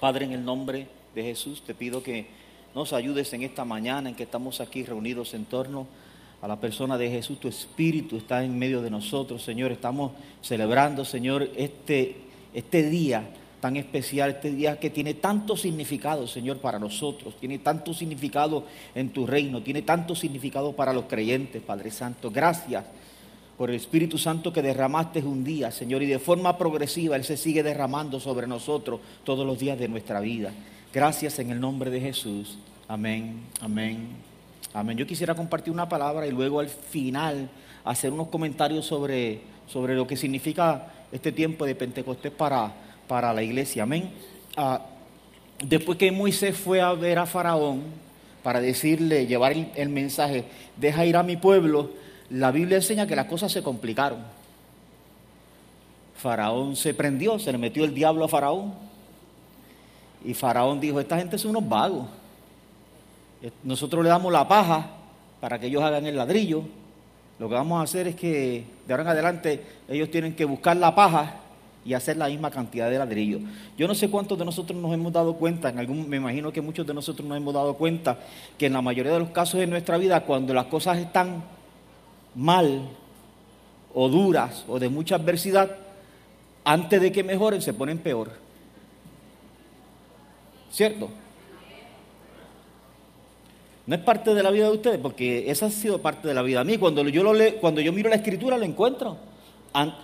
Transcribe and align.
Padre, 0.00 0.26
en 0.26 0.32
el 0.32 0.44
nombre 0.44 0.86
de 1.14 1.22
Jesús, 1.22 1.62
te 1.66 1.74
pido 1.74 2.02
que 2.02 2.26
nos 2.74 2.92
ayudes 2.92 3.32
en 3.32 3.42
esta 3.42 3.64
mañana 3.64 4.10
en 4.10 4.14
que 4.14 4.24
estamos 4.24 4.60
aquí 4.60 4.84
reunidos 4.84 5.32
en 5.32 5.46
torno 5.46 5.86
a 6.42 6.48
la 6.48 6.60
persona 6.60 6.98
de 6.98 7.10
Jesús. 7.10 7.40
Tu 7.40 7.48
Espíritu 7.48 8.18
está 8.18 8.44
en 8.44 8.58
medio 8.58 8.82
de 8.82 8.90
nosotros, 8.90 9.42
Señor. 9.42 9.72
Estamos 9.72 10.12
celebrando, 10.42 11.04
Señor, 11.04 11.48
este, 11.56 12.16
este 12.52 12.90
día 12.90 13.26
tan 13.60 13.76
especial, 13.76 14.32
este 14.32 14.50
día 14.50 14.78
que 14.78 14.90
tiene 14.90 15.14
tanto 15.14 15.56
significado, 15.56 16.26
Señor, 16.26 16.58
para 16.58 16.78
nosotros. 16.78 17.34
Tiene 17.40 17.58
tanto 17.60 17.94
significado 17.94 18.64
en 18.94 19.08
tu 19.08 19.26
reino, 19.26 19.62
tiene 19.62 19.80
tanto 19.80 20.14
significado 20.14 20.74
para 20.74 20.92
los 20.92 21.06
creyentes, 21.06 21.62
Padre 21.62 21.90
Santo. 21.90 22.30
Gracias 22.30 22.84
por 23.56 23.70
el 23.70 23.76
Espíritu 23.76 24.18
Santo 24.18 24.52
que 24.52 24.62
derramaste 24.62 25.20
un 25.20 25.42
día, 25.42 25.70
Señor, 25.70 26.02
y 26.02 26.06
de 26.06 26.18
forma 26.18 26.58
progresiva 26.58 27.16
Él 27.16 27.24
se 27.24 27.36
sigue 27.36 27.62
derramando 27.62 28.20
sobre 28.20 28.46
nosotros 28.46 29.00
todos 29.24 29.46
los 29.46 29.58
días 29.58 29.78
de 29.78 29.88
nuestra 29.88 30.20
vida. 30.20 30.52
Gracias 30.92 31.38
en 31.38 31.50
el 31.50 31.60
nombre 31.60 31.90
de 31.90 32.00
Jesús. 32.00 32.58
Amén, 32.88 33.40
amén, 33.60 34.08
amén. 34.74 34.96
Yo 34.96 35.06
quisiera 35.06 35.34
compartir 35.34 35.72
una 35.72 35.88
palabra 35.88 36.26
y 36.26 36.30
luego 36.30 36.60
al 36.60 36.68
final 36.68 37.48
hacer 37.84 38.12
unos 38.12 38.28
comentarios 38.28 38.84
sobre, 38.84 39.40
sobre 39.66 39.94
lo 39.94 40.06
que 40.06 40.16
significa 40.16 40.92
este 41.10 41.32
tiempo 41.32 41.64
de 41.64 41.74
Pentecostés 41.74 42.32
para, 42.32 42.72
para 43.08 43.32
la 43.32 43.42
iglesia. 43.42 43.84
Amén. 43.84 44.10
Ah, 44.56 44.82
después 45.64 45.96
que 45.96 46.12
Moisés 46.12 46.56
fue 46.56 46.80
a 46.80 46.92
ver 46.92 47.18
a 47.18 47.26
Faraón 47.26 47.82
para 48.42 48.60
decirle, 48.60 49.26
llevar 49.26 49.52
el, 49.52 49.68
el 49.76 49.88
mensaje, 49.88 50.44
deja 50.76 51.06
ir 51.06 51.16
a 51.16 51.22
mi 51.22 51.36
pueblo, 51.36 51.90
la 52.30 52.50
Biblia 52.50 52.76
enseña 52.76 53.06
que 53.06 53.16
las 53.16 53.26
cosas 53.26 53.52
se 53.52 53.62
complicaron. 53.62 54.18
Faraón 56.16 56.76
se 56.76 56.94
prendió, 56.94 57.38
se 57.38 57.52
le 57.52 57.58
metió 57.58 57.84
el 57.84 57.94
diablo 57.94 58.24
a 58.24 58.28
Faraón. 58.28 58.74
Y 60.24 60.34
Faraón 60.34 60.80
dijo, 60.80 60.98
esta 60.98 61.18
gente 61.18 61.38
son 61.38 61.50
unos 61.50 61.68
vagos. 61.68 62.06
Nosotros 63.62 64.02
le 64.02 64.08
damos 64.08 64.32
la 64.32 64.48
paja 64.48 64.90
para 65.40 65.58
que 65.58 65.66
ellos 65.66 65.82
hagan 65.82 66.06
el 66.06 66.16
ladrillo. 66.16 66.62
Lo 67.38 67.48
que 67.48 67.54
vamos 67.54 67.80
a 67.80 67.82
hacer 67.82 68.08
es 68.08 68.16
que 68.16 68.64
de 68.86 68.92
ahora 68.92 69.04
en 69.04 69.08
adelante 69.10 69.64
ellos 69.88 70.10
tienen 70.10 70.34
que 70.34 70.44
buscar 70.44 70.76
la 70.76 70.94
paja 70.94 71.36
y 71.84 71.94
hacer 71.94 72.16
la 72.16 72.26
misma 72.26 72.50
cantidad 72.50 72.90
de 72.90 72.98
ladrillo. 72.98 73.38
Yo 73.78 73.86
no 73.86 73.94
sé 73.94 74.10
cuántos 74.10 74.36
de 74.38 74.44
nosotros 74.44 74.80
nos 74.80 74.92
hemos 74.92 75.12
dado 75.12 75.34
cuenta, 75.34 75.68
en 75.68 75.78
algún, 75.78 76.08
me 76.08 76.16
imagino 76.16 76.50
que 76.50 76.60
muchos 76.60 76.84
de 76.86 76.94
nosotros 76.94 77.28
nos 77.28 77.36
hemos 77.36 77.54
dado 77.54 77.74
cuenta 77.74 78.18
que 78.58 78.66
en 78.66 78.72
la 78.72 78.82
mayoría 78.82 79.12
de 79.12 79.20
los 79.20 79.28
casos 79.28 79.60
de 79.60 79.68
nuestra 79.68 79.96
vida, 79.98 80.22
cuando 80.22 80.52
las 80.52 80.66
cosas 80.66 80.98
están 80.98 81.44
mal 82.36 82.82
o 83.94 84.08
duras 84.08 84.64
o 84.68 84.78
de 84.78 84.88
mucha 84.88 85.16
adversidad, 85.16 85.70
antes 86.64 87.00
de 87.00 87.10
que 87.10 87.24
mejoren 87.24 87.62
se 87.62 87.72
ponen 87.72 87.98
peor. 87.98 88.30
¿Cierto? 90.70 91.08
No 93.86 93.94
es 93.94 94.02
parte 94.02 94.34
de 94.34 94.42
la 94.42 94.50
vida 94.50 94.66
de 94.66 94.72
ustedes, 94.72 94.98
porque 94.98 95.50
esa 95.50 95.66
ha 95.66 95.70
sido 95.70 96.02
parte 96.02 96.28
de 96.28 96.34
la 96.34 96.42
vida. 96.42 96.60
A 96.60 96.64
mí, 96.64 96.76
cuando 96.76 97.02
yo, 97.08 97.22
lo 97.22 97.32
leo, 97.32 97.58
cuando 97.60 97.80
yo 97.80 97.92
miro 97.92 98.10
la 98.10 98.16
escritura, 98.16 98.58
lo 98.58 98.64
encuentro. 98.64 99.16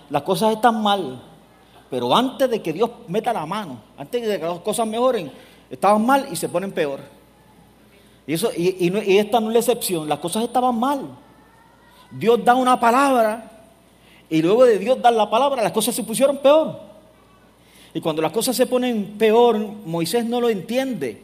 Las 0.09 0.23
cosas 0.23 0.55
están 0.55 0.83
mal, 0.83 1.21
pero 1.91 2.15
antes 2.15 2.49
de 2.49 2.63
que 2.63 2.73
Dios 2.73 2.91
meta 3.09 3.33
la 3.33 3.45
mano, 3.45 3.83
antes 3.97 4.27
de 4.27 4.39
que 4.39 4.47
las 4.47 4.61
cosas 4.61 4.87
mejoren, 4.87 5.33
estaban 5.69 6.05
mal 6.07 6.29
y 6.31 6.37
se 6.37 6.49
ponen 6.49 6.73
peor. 6.73 7.01
Y, 8.27 8.35
eso, 8.35 8.51
y, 8.57 8.89
y 8.89 9.19
esta 9.19 9.41
no 9.41 9.49
es 9.49 9.55
la 9.55 9.59
excepción, 9.59 10.09
las 10.09 10.19
cosas 10.21 10.45
estaban 10.45 10.79
mal. 10.79 11.09
Dios 12.13 12.45
da 12.45 12.55
una 12.55 12.79
palabra 12.79 13.51
y 14.29 14.43
luego 14.43 14.65
de 14.65 14.79
Dios 14.79 15.01
dar 15.01 15.13
la 15.13 15.29
palabra 15.29 15.63
las 15.63 15.73
cosas 15.73 15.95
se 15.95 16.05
pusieron 16.05 16.39
peor. 16.39 16.81
Y 17.95 18.01
cuando 18.01 18.23
las 18.23 18.33
cosas 18.33 18.57
se 18.57 18.67
ponen 18.67 19.17
peor, 19.19 19.59
Moisés 19.59 20.25
no 20.25 20.41
lo 20.41 20.49
entiende. 20.49 21.21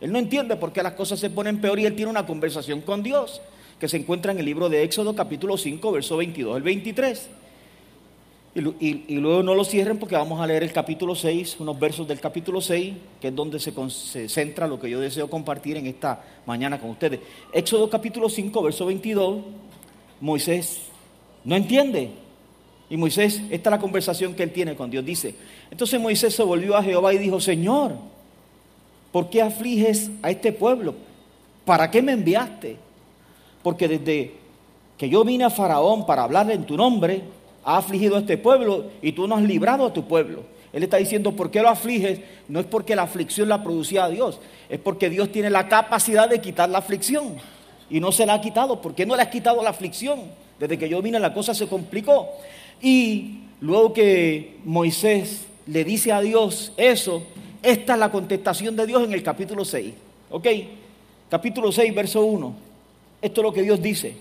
Él 0.00 0.10
no 0.10 0.18
entiende 0.18 0.56
por 0.56 0.72
qué 0.72 0.82
las 0.82 0.94
cosas 0.94 1.20
se 1.20 1.30
ponen 1.30 1.60
peor 1.60 1.78
y 1.78 1.86
él 1.86 1.94
tiene 1.94 2.10
una 2.10 2.26
conversación 2.26 2.80
con 2.80 3.02
Dios 3.02 3.40
que 3.78 3.88
se 3.88 3.96
encuentra 3.96 4.32
en 4.32 4.38
el 4.38 4.44
libro 4.44 4.68
de 4.68 4.82
Éxodo 4.82 5.14
capítulo 5.14 5.56
5, 5.56 5.92
verso 5.92 6.16
22 6.16 6.56
al 6.56 6.62
23. 6.62 7.28
Y, 8.54 9.14
y, 9.14 9.16
luego 9.16 9.42
no 9.42 9.54
lo 9.54 9.64
cierren 9.64 9.98
porque 9.98 10.14
vamos 10.14 10.38
a 10.40 10.46
leer 10.46 10.62
el 10.62 10.72
capítulo 10.72 11.14
6, 11.14 11.56
unos 11.60 11.80
versos 11.80 12.06
del 12.06 12.20
capítulo 12.20 12.60
6, 12.60 12.94
que 13.20 13.28
es 13.28 13.34
donde 13.34 13.58
se, 13.58 13.72
se 13.90 14.28
centra 14.28 14.66
lo 14.66 14.78
que 14.78 14.90
yo 14.90 15.00
deseo 15.00 15.30
compartir 15.30 15.78
en 15.78 15.86
esta 15.86 16.22
mañana 16.44 16.78
con 16.78 16.90
ustedes. 16.90 17.20
Éxodo 17.52 17.88
capítulo 17.88 18.28
5, 18.28 18.62
verso 18.62 18.86
22 18.86 19.36
Moisés 20.22 20.82
no 21.44 21.56
entiende. 21.56 22.10
Y 22.88 22.96
Moisés, 22.96 23.42
esta 23.50 23.70
es 23.70 23.72
la 23.72 23.80
conversación 23.80 24.34
que 24.34 24.44
él 24.44 24.52
tiene 24.52 24.76
con 24.76 24.88
Dios. 24.88 25.04
Dice, 25.04 25.34
entonces 25.68 26.00
Moisés 26.00 26.32
se 26.34 26.44
volvió 26.44 26.76
a 26.76 26.82
Jehová 26.82 27.12
y 27.12 27.18
dijo, 27.18 27.40
Señor, 27.40 27.94
¿por 29.10 29.28
qué 29.28 29.42
afliges 29.42 30.10
a 30.22 30.30
este 30.30 30.52
pueblo? 30.52 30.94
¿Para 31.64 31.90
qué 31.90 32.00
me 32.02 32.12
enviaste? 32.12 32.76
Porque 33.64 33.88
desde 33.88 34.34
que 34.96 35.08
yo 35.08 35.24
vine 35.24 35.42
a 35.42 35.50
Faraón 35.50 36.06
para 36.06 36.22
hablarle 36.22 36.54
en 36.54 36.66
tu 36.66 36.76
nombre, 36.76 37.22
ha 37.64 37.78
afligido 37.78 38.14
a 38.14 38.20
este 38.20 38.38
pueblo 38.38 38.90
y 39.02 39.12
tú 39.12 39.26
no 39.26 39.34
has 39.34 39.42
librado 39.42 39.86
a 39.86 39.92
tu 39.92 40.06
pueblo. 40.06 40.44
Él 40.72 40.84
está 40.84 40.98
diciendo, 40.98 41.32
¿por 41.32 41.50
qué 41.50 41.62
lo 41.62 41.68
afliges? 41.68 42.20
No 42.46 42.60
es 42.60 42.66
porque 42.66 42.94
la 42.94 43.02
aflicción 43.02 43.48
la 43.48 43.64
producía 43.64 44.08
Dios, 44.08 44.38
es 44.68 44.78
porque 44.78 45.10
Dios 45.10 45.32
tiene 45.32 45.50
la 45.50 45.66
capacidad 45.66 46.28
de 46.28 46.40
quitar 46.40 46.68
la 46.68 46.78
aflicción 46.78 47.38
y 47.92 48.00
no 48.00 48.10
se 48.10 48.24
la 48.24 48.34
ha 48.34 48.40
quitado. 48.40 48.80
¿Por 48.80 48.94
qué 48.94 49.04
no 49.04 49.14
le 49.14 49.22
has 49.22 49.28
quitado 49.28 49.62
la 49.62 49.68
aflicción? 49.68 50.22
Desde 50.58 50.78
que 50.78 50.88
yo 50.88 51.02
vine 51.02 51.20
la 51.20 51.34
cosa 51.34 51.54
se 51.54 51.68
complicó. 51.68 52.26
Y 52.80 53.40
luego 53.60 53.92
que 53.92 54.56
Moisés 54.64 55.44
le 55.66 55.84
dice 55.84 56.10
a 56.10 56.22
Dios 56.22 56.72
eso, 56.78 57.22
esta 57.62 57.92
es 57.92 57.98
la 57.98 58.10
contestación 58.10 58.74
de 58.76 58.86
Dios 58.86 59.04
en 59.04 59.12
el 59.12 59.22
capítulo 59.22 59.66
6. 59.66 59.92
¿Ok? 60.30 60.48
Capítulo 61.28 61.70
6, 61.70 61.94
verso 61.94 62.24
1. 62.24 62.54
Esto 63.20 63.40
es 63.42 63.44
lo 63.44 63.52
que 63.52 63.62
Dios 63.62 63.82
dice. 63.82 64.16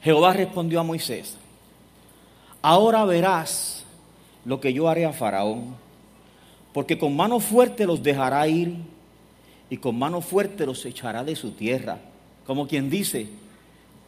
Jehová 0.00 0.32
respondió 0.32 0.78
a 0.78 0.84
Moisés, 0.84 1.36
ahora 2.62 3.04
verás 3.04 3.82
lo 4.44 4.60
que 4.60 4.72
yo 4.72 4.88
haré 4.88 5.04
a 5.04 5.12
Faraón, 5.12 5.74
porque 6.72 6.96
con 6.96 7.16
mano 7.16 7.40
fuerte 7.40 7.84
los 7.84 8.00
dejará 8.00 8.46
ir 8.46 8.76
y 9.68 9.76
con 9.78 9.98
mano 9.98 10.20
fuerte 10.20 10.66
los 10.66 10.84
echará 10.84 11.24
de 11.24 11.36
su 11.36 11.52
tierra. 11.52 11.98
Como 12.46 12.68
quien 12.68 12.88
dice, 12.88 13.26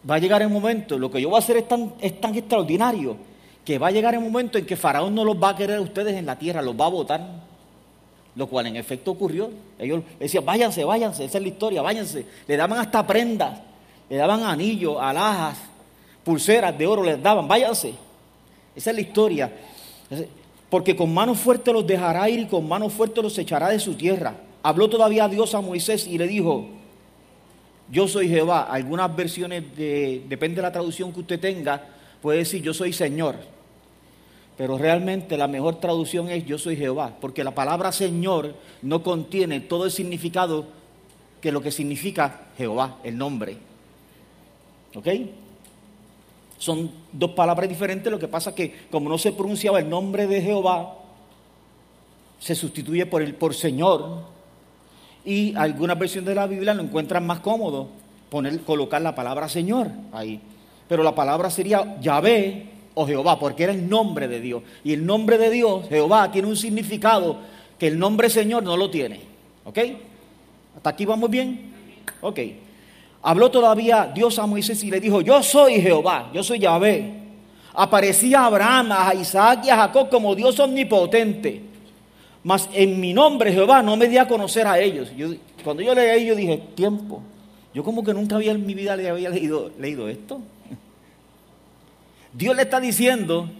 va 0.09 0.17
a 0.17 0.19
llegar 0.19 0.43
el 0.43 0.49
momento, 0.49 0.99
lo 0.99 1.11
que 1.11 1.21
yo 1.21 1.29
voy 1.29 1.37
a 1.37 1.41
hacer 1.41 1.57
es 1.57 1.69
tan, 1.69 1.95
es 2.01 2.21
tan 2.21 2.35
extraordinario, 2.35 3.17
que 3.65 3.79
va 3.79 3.89
a 3.89 3.91
llegar 3.91 4.15
el 4.15 4.21
momento 4.21 4.57
en 4.57 4.65
que 4.65 4.77
Faraón 4.77 5.15
no 5.15 5.25
los 5.25 5.37
va 5.37 5.51
a 5.51 5.57
querer 5.57 5.77
a 5.77 5.81
ustedes 5.81 6.15
en 6.17 6.25
la 6.25 6.39
tierra, 6.39 6.63
los 6.63 6.75
va 6.75 6.87
a 6.87 6.91
votar. 6.91 7.49
Lo 8.35 8.47
cual 8.47 8.67
en 8.69 8.77
efecto 8.77 9.11
ocurrió. 9.11 9.51
Ellos 9.79 10.03
decían, 10.19 10.45
váyanse, 10.45 10.85
váyanse, 10.85 11.25
esa 11.25 11.39
es 11.39 11.43
la 11.43 11.49
historia, 11.49 11.83
váyanse. 11.83 12.25
Le 12.47 12.57
daban 12.57 12.79
hasta 12.79 13.07
prendas, 13.07 13.59
le 14.09 14.17
daban 14.17 14.43
anillos, 14.45 14.97
alhajas, 14.99 15.59
pulseras 16.25 16.79
de 16.79 16.87
oro, 16.87 17.03
les 17.03 17.21
daban, 17.23 17.49
váyanse. 17.49 17.93
Esa 18.75 18.91
es 18.91 18.97
la 18.97 19.03
historia. 19.03 19.53
Porque 20.71 20.95
con 20.95 21.13
mano 21.13 21.35
fuerte 21.35 21.73
los 21.73 21.87
dejará 21.87 22.29
ir 22.31 22.41
y 22.41 22.47
con 22.47 22.67
mano 22.67 22.89
fuerte 22.89 23.21
los 23.21 23.37
echará 23.39 23.69
de 23.71 23.81
su 23.81 23.95
tierra. 23.95 24.35
Habló 24.63 24.89
todavía 24.89 25.29
Dios 25.29 25.55
a 25.55 25.61
Moisés 25.61 26.07
y 26.07 26.19
le 26.19 26.27
dijo, 26.27 26.69
yo 27.91 28.07
soy 28.09 28.29
Jehová. 28.29 28.63
Algunas 28.63 29.15
versiones, 29.15 29.65
de, 29.77 30.23
depende 30.29 30.57
de 30.57 30.63
la 30.63 30.73
traducción 30.73 31.13
que 31.13 31.21
usted 31.21 31.41
tenga, 31.41 31.87
puede 32.21 32.39
decir 32.39 32.63
yo 32.63 32.75
soy 32.75 32.93
Señor. 32.93 33.37
Pero 34.57 34.77
realmente 34.77 35.37
la 35.37 35.47
mejor 35.47 35.77
traducción 35.77 36.29
es 36.31 36.45
yo 36.45 36.59
soy 36.59 36.77
Jehová, 36.77 37.17
porque 37.21 37.45
la 37.45 37.55
palabra 37.55 37.93
Señor 37.93 38.55
no 38.83 39.03
contiene 39.03 39.61
todo 39.61 39.85
el 39.85 39.91
significado 39.91 40.67
que 41.41 41.53
lo 41.53 41.61
que 41.61 41.71
significa 41.71 42.49
Jehová, 42.57 42.99
el 43.05 43.17
nombre. 43.17 43.57
¿Ok? 44.97 45.07
Son 46.59 46.91
dos 47.13 47.31
palabras 47.31 47.69
diferentes, 47.69 48.11
lo 48.11 48.19
que 48.19 48.27
pasa 48.27 48.51
es 48.51 48.57
que 48.57 48.75
como 48.91 49.09
no 49.09 49.17
se 49.17 49.33
pronunciaba 49.33 49.79
el 49.79 49.89
nombre 49.89 50.27
de 50.27 50.43
Jehová, 50.43 50.97
se 52.41 52.57
sustituye 52.57 53.07
por 53.07 53.23
el 53.23 53.35
por 53.37 53.55
Señor, 53.55 54.25
y 55.29 55.55
algunas 55.55 55.99
versiones 55.99 56.27
de 56.27 56.35
la 56.35 56.47
Biblia 56.47 56.73
lo 56.73 56.83
encuentran 56.83 57.27
más 57.27 57.41
cómodo 57.41 57.89
poner, 58.31 58.63
colocar 58.63 59.03
la 59.03 59.15
palabra 59.15 59.47
Señor 59.47 59.89
ahí. 60.11 60.41
Pero 60.89 61.03
la 61.03 61.15
palabra 61.15 61.51
sería 61.51 62.01
Yahvé 62.01 62.65
o 62.95 63.07
Jehová, 63.07 63.39
porque 63.39 63.65
era 63.65 63.75
el 63.75 63.91
nombre 63.91 64.27
de 64.27 64.41
Dios. 64.41 64.63
Y 64.85 64.95
el 64.95 65.05
nombre 65.05 65.37
de 65.37 65.51
Dios, 65.51 65.87
Jehová, 65.91 66.33
tiene 66.33 66.49
un 66.49 66.57
significado 66.57 67.37
que 67.79 67.89
el 67.89 67.99
nombre 67.99 68.31
Señor 68.31 68.63
no 68.63 68.75
lo 68.75 68.89
tiene. 68.89 69.21
¿Ok? 69.67 69.79
¿Hasta 70.77 70.89
aquí 70.89 71.05
vamos 71.05 71.29
bien? 71.29 71.75
Ok. 72.23 72.41
Habló 73.21 73.51
todavía 73.51 74.11
Dios 74.15 74.39
a 74.39 74.47
Moisés 74.47 74.83
y 74.83 74.91
le 74.91 74.99
dijo, 74.99 75.21
yo 75.21 75.43
soy 75.43 75.83
Jehová, 75.83 76.31
yo 76.33 76.43
soy 76.43 76.61
Yahvé. 76.61 77.13
Aparecía 77.75 78.41
a 78.41 78.47
Abraham, 78.47 78.93
a 78.93 79.15
Isaac 79.15 79.61
y 79.67 79.69
a 79.69 79.77
Jacob 79.77 80.09
como 80.09 80.35
Dios 80.35 80.59
omnipotente 80.59 81.68
mas 82.49 82.67
en 82.73 82.99
mi 82.99 83.13
nombre 83.13 83.53
Jehová 83.53 83.83
no 83.83 83.95
me 83.95 84.09
di 84.09 84.17
a 84.17 84.27
conocer 84.27 84.67
a 84.67 84.79
ellos. 84.79 85.11
cuando 85.63 85.83
yo 85.83 85.95
leí 85.95 86.25
yo 86.25 86.35
dije, 86.35 86.57
tiempo. 86.75 87.21
Yo 87.75 87.85
como 87.85 88.03
que 88.03 88.15
nunca 88.15 88.37
había 88.37 88.53
en 88.53 88.65
mi 88.65 88.73
vida 88.73 88.97
le 88.97 89.11
había 89.11 89.29
leído, 89.29 89.71
leído 89.79 90.09
esto. 90.09 90.41
Dios 92.33 92.57
le 92.57 92.63
está 92.63 92.81
diciendo 92.81 93.51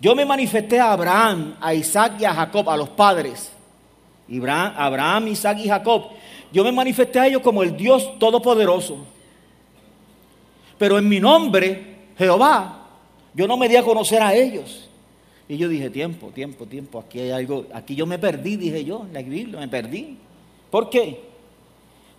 Yo 0.00 0.14
me 0.14 0.24
manifesté 0.24 0.80
a 0.80 0.92
Abraham, 0.92 1.56
a 1.60 1.74
Isaac 1.74 2.14
y 2.20 2.24
a 2.24 2.32
Jacob, 2.32 2.70
a 2.70 2.76
los 2.78 2.88
padres. 2.88 3.52
Abraham, 4.30 5.28
Isaac 5.28 5.58
y 5.58 5.68
Jacob. 5.68 6.04
Yo 6.54 6.64
me 6.64 6.72
manifesté 6.72 7.20
a 7.20 7.26
ellos 7.26 7.42
como 7.42 7.62
el 7.62 7.76
Dios 7.76 8.18
Todopoderoso. 8.18 8.96
Pero 10.78 10.96
en 10.96 11.06
mi 11.06 11.20
nombre, 11.20 11.96
Jehová, 12.16 12.86
yo 13.34 13.46
no 13.46 13.58
me 13.58 13.68
di 13.68 13.76
a 13.76 13.82
conocer 13.82 14.22
a 14.22 14.32
ellos. 14.32 14.89
Y 15.50 15.56
yo 15.56 15.68
dije, 15.68 15.90
tiempo, 15.90 16.28
tiempo, 16.28 16.64
tiempo, 16.64 17.00
aquí 17.00 17.18
hay 17.18 17.32
algo, 17.32 17.66
aquí 17.74 17.96
yo 17.96 18.06
me 18.06 18.20
perdí, 18.20 18.54
dije 18.54 18.84
yo, 18.84 19.04
en 19.04 19.12
la 19.12 19.20
Biblia, 19.20 19.58
me 19.58 19.66
perdí. 19.66 20.16
¿Por 20.70 20.88
qué? 20.88 21.22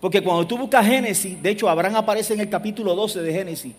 Porque 0.01 0.21
cuando 0.21 0.45
tú 0.45 0.57
buscas 0.57 0.85
Génesis, 0.85 1.41
de 1.41 1.51
hecho 1.51 1.69
Abraham 1.69 1.95
aparece 1.95 2.33
en 2.33 2.41
el 2.41 2.49
capítulo 2.49 2.93
12 2.93 3.21
de 3.21 3.31
Génesis, 3.31 3.73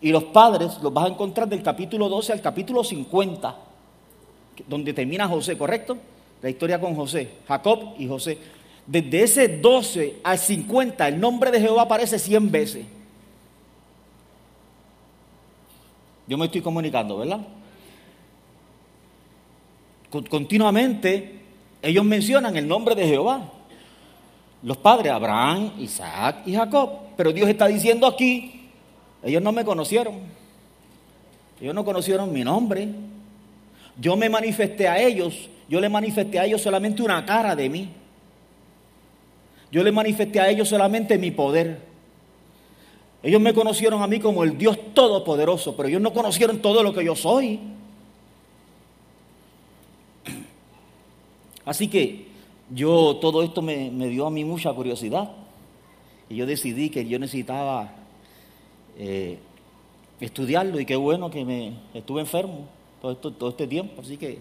y 0.00 0.10
los 0.10 0.24
padres 0.24 0.78
los 0.82 0.92
vas 0.92 1.04
a 1.04 1.08
encontrar 1.10 1.48
del 1.48 1.62
capítulo 1.62 2.08
12 2.08 2.32
al 2.32 2.40
capítulo 2.40 2.82
50, 2.82 3.56
donde 4.66 4.92
termina 4.92 5.28
José, 5.28 5.56
¿correcto? 5.56 5.96
La 6.42 6.50
historia 6.50 6.80
con 6.80 6.96
José, 6.96 7.28
Jacob 7.46 7.94
y 8.00 8.08
José. 8.08 8.38
Desde 8.88 9.22
ese 9.22 9.46
12 9.58 10.16
al 10.24 10.36
50, 10.36 11.06
el 11.06 11.20
nombre 11.20 11.52
de 11.52 11.60
Jehová 11.60 11.82
aparece 11.82 12.18
100 12.18 12.50
veces. 12.50 12.84
Yo 16.26 16.36
me 16.36 16.46
estoy 16.46 16.60
comunicando, 16.60 17.18
¿verdad? 17.18 17.46
Continuamente 20.24 21.40
ellos 21.82 22.04
mencionan 22.04 22.56
el 22.56 22.66
nombre 22.66 22.94
de 22.94 23.06
Jehová. 23.06 23.52
Los 24.62 24.76
padres, 24.78 25.12
Abraham, 25.12 25.72
Isaac 25.78 26.42
y 26.46 26.54
Jacob. 26.54 26.90
Pero 27.16 27.32
Dios 27.32 27.48
está 27.48 27.66
diciendo 27.66 28.06
aquí, 28.06 28.68
ellos 29.22 29.42
no 29.42 29.52
me 29.52 29.64
conocieron. 29.64 30.14
Ellos 31.60 31.74
no 31.74 31.84
conocieron 31.84 32.32
mi 32.32 32.42
nombre. 32.42 32.88
Yo 33.98 34.16
me 34.16 34.28
manifesté 34.28 34.88
a 34.88 35.00
ellos, 35.00 35.48
yo 35.68 35.80
le 35.80 35.88
manifesté 35.88 36.38
a 36.38 36.44
ellos 36.44 36.60
solamente 36.60 37.02
una 37.02 37.24
cara 37.24 37.56
de 37.56 37.68
mí. 37.68 37.88
Yo 39.70 39.82
le 39.82 39.92
manifesté 39.92 40.40
a 40.40 40.48
ellos 40.48 40.68
solamente 40.68 41.18
mi 41.18 41.30
poder. 41.30 41.80
Ellos 43.22 43.40
me 43.40 43.54
conocieron 43.54 44.02
a 44.02 44.06
mí 44.06 44.20
como 44.20 44.44
el 44.44 44.56
Dios 44.56 44.78
Todopoderoso, 44.94 45.76
pero 45.76 45.88
ellos 45.88 46.00
no 46.00 46.12
conocieron 46.12 46.58
todo 46.58 46.82
lo 46.82 46.92
que 46.92 47.04
yo 47.04 47.16
soy. 47.16 47.58
Así 51.66 51.88
que 51.88 52.28
yo, 52.70 53.16
todo 53.16 53.42
esto 53.42 53.60
me, 53.60 53.90
dio 53.90 54.26
a 54.26 54.30
mí 54.30 54.42
mucha 54.42 54.72
curiosidad. 54.72 55.30
Y 56.30 56.36
yo 56.36 56.46
decidí 56.46 56.88
que 56.88 57.06
yo 57.06 57.18
necesitaba 57.18 57.92
eh, 58.96 59.38
estudiarlo 60.18 60.80
y 60.80 60.86
qué 60.86 60.96
bueno 60.96 61.30
que 61.30 61.44
me 61.44 61.74
estuve 61.92 62.22
enfermo 62.22 62.66
todo, 63.02 63.16
todo 63.16 63.50
este 63.50 63.66
tiempo. 63.66 64.00
Así 64.00 64.16
que, 64.16 64.38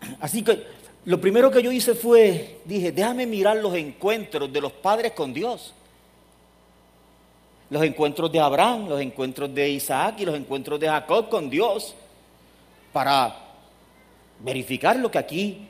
así 0.20 0.42
que 0.42 0.62
lo 1.06 1.18
primero 1.18 1.50
que 1.50 1.62
yo 1.62 1.72
hice 1.72 1.94
fue, 1.94 2.60
dije, 2.66 2.92
déjame 2.92 3.24
mirar 3.24 3.56
los 3.56 3.74
encuentros 3.74 4.52
de 4.52 4.60
los 4.60 4.72
padres 4.72 5.12
con 5.12 5.32
Dios 5.32 5.72
los 7.70 7.82
encuentros 7.82 8.32
de 8.32 8.40
Abraham, 8.40 8.88
los 8.88 9.00
encuentros 9.00 9.54
de 9.54 9.68
Isaac 9.70 10.16
y 10.18 10.24
los 10.24 10.34
encuentros 10.34 10.80
de 10.80 10.88
Jacob 10.88 11.28
con 11.28 11.50
Dios 11.50 11.94
para 12.92 13.47
verificar 14.40 14.96
lo 14.96 15.10
que 15.10 15.18
aquí 15.18 15.68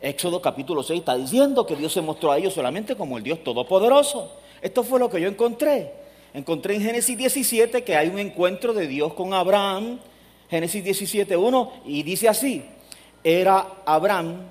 Éxodo 0.00 0.42
capítulo 0.42 0.82
6 0.82 1.00
está 1.00 1.16
diciendo, 1.16 1.66
que 1.66 1.74
Dios 1.74 1.92
se 1.92 2.02
mostró 2.02 2.30
a 2.30 2.38
ellos 2.38 2.52
solamente 2.52 2.96
como 2.96 3.16
el 3.16 3.24
Dios 3.24 3.42
Todopoderoso. 3.42 4.30
Esto 4.60 4.84
fue 4.84 4.98
lo 4.98 5.08
que 5.08 5.20
yo 5.20 5.28
encontré. 5.28 5.92
Encontré 6.34 6.74
en 6.74 6.82
Génesis 6.82 7.16
17 7.16 7.82
que 7.82 7.96
hay 7.96 8.08
un 8.08 8.18
encuentro 8.18 8.74
de 8.74 8.86
Dios 8.86 9.14
con 9.14 9.32
Abraham, 9.32 9.98
Génesis 10.50 10.84
17, 10.84 11.36
1, 11.36 11.72
y 11.86 12.02
dice 12.02 12.28
así, 12.28 12.62
era 13.24 13.66
Abraham 13.86 14.42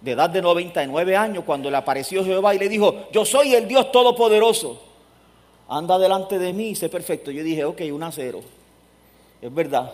de 0.00 0.10
edad 0.10 0.28
de 0.28 0.42
99 0.42 1.16
años 1.16 1.44
cuando 1.44 1.70
le 1.70 1.76
apareció 1.76 2.24
Jehová 2.24 2.54
y 2.54 2.58
le 2.58 2.68
dijo, 2.68 3.06
yo 3.12 3.24
soy 3.24 3.54
el 3.54 3.68
Dios 3.68 3.90
Todopoderoso 3.92 4.86
anda 5.68 5.98
delante 5.98 6.38
de 6.38 6.52
mí 6.52 6.70
y 6.70 6.74
sé 6.74 6.88
perfecto. 6.88 7.30
Yo 7.30 7.42
dije, 7.42 7.64
ok, 7.64 7.82
un 7.92 8.02
a 8.02 8.12
cero. 8.12 8.40
Es 9.40 9.52
verdad. 9.52 9.92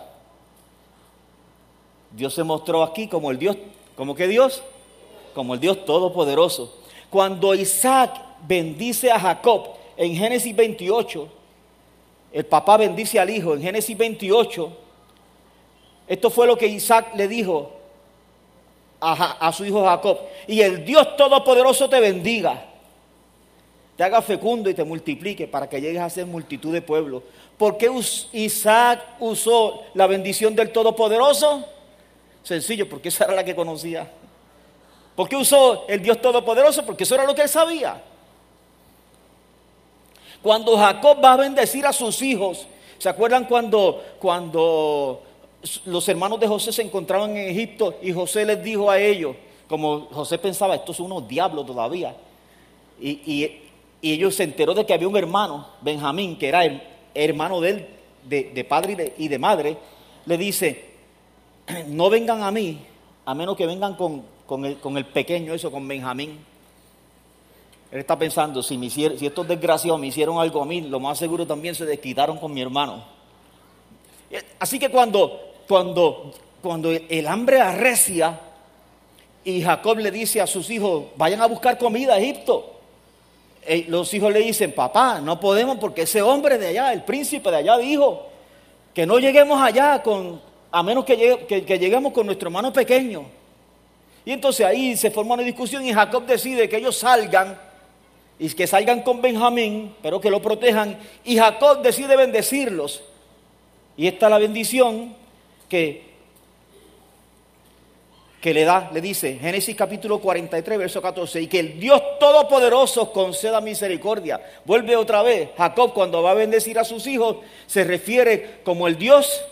Dios 2.15 2.33
se 2.33 2.43
mostró 2.43 2.83
aquí 2.83 3.07
como 3.07 3.31
el 3.31 3.39
Dios, 3.39 3.57
¿como 3.95 4.15
que 4.15 4.27
Dios? 4.27 4.63
Como 5.33 5.55
el 5.55 5.59
Dios 5.59 5.83
Todopoderoso. 5.85 6.73
Cuando 7.09 7.53
Isaac 7.53 8.19
bendice 8.47 9.11
a 9.11 9.19
Jacob 9.19 9.69
en 9.97 10.15
Génesis 10.15 10.55
28, 10.55 11.27
el 12.31 12.45
papá 12.45 12.77
bendice 12.77 13.19
al 13.19 13.29
hijo 13.29 13.53
en 13.53 13.61
Génesis 13.61 13.97
28, 13.97 14.71
esto 16.07 16.29
fue 16.29 16.47
lo 16.47 16.57
que 16.57 16.67
Isaac 16.67 17.13
le 17.15 17.27
dijo 17.27 17.71
a, 18.99 19.51
su 19.51 19.65
hijo 19.65 19.83
Jacob. 19.83 20.19
Y 20.47 20.61
el 20.61 20.85
Dios 20.85 21.15
Todopoderoso 21.17 21.89
te 21.89 21.99
bendiga 21.99 22.69
te 23.95 24.03
haga 24.03 24.21
fecundo 24.21 24.69
y 24.69 24.73
te 24.73 24.83
multiplique 24.83 25.47
para 25.47 25.69
que 25.69 25.79
llegues 25.79 26.01
a 26.01 26.09
ser 26.09 26.25
multitud 26.25 26.73
de 26.73 26.81
pueblos. 26.81 27.23
¿Por 27.57 27.77
qué 27.77 27.91
Isaac 28.31 29.01
usó 29.19 29.83
la 29.93 30.07
bendición 30.07 30.55
del 30.55 30.71
Todopoderoso? 30.71 31.63
Sencillo, 32.43 32.89
porque 32.89 33.09
esa 33.09 33.25
era 33.25 33.35
la 33.35 33.43
que 33.43 33.55
conocía. 33.55 34.09
¿Por 35.15 35.29
qué 35.29 35.35
usó 35.35 35.85
el 35.87 36.01
Dios 36.01 36.21
Todopoderoso? 36.21 36.85
Porque 36.85 37.03
eso 37.03 37.15
era 37.15 37.25
lo 37.25 37.33
que 37.33 37.43
él 37.43 37.49
sabía. 37.49 38.01
Cuando 40.41 40.77
Jacob 40.77 41.23
va 41.23 41.33
a 41.33 41.37
bendecir 41.37 41.85
a 41.85 41.93
sus 41.93 42.21
hijos, 42.21 42.67
¿se 42.97 43.07
acuerdan 43.07 43.45
cuando, 43.45 44.03
cuando 44.19 45.23
los 45.85 46.09
hermanos 46.09 46.39
de 46.39 46.47
José 46.47 46.73
se 46.73 46.81
encontraban 46.81 47.31
en 47.37 47.49
Egipto 47.49 47.95
y 48.01 48.11
José 48.11 48.45
les 48.45 48.61
dijo 48.61 48.91
a 48.91 48.99
ellos, 48.99 49.35
como 49.69 50.07
José 50.11 50.37
pensaba, 50.37 50.75
estos 50.75 50.97
son 50.97 51.05
unos 51.07 51.27
diablos 51.27 51.65
todavía, 51.65 52.15
y, 52.99 53.21
y 54.01 54.11
ellos 54.11 54.35
se 54.35 54.43
enteró 54.43 54.73
de 54.73 54.85
que 54.85 54.93
había 54.93 55.07
un 55.07 55.15
hermano, 55.15 55.65
Benjamín, 55.81 56.37
que 56.37 56.49
era 56.49 56.65
el 56.65 56.81
hermano 57.13 57.61
de 57.61 57.69
él, 57.69 57.87
de, 58.25 58.65
padre 58.65 59.13
y 59.17 59.27
de, 59.27 59.39
madre, 59.39 59.77
le 60.25 60.37
dice, 60.37 60.92
no 61.87 62.09
vengan 62.09 62.43
a 62.43 62.51
mí, 62.51 62.79
a 63.25 63.33
menos 63.33 63.55
que 63.55 63.65
vengan 63.65 63.95
con, 63.95 64.65
el, 64.65 65.05
pequeño, 65.05 65.53
eso, 65.53 65.71
con 65.71 65.87
Benjamín. 65.87 66.39
Él 67.91 67.99
está 67.99 68.17
pensando, 68.17 68.63
si, 68.63 68.77
me 68.77 68.89
si 68.89 69.05
estos 69.05 69.47
desgraciados 69.47 69.99
me 69.99 70.07
hicieron 70.07 70.39
algo 70.39 70.61
a 70.61 70.65
mí, 70.65 70.81
lo 70.81 70.99
más 70.99 71.17
seguro 71.17 71.45
también 71.45 71.75
se 71.75 71.85
desquitaron 71.85 72.37
con 72.37 72.53
mi 72.53 72.61
hermano. 72.61 73.03
Así 74.59 74.79
que 74.79 74.89
cuando, 74.89 75.53
cuando, 75.67 76.31
cuando 76.61 76.91
el 76.91 77.27
hambre 77.27 77.61
arrecia 77.61 78.39
y 79.43 79.61
Jacob 79.61 79.99
le 79.99 80.09
dice 80.09 80.41
a 80.41 80.47
sus 80.47 80.69
hijos, 80.71 81.03
vayan 81.15 81.41
a 81.41 81.45
buscar 81.45 81.77
comida 81.77 82.15
a 82.15 82.17
Egipto, 82.17 82.71
eh, 83.65 83.85
los 83.87 84.11
hijos 84.13 84.33
le 84.33 84.39
dicen, 84.39 84.73
papá, 84.73 85.21
no 85.21 85.39
podemos 85.39 85.77
porque 85.77 86.01
ese 86.01 86.21
hombre 86.21 86.57
de 86.57 86.67
allá, 86.67 86.93
el 86.93 87.03
príncipe 87.03 87.51
de 87.51 87.57
allá 87.57 87.77
dijo 87.77 88.27
que 88.93 89.05
no 89.05 89.19
lleguemos 89.19 89.61
allá 89.61 90.01
con, 90.01 90.41
a 90.75 90.81
menos 90.81 91.05
que, 91.05 91.77
lleguemos 91.79 92.11
con 92.11 92.25
nuestro 92.25 92.47
hermano 92.47 92.73
pequeño. 92.73 93.25
Y 94.25 94.31
entonces 94.31 94.65
ahí 94.65 94.97
se 94.97 95.11
forma 95.11 95.35
una 95.35 95.43
discusión 95.43 95.85
y 95.85 95.93
Jacob 95.93 96.25
decide 96.25 96.67
que 96.67 96.77
ellos 96.77 96.97
salgan 96.97 97.55
y 98.39 98.49
que 98.49 98.65
salgan 98.65 99.03
con 99.03 99.21
Benjamín, 99.21 99.93
pero 100.01 100.19
que 100.19 100.31
lo 100.31 100.41
protejan. 100.41 100.97
Y 101.23 101.37
Jacob 101.37 101.83
decide 101.83 102.15
bendecirlos. 102.15 103.03
Y 103.95 104.07
esta 104.07 104.25
es 104.25 104.29
la 104.31 104.39
bendición 104.39 105.15
que 105.69 106.11
que 108.41 108.53
le 108.53 108.65
da, 108.65 108.89
le 108.91 108.99
dice, 108.99 109.37
Génesis 109.39 109.73
capítulo 109.73 110.19
43, 110.19 110.77
verso 110.77 111.01
14, 111.01 111.43
y 111.43 111.47
que 111.47 111.59
el 111.59 111.79
Dios 111.79 112.01
Todopoderoso 112.19 113.13
conceda 113.13 113.61
misericordia. 113.61 114.41
Vuelve 114.65 114.97
otra 114.97 115.21
vez, 115.21 115.51
Jacob 115.55 115.93
cuando 115.93 116.21
va 116.21 116.31
a 116.31 116.33
bendecir 116.33 116.77
a 116.77 116.83
sus 116.83 117.07
hijos, 117.07 117.37
se 117.67 117.85
refiere 117.85 118.59
como 118.65 118.89
el 118.89 118.97
Dios 118.97 119.45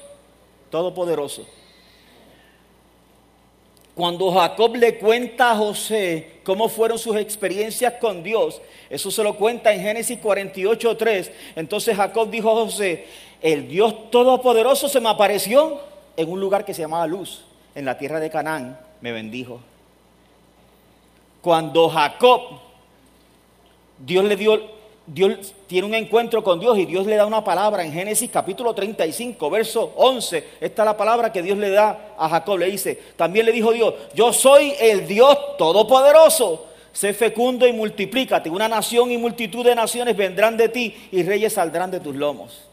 Todopoderoso. 0.72 1.46
Cuando 3.94 4.32
Jacob 4.32 4.76
le 4.78 4.98
cuenta 4.98 5.52
a 5.52 5.56
José 5.56 6.40
cómo 6.44 6.70
fueron 6.70 6.98
sus 6.98 7.18
experiencias 7.18 7.94
con 8.02 8.24
Dios, 8.24 8.62
eso 8.90 9.12
se 9.12 9.22
lo 9.22 9.36
cuenta 9.36 9.74
en 9.74 9.82
Génesis 9.82 10.18
48, 10.18 10.98
3. 10.98 11.32
Entonces 11.58 11.96
Jacob 11.96 12.30
dijo 12.30 12.50
a 12.50 12.64
José, 12.64 13.06
el 13.42 13.68
Dios 13.68 14.10
Todopoderoso 14.10 14.88
se 14.88 15.00
me 15.00 15.10
apareció 15.10 15.80
en 16.16 16.32
un 16.32 16.40
lugar 16.40 16.66
que 16.66 16.74
se 16.74 16.82
llamaba 16.82 17.06
Luz 17.06 17.44
en 17.76 17.86
la 17.86 17.98
tierra 17.98 18.20
de 18.20 18.30
Canaán, 18.30 18.80
me 19.02 19.12
bendijo. 19.12 19.60
Cuando 21.42 21.90
Jacob, 21.90 22.42
Dios 23.98 24.24
le 24.26 24.36
dio, 24.36 24.62
Dios 25.08 25.54
tiene 25.68 25.88
un 25.88 25.96
encuentro 25.96 26.44
con 26.44 26.60
Dios 26.60 26.78
y 26.78 26.86
Dios 26.86 27.08
le 27.08 27.16
da 27.16 27.26
una 27.26 27.44
palabra 27.44 27.84
en 27.84 27.92
Génesis 27.92 28.30
capítulo 28.32 28.74
35, 28.74 29.50
verso 29.50 29.94
11. 29.96 30.48
Esta 30.62 30.82
es 30.84 30.86
la 30.86 30.96
palabra 30.96 31.32
que 31.32 31.42
Dios 31.42 31.58
le 31.58 31.70
da 31.70 32.14
a 32.18 32.30
Jacob. 32.30 32.60
Le 32.60 32.68
dice, 32.68 33.00
también 33.16 33.46
le 33.46 33.52
dijo 33.52 33.74
Dios, 33.74 33.94
yo 34.14 34.32
soy 34.32 34.74
el 34.80 35.08
Dios 35.08 35.58
todopoderoso. 35.58 36.68
Sé 36.94 37.14
fecundo 37.14 37.66
y 37.66 37.74
multiplícate. 37.74 38.50
Una 38.50 38.68
nación 38.68 39.12
y 39.12 39.18
multitud 39.18 39.66
de 39.66 39.76
naciones 39.76 40.16
vendrán 40.16 40.58
de 40.58 40.70
ti 40.70 40.96
y 41.12 41.24
reyes 41.24 41.54
saldrán 41.54 41.90
de 41.90 42.00
tus 42.00 42.16
lomos. 42.16 42.68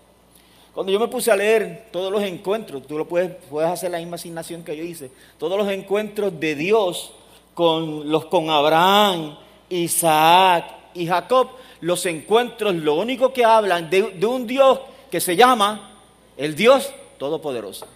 Cuando 0.75 0.93
yo 0.93 1.01
me 1.01 1.09
puse 1.09 1.31
a 1.33 1.37
leer 1.37 1.87
todos 1.91 2.13
los 2.13 2.23
encuentros, 2.23 2.87
tú 2.87 2.99
lo 2.99 3.09
puedes, 3.09 3.33
puedes 3.51 3.71
hacer 3.71 3.91
la 3.91 3.99
misma 3.99 4.15
asignación 4.15 4.63
que 4.63 4.77
yo 4.77 4.85
hice, 4.85 5.11
todos 5.37 5.59
los 5.59 5.69
encuentros 5.69 6.39
de 6.39 6.55
Dios 6.55 7.13
con 7.55 8.09
los 8.09 8.27
con 8.27 8.49
Abraham, 8.49 9.37
Isaac 9.69 10.67
y 10.95 11.07
Jacob, 11.07 11.49
los 11.81 12.05
encuentros 12.07 12.75
lo 12.75 12.95
único 12.95 13.33
que 13.33 13.45
hablan 13.45 13.89
de, 13.91 14.03
un 14.27 14.47
Dios 14.47 14.81
que 15.11 15.21
se 15.21 15.37
llama 15.37 16.01
el 16.37 16.55
Dios 16.55 16.93
Todopoderoso. 17.19 17.87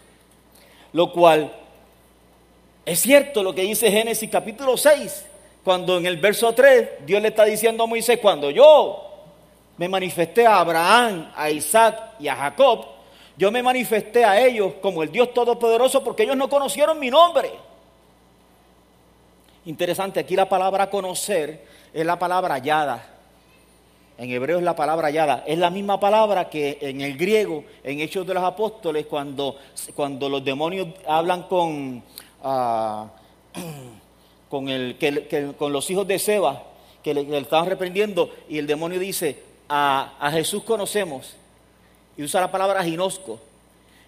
Lo 0.93 1.13
cual 1.13 1.53
es 2.85 3.01
cierto 3.01 3.43
lo 3.43 3.55
que 3.55 3.63
dice 3.63 3.91
Génesis 3.91 4.29
capítulo 4.31 4.77
6, 4.77 5.27
cuando 5.65 5.99
en 5.99 6.07
el 6.07 6.17
verso 6.17 6.53
3 6.53 7.07
Dios 7.07 7.23
le 7.23 7.29
está 7.29 7.45
diciendo 7.45 7.85
a 7.85 7.87
Moisés, 7.87 8.19
cuando 8.21 8.51
yo 8.51 9.11
me 9.77 9.89
manifesté 9.89 10.47
a 10.47 10.61
Abraham, 10.61 11.33
a 11.35 11.51
Isaac 11.51 12.15
y 12.19 12.29
a 12.29 12.37
Jacob, 12.37 12.87
yo 13.37 13.51
me 13.51 13.63
manifesté 13.63 14.25
a 14.25 14.39
ellos 14.39 14.75
como 14.83 15.03
el 15.03 15.11
Dios 15.11 15.33
Todopoderoso 15.33 16.05
porque 16.05 16.25
ellos 16.25 16.37
no 16.37 16.49
conocieron 16.49 16.99
mi 16.99 17.11
nombre. 17.11 17.51
Interesante, 19.65 20.21
aquí 20.21 20.35
la 20.35 20.49
palabra 20.49 20.91
conocer 20.91 21.65
es 21.93 22.05
la 22.05 22.19
palabra 22.19 22.55
hallada. 22.55 23.09
En 24.23 24.31
hebreo 24.31 24.59
es 24.59 24.63
la 24.63 24.77
palabra 24.77 25.09
hallada. 25.09 25.43
Es 25.49 25.59
la 25.59 25.69
misma 25.69 25.99
palabra 25.99 26.49
que 26.49 26.79
en 26.81 27.01
el 27.01 27.17
griego, 27.17 27.65
en 27.83 27.99
Hechos 27.99 28.25
de 28.25 28.35
los 28.35 28.45
Apóstoles, 28.45 29.07
cuando, 29.07 29.57
cuando 29.97 30.29
los 30.29 30.45
demonios 30.45 30.87
hablan 31.09 31.43
con, 31.49 32.05
uh, 32.45 33.07
con, 34.49 34.69
el, 34.69 34.97
que, 34.97 35.55
con 35.59 35.73
los 35.73 35.91
hijos 35.91 36.07
de 36.07 36.21
Seba, 36.21 36.63
que 37.03 37.13
le, 37.15 37.37
estaban 37.37 37.69
reprendiendo, 37.69 38.31
y 38.49 38.59
el 38.59 38.69
demonio 38.69 39.01
dice, 39.01 39.43
a, 39.69 40.13
a, 40.21 40.31
Jesús 40.31 40.63
conocemos, 40.63 41.35
y 42.17 42.23
usa 42.23 42.43
la 42.43 42.53
palabra 42.53 42.85
ginosco, 42.85 43.41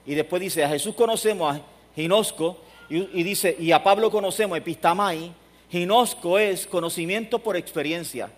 y 0.07 0.15
después 0.15 0.41
dice, 0.41 0.63
a 0.63 0.69
Jesús 0.69 0.95
conocemos, 0.95 1.57
a 1.57 1.61
ginosco, 1.97 2.57
y, 2.89 2.99
y 3.19 3.25
dice, 3.25 3.57
y 3.59 3.73
a 3.73 3.83
Pablo 3.83 4.13
conocemos, 4.13 4.57
epistamai, 4.59 5.33
ginosco 5.73 6.39
es 6.39 6.69
conocimiento 6.69 7.41
por 7.41 7.57
experiencia. 7.57 8.31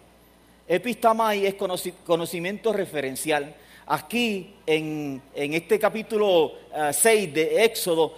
Epistamai 0.68 1.46
es 1.46 1.54
conocimiento 1.54 2.72
referencial. 2.72 3.54
Aquí, 3.86 4.54
en, 4.66 5.22
este 5.34 5.78
capítulo 5.78 6.52
6 6.92 7.28
uh, 7.28 7.32
de 7.32 7.64
Éxodo, 7.64 8.14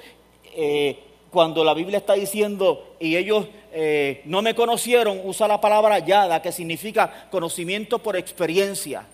eh, 0.54 0.98
cuando 1.30 1.62
la 1.62 1.74
Biblia 1.74 1.98
está 1.98 2.14
diciendo, 2.14 2.94
y 2.98 3.16
ellos 3.16 3.46
eh, 3.70 4.22
no 4.24 4.40
me 4.40 4.54
conocieron, 4.54 5.20
usa 5.24 5.46
la 5.46 5.60
palabra 5.60 5.98
yada, 5.98 6.40
que 6.40 6.50
significa 6.50 7.28
conocimiento 7.30 7.98
por 7.98 8.16
experiencia. 8.16 9.06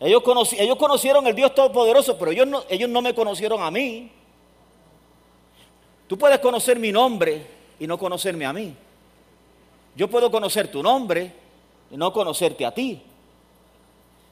Ellos, 0.00 0.22
ellos 0.58 0.76
conocieron 0.76 1.26
el 1.28 1.36
Dios 1.36 1.54
Todopoderoso, 1.54 2.18
pero 2.18 2.32
ellos 2.32 2.48
no, 2.48 2.64
ellos 2.68 2.88
no 2.88 3.02
me 3.02 3.14
conocieron 3.14 3.62
a 3.62 3.70
mí. 3.70 4.10
Tú 6.08 6.18
puedes 6.18 6.40
conocer 6.40 6.76
mi 6.76 6.90
nombre 6.90 7.40
y 7.78 7.86
no 7.86 7.96
conocerme 7.96 8.46
a 8.46 8.52
mí. 8.52 8.74
Yo 9.94 10.08
puedo 10.08 10.28
conocer 10.28 10.68
tu 10.68 10.82
nombre 10.82 11.49
y 11.90 11.96
no 11.96 12.12
conocerte 12.12 12.64
a 12.64 12.72
ti. 12.72 13.02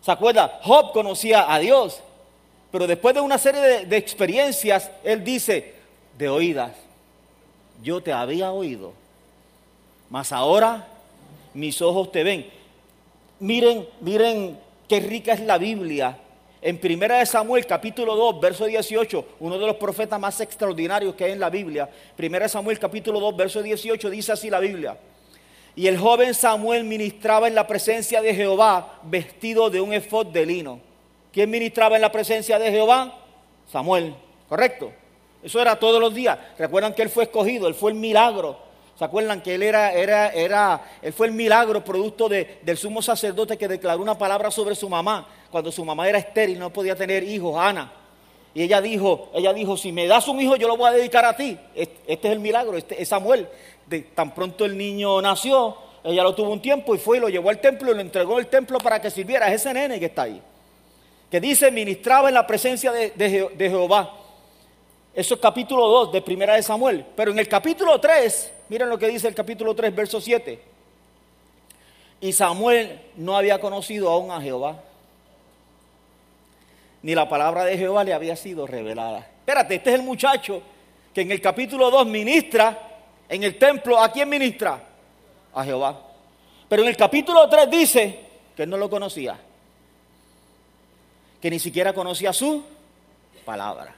¿Se 0.00 0.12
acuerda? 0.12 0.60
Job 0.62 0.92
conocía 0.92 1.52
a 1.52 1.58
Dios, 1.58 2.00
pero 2.70 2.86
después 2.86 3.14
de 3.14 3.20
una 3.20 3.38
serie 3.38 3.86
de, 3.86 3.96
experiencias, 3.96 4.90
él 5.02 5.24
dice, 5.24 5.74
de 6.16 6.28
oídas, 6.28 6.72
yo 7.82 8.00
te 8.00 8.12
había 8.12 8.52
oído, 8.52 8.92
mas 10.10 10.32
ahora 10.32 10.86
mis 11.54 11.80
ojos 11.82 12.12
te 12.12 12.22
ven. 12.22 12.46
Miren, 13.40 13.88
miren 14.00 14.58
qué 14.88 15.00
rica 15.00 15.32
es 15.32 15.40
la 15.40 15.58
Biblia. 15.58 16.18
En 16.60 16.78
Primera 16.78 17.18
de 17.18 17.26
Samuel, 17.26 17.66
capítulo 17.66 18.16
2, 18.16 18.40
verso 18.40 18.64
18, 18.64 19.24
uno 19.40 19.58
de 19.58 19.66
los 19.66 19.76
profetas 19.76 20.18
más 20.18 20.40
extraordinarios 20.40 21.14
que 21.14 21.24
hay 21.24 21.32
en 21.32 21.40
la 21.40 21.50
Biblia. 21.50 21.88
Primera 22.16 22.46
de 22.46 22.48
Samuel, 22.48 22.80
capítulo 22.80 23.20
2, 23.20 23.36
verso 23.36 23.62
18, 23.62 24.10
dice 24.10 24.32
así 24.32 24.50
la 24.50 24.58
Biblia. 24.58 24.98
Y 25.78 25.86
el 25.86 25.96
joven 25.96 26.34
Samuel 26.34 26.82
ministraba 26.82 27.46
en 27.46 27.54
la 27.54 27.68
presencia 27.68 28.20
de 28.20 28.34
Jehová 28.34 28.98
vestido 29.04 29.70
de 29.70 29.80
un 29.80 29.92
efod 29.92 30.26
de 30.26 30.44
lino. 30.44 30.80
¿Quién 31.32 31.48
ministraba 31.50 31.94
en 31.94 32.02
la 32.02 32.10
presencia 32.10 32.58
de 32.58 32.72
Jehová? 32.72 33.16
Samuel, 33.70 34.12
¿correcto? 34.48 34.90
Eso 35.40 35.62
era 35.62 35.78
todos 35.78 36.00
los 36.00 36.12
días. 36.12 36.36
Recuerdan 36.58 36.94
que 36.94 37.02
él 37.02 37.08
fue 37.08 37.22
escogido, 37.22 37.68
él 37.68 37.74
fue 37.74 37.92
el 37.92 37.96
milagro. 37.96 38.58
¿Se 38.98 39.04
acuerdan 39.04 39.40
que 39.40 39.54
él 39.54 39.62
era, 39.62 39.92
era, 39.92 40.30
era, 40.30 40.82
él 41.00 41.12
fue 41.12 41.28
el 41.28 41.32
milagro 41.32 41.84
producto 41.84 42.28
de, 42.28 42.58
del 42.62 42.76
sumo 42.76 43.00
sacerdote 43.00 43.56
que 43.56 43.68
declaró 43.68 44.02
una 44.02 44.18
palabra 44.18 44.50
sobre 44.50 44.74
su 44.74 44.88
mamá 44.88 45.28
cuando 45.48 45.70
su 45.70 45.84
mamá 45.84 46.08
era 46.08 46.18
estéril, 46.18 46.58
no 46.58 46.72
podía 46.72 46.96
tener 46.96 47.22
hijos, 47.22 47.56
Ana? 47.56 47.92
Y 48.52 48.62
ella 48.64 48.80
dijo, 48.80 49.30
ella 49.32 49.52
dijo, 49.52 49.76
si 49.76 49.92
me 49.92 50.08
das 50.08 50.26
un 50.26 50.40
hijo, 50.40 50.56
yo 50.56 50.66
lo 50.66 50.76
voy 50.76 50.88
a 50.88 50.92
dedicar 50.94 51.24
a 51.24 51.36
ti. 51.36 51.56
Este, 51.76 52.12
es 52.12 52.18
el 52.24 52.40
milagro, 52.40 52.76
este 52.76 53.00
es 53.00 53.08
Samuel 53.08 53.46
tan 54.14 54.34
pronto 54.34 54.64
el 54.64 54.76
niño 54.76 55.20
nació, 55.20 55.76
ella 56.04 56.22
lo 56.22 56.34
tuvo 56.34 56.50
un 56.50 56.62
tiempo 56.62 56.94
y 56.94 56.98
fue 56.98 57.18
y 57.18 57.20
lo 57.20 57.28
llevó 57.28 57.50
al 57.50 57.60
templo 57.60 57.90
y 57.90 57.94
lo 57.94 58.00
entregó 58.00 58.36
al 58.36 58.46
templo 58.46 58.78
para 58.78 59.00
que 59.00 59.10
sirviera. 59.10 59.48
Es 59.48 59.62
ese 59.62 59.74
nene 59.74 59.98
que 59.98 60.06
está 60.06 60.22
ahí. 60.22 60.40
Que 61.30 61.40
dice, 61.40 61.70
ministraba 61.70 62.28
en 62.28 62.34
la 62.34 62.46
presencia 62.46 62.92
de, 62.92 63.10
de 63.10 63.68
Jehová. 63.68 64.14
Eso 65.14 65.34
es 65.34 65.40
capítulo 65.40 65.86
2 65.88 66.12
de 66.12 66.22
Primera 66.22 66.54
de 66.54 66.62
Samuel. 66.62 67.04
Pero 67.16 67.32
en 67.32 67.38
el 67.38 67.48
capítulo 67.48 68.00
3, 68.00 68.52
miren 68.68 68.88
lo 68.88 68.98
que 68.98 69.08
dice 69.08 69.28
el 69.28 69.34
capítulo 69.34 69.74
3, 69.74 69.94
verso 69.94 70.20
7. 70.20 70.58
Y 72.20 72.32
Samuel 72.32 73.00
no 73.16 73.36
había 73.36 73.60
conocido 73.60 74.10
aún 74.10 74.30
a 74.30 74.40
Jehová. 74.40 74.82
Ni 77.02 77.14
la 77.14 77.28
palabra 77.28 77.64
de 77.64 77.76
Jehová 77.76 78.04
le 78.04 78.12
había 78.12 78.34
sido 78.34 78.66
revelada. 78.66 79.18
Espérate, 79.40 79.76
este 79.76 79.90
es 79.90 79.96
el 79.96 80.02
muchacho 80.02 80.62
que 81.14 81.20
en 81.20 81.32
el 81.32 81.40
capítulo 81.40 81.90
2 81.90 82.06
ministra 82.06 82.87
en 83.28 83.42
el 83.42 83.58
templo, 83.58 83.98
¿a 83.98 84.10
quién 84.10 84.28
ministra? 84.28 84.82
A 85.54 85.64
Jehová. 85.64 86.00
Pero 86.68 86.82
en 86.82 86.88
el 86.88 86.96
capítulo 86.96 87.48
3 87.48 87.70
dice 87.70 88.20
que 88.56 88.62
él 88.64 88.70
no 88.70 88.76
lo 88.76 88.90
conocía, 88.90 89.38
que 91.40 91.50
ni 91.50 91.58
siquiera 91.58 91.92
conocía 91.92 92.32
su 92.32 92.62
palabra. 93.44 93.94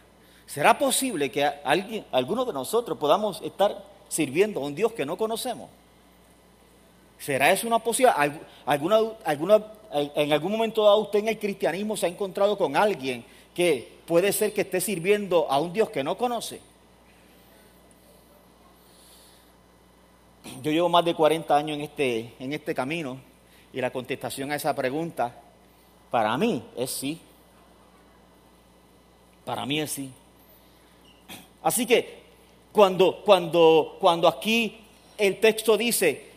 ¿Será 0.47 0.79
posible 0.79 1.31
que 1.31 1.45
alguien, 1.45 2.05
alguno 2.13 2.45
de 2.45 2.53
nosotros 2.53 2.99
podamos 2.99 3.41
estar 3.43 3.85
sirviendo 4.09 4.61
a 4.61 4.65
un 4.65 4.75
Dios 4.75 4.93
que 4.93 5.07
no 5.07 5.17
conocemos? 5.17 5.71
¿Será 7.19 7.53
eso 7.53 7.67
una 7.67 7.79
posibilidad? 7.79 8.17
¿Alguna, 8.67 9.01
alguna, 9.25 9.63
en 9.93 10.33
algún 10.33 10.53
momento 10.53 10.85
dado 10.85 10.99
usted 10.99 11.21
en 11.21 11.29
el 11.29 11.39
cristianismo 11.39 11.97
se 11.97 12.07
ha 12.07 12.09
encontrado 12.09 12.57
con 12.57 12.77
alguien 12.77 13.25
que 13.55 14.01
puede 14.07 14.33
ser 14.33 14.53
que 14.53 14.63
esté 14.63 14.81
sirviendo 14.81 15.47
a 15.51 15.61
un 15.61 15.73
Dios 15.73 15.91
que 15.91 16.03
no 16.03 16.17
conoce? 16.17 16.61
Yo 20.63 20.71
llevo 20.71 20.91
más 20.91 21.05
de 21.05 21.15
40 21.15 21.57
años 21.57 21.79
en 21.79 21.85
este, 21.85 22.35
en 22.39 22.53
este 22.53 22.75
camino 22.75 23.19
y 23.73 23.81
la 23.81 23.91
contestación 23.91 24.53
a 24.53 24.57
esa 24.57 24.75
pregunta 24.75 25.35
para 26.11 26.37
mí 26.37 26.63
es 26.77 26.91
sí. 26.91 27.19
Para 29.45 29.65
mí 29.65 29.81
es 29.81 29.93
sí. 29.93 30.11
Así 31.63 31.87
que 31.87 32.21
cuando, 32.73 33.23
cuando, 33.25 33.97
cuando 34.01 34.29
aquí 34.29 34.81
el 35.17 35.41
texto 35.41 35.79
dice 35.79 36.29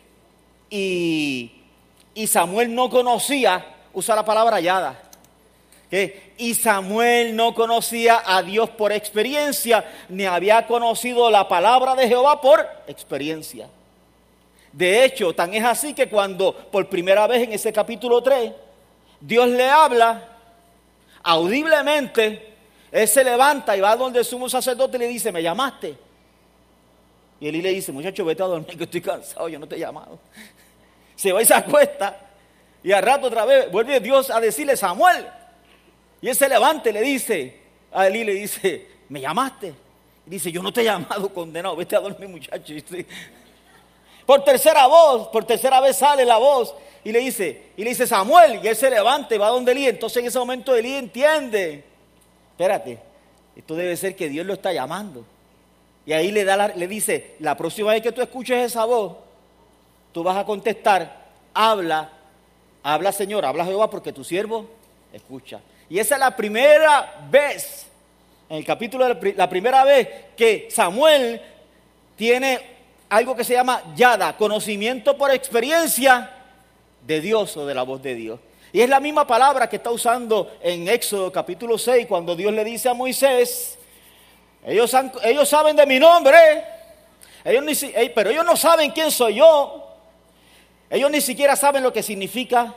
y, 0.69 1.51
y 2.13 2.27
Samuel 2.27 2.73
no 2.73 2.89
conocía, 2.89 3.65
usa 3.93 4.15
la 4.15 4.23
palabra 4.23 4.55
hallada. 4.55 5.01
Y 6.37 6.55
Samuel 6.55 7.35
no 7.35 7.53
conocía 7.53 8.23
a 8.25 8.41
Dios 8.41 8.69
por 8.71 8.91
experiencia, 8.91 9.85
ni 10.09 10.25
había 10.25 10.65
conocido 10.65 11.29
la 11.29 11.47
palabra 11.47 11.93
de 11.93 12.07
Jehová 12.07 12.41
por 12.41 12.65
experiencia. 12.87 13.69
De 14.73 15.05
hecho, 15.05 15.33
tan 15.33 15.53
es 15.53 15.63
así 15.63 15.93
que 15.93 16.09
cuando 16.09 16.51
por 16.53 16.89
primera 16.89 17.27
vez 17.27 17.43
en 17.43 17.53
ese 17.53 17.71
capítulo 17.71 18.23
3, 18.23 18.51
Dios 19.21 19.47
le 19.47 19.69
habla 19.69 20.29
audiblemente, 21.21 22.53
él 22.91 23.07
se 23.07 23.23
levanta 23.23 23.77
y 23.77 23.81
va 23.81 23.95
donde 23.95 24.19
el 24.19 24.25
sumo 24.25 24.49
sacerdote 24.49 24.97
y 24.97 25.01
le 25.01 25.07
dice, 25.07 25.31
me 25.31 25.43
llamaste. 25.43 25.95
Y 27.39 27.47
él 27.47 27.61
le 27.61 27.69
dice, 27.69 27.91
muchacho, 27.91 28.25
vete 28.25 28.41
a 28.41 28.47
dormir 28.47 28.75
que 28.75 28.85
estoy 28.85 29.01
cansado, 29.01 29.47
yo 29.47 29.59
no 29.59 29.67
te 29.67 29.75
he 29.75 29.79
llamado. 29.79 30.19
Se 31.15 31.31
va 31.31 31.41
y 31.41 31.45
se 31.45 31.53
acuesta. 31.53 32.19
Y 32.83 32.91
al 32.91 33.03
rato 33.03 33.27
otra 33.27 33.45
vez 33.45 33.71
vuelve 33.71 33.99
Dios 33.99 34.31
a 34.31 34.41
decirle, 34.41 34.75
Samuel. 34.75 35.25
Y 36.19 36.29
él 36.29 36.35
se 36.35 36.49
levanta 36.49 36.89
y 36.89 36.93
le 36.93 37.01
dice, 37.01 37.59
a 37.91 38.07
Eli 38.07 38.23
le 38.23 38.33
dice, 38.33 38.87
me 39.09 39.21
llamaste. 39.21 39.73
Y 40.25 40.29
dice, 40.31 40.51
yo 40.51 40.63
no 40.63 40.73
te 40.73 40.81
he 40.81 40.85
llamado, 40.85 41.29
condenado, 41.29 41.75
vete 41.75 41.95
a 41.95 41.99
dormir, 41.99 42.27
muchacho. 42.27 42.73
Por 44.25 44.43
tercera 44.43 44.87
voz, 44.87 45.27
por 45.27 45.43
tercera 45.45 45.81
vez 45.81 45.97
sale 45.97 46.25
la 46.25 46.37
voz 46.37 46.73
y 47.03 47.11
le 47.11 47.19
dice, 47.19 47.71
y 47.75 47.83
le 47.83 47.89
dice 47.89 48.07
Samuel, 48.07 48.59
y 48.63 48.67
él 48.67 48.75
se 48.75 48.89
levanta 48.89 49.35
y 49.35 49.37
va 49.37 49.49
donde 49.49 49.73
Elí. 49.73 49.87
Entonces 49.87 50.17
en 50.17 50.27
ese 50.27 50.39
momento 50.39 50.75
Elí 50.75 50.93
entiende, 50.95 51.83
espérate, 52.51 52.99
esto 53.55 53.75
debe 53.75 53.97
ser 53.97 54.15
que 54.15 54.29
Dios 54.29 54.45
lo 54.45 54.53
está 54.53 54.71
llamando. 54.71 55.25
Y 56.05 56.13
ahí 56.13 56.31
le, 56.31 56.43
da 56.43 56.69
le 56.69 56.87
dice, 56.87 57.35
la 57.39 57.55
próxima 57.55 57.91
vez 57.91 58.01
que 58.01 58.11
tú 58.11 58.21
escuches 58.21 58.57
esa 58.57 58.85
voz, 58.85 59.13
tú 60.11 60.23
vas 60.23 60.37
a 60.37 60.45
contestar, 60.45 61.23
habla, 61.53 62.09
habla 62.81 63.11
Señor, 63.11 63.45
habla 63.45 63.65
Jehová 63.65 63.89
porque 63.89 64.13
tu 64.13 64.23
siervo 64.23 64.65
escucha. 65.11 65.61
Y 65.89 65.99
esa 65.99 66.15
es 66.15 66.19
la 66.19 66.35
primera 66.35 67.27
vez, 67.29 67.87
en 68.49 68.57
el 68.57 68.65
capítulo, 68.65 69.07
la 69.35 69.49
primera 69.49 69.83
vez 69.83 70.07
que 70.35 70.67
Samuel 70.71 71.41
tiene 72.15 72.72
algo 73.13 73.35
que 73.35 73.43
se 73.43 73.53
llama 73.53 73.83
yada, 73.95 74.35
conocimiento 74.35 75.15
por 75.15 75.29
experiencia 75.29 76.31
de 77.05 77.21
Dios 77.21 77.55
o 77.57 77.65
de 77.67 77.75
la 77.75 77.83
voz 77.83 78.01
de 78.01 78.15
Dios. 78.15 78.39
Y 78.71 78.81
es 78.81 78.89
la 78.89 78.99
misma 78.99 79.27
palabra 79.27 79.69
que 79.69 79.75
está 79.75 79.91
usando 79.91 80.57
en 80.63 80.87
Éxodo 80.87 81.31
capítulo 81.31 81.77
6, 81.77 82.07
cuando 82.07 82.35
Dios 82.35 82.51
le 82.51 82.63
dice 82.63 82.89
a 82.89 82.95
Moisés, 82.95 83.77
ellos, 84.65 84.91
ellos 85.23 85.47
saben 85.47 85.75
de 85.75 85.85
mi 85.85 85.99
nombre, 85.99 86.63
ellos 87.45 87.63
pero 88.15 88.31
ellos 88.31 88.45
no 88.45 88.57
saben 88.57 88.89
quién 88.89 89.11
soy 89.11 89.35
yo. 89.35 89.95
Ellos 90.89 91.11
ni 91.11 91.21
siquiera 91.21 91.55
saben 91.55 91.83
lo 91.83 91.93
que 91.93 92.01
significa 92.01 92.73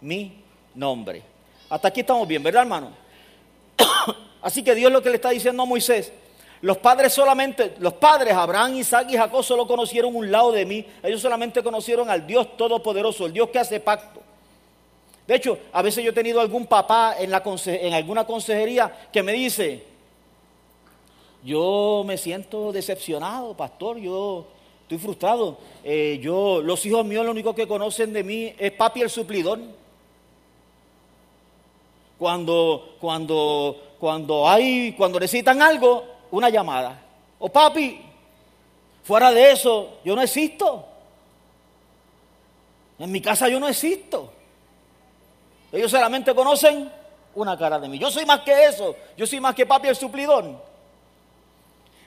mi 0.00 0.42
nombre. 0.74 1.22
Hasta 1.70 1.88
aquí 1.88 2.00
estamos 2.00 2.26
bien, 2.26 2.42
¿verdad, 2.42 2.62
hermano? 2.62 2.90
Así 4.42 4.64
que 4.64 4.74
Dios 4.74 4.90
lo 4.90 5.00
que 5.00 5.10
le 5.10 5.16
está 5.16 5.30
diciendo 5.30 5.62
a 5.62 5.66
Moisés, 5.66 6.12
los 6.62 6.78
padres 6.78 7.12
solamente, 7.12 7.74
los 7.78 7.94
padres 7.94 8.32
Abraham, 8.32 8.76
Isaac 8.76 9.08
y 9.10 9.16
Jacob 9.16 9.44
solo 9.44 9.66
conocieron 9.66 10.16
un 10.16 10.30
lado 10.30 10.52
de 10.52 10.64
mí. 10.64 10.84
Ellos 11.02 11.20
solamente 11.20 11.62
conocieron 11.62 12.08
al 12.08 12.26
Dios 12.26 12.56
Todopoderoso, 12.56 13.26
el 13.26 13.32
Dios 13.32 13.50
que 13.50 13.58
hace 13.58 13.80
pacto. 13.80 14.20
De 15.26 15.34
hecho, 15.34 15.58
a 15.72 15.82
veces 15.82 16.04
yo 16.04 16.10
he 16.10 16.14
tenido 16.14 16.40
algún 16.40 16.66
papá 16.66 17.16
en, 17.18 17.34
alguna 17.34 18.24
consejería 18.24 19.08
que 19.12 19.22
me 19.22 19.32
dice, 19.32 19.84
yo 21.44 22.04
me 22.06 22.16
siento 22.16 22.72
decepcionado, 22.72 23.54
pastor, 23.54 23.98
yo 23.98 24.46
estoy 24.82 24.98
frustrado. 24.98 25.58
Eh, 25.82 26.20
yo, 26.22 26.62
los 26.62 26.86
hijos 26.86 27.04
míos 27.04 27.24
lo 27.24 27.32
único 27.32 27.54
que 27.54 27.66
conocen 27.66 28.12
de 28.12 28.22
mí 28.22 28.54
es 28.56 28.72
papi 28.72 29.02
el 29.02 29.10
suplidor. 29.10 29.58
Cuando, 32.18 32.94
cuando, 33.00 33.76
cuando 33.98 34.48
hay, 34.48 34.92
cuando 34.92 35.20
necesitan 35.20 35.60
algo, 35.60 36.15
una 36.30 36.48
llamada. 36.48 37.02
O 37.38 37.48
papi, 37.48 38.00
fuera 39.02 39.30
de 39.30 39.52
eso, 39.52 39.98
yo 40.04 40.14
no 40.16 40.22
existo. 40.22 40.86
En 42.98 43.12
mi 43.12 43.20
casa 43.20 43.48
yo 43.48 43.60
no 43.60 43.68
existo. 43.68 44.32
Ellos 45.72 45.90
solamente 45.90 46.34
conocen 46.34 46.90
una 47.34 47.58
cara 47.58 47.78
de 47.78 47.88
mí. 47.88 47.98
Yo 47.98 48.10
soy 48.10 48.24
más 48.24 48.40
que 48.40 48.64
eso. 48.64 48.96
Yo 49.16 49.26
soy 49.26 49.40
más 49.40 49.54
que 49.54 49.66
papi 49.66 49.88
el 49.88 49.96
suplidor. 49.96 50.44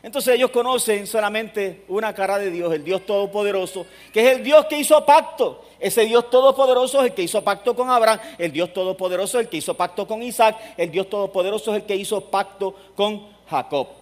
Entonces 0.02 0.36
ellos 0.36 0.50
conocen 0.52 1.06
solamente 1.06 1.84
una 1.90 2.14
cara 2.14 2.40
de 2.40 2.50
Dios, 2.50 2.74
el 2.74 2.86
Dios 2.86 3.06
Todopoderoso, 3.06 3.86
que 4.14 4.22
es 4.22 4.38
el 4.38 4.44
Dios 4.44 4.66
que 4.66 4.80
hizo 4.80 5.06
pacto. 5.06 5.62
Ese 5.78 6.06
Dios 6.06 6.30
Todopoderoso 6.30 7.00
es 7.00 7.08
el 7.08 7.14
que 7.14 7.24
hizo 7.24 7.44
pacto 7.44 7.76
con 7.76 7.90
Abraham, 7.90 8.20
el 8.38 8.52
Dios 8.52 8.74
Todopoderoso 8.74 9.40
es 9.40 9.46
el 9.46 9.50
que 9.50 9.58
hizo 9.58 9.74
pacto 9.74 10.08
con 10.08 10.24
Isaac, 10.24 10.58
el 10.78 10.90
Dios 10.90 11.10
Todopoderoso 11.10 11.72
es 11.72 11.82
el 11.82 11.86
que 11.86 11.98
hizo 11.98 12.22
pacto 12.22 12.74
con 12.96 13.28
Jacob. 13.50 13.99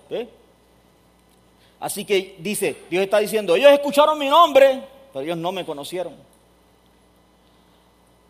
Así 1.80 2.06
que 2.06 2.36
dice, 2.40 2.76
Dios 2.90 3.04
está 3.04 3.20
diciendo, 3.20 3.56
ellos 3.56 3.72
escucharon 3.72 4.18
mi 4.18 4.28
nombre, 4.28 4.84
pero 5.14 5.24
ellos 5.24 5.38
no 5.38 5.52
me 5.52 5.66
conocieron. 5.66 6.14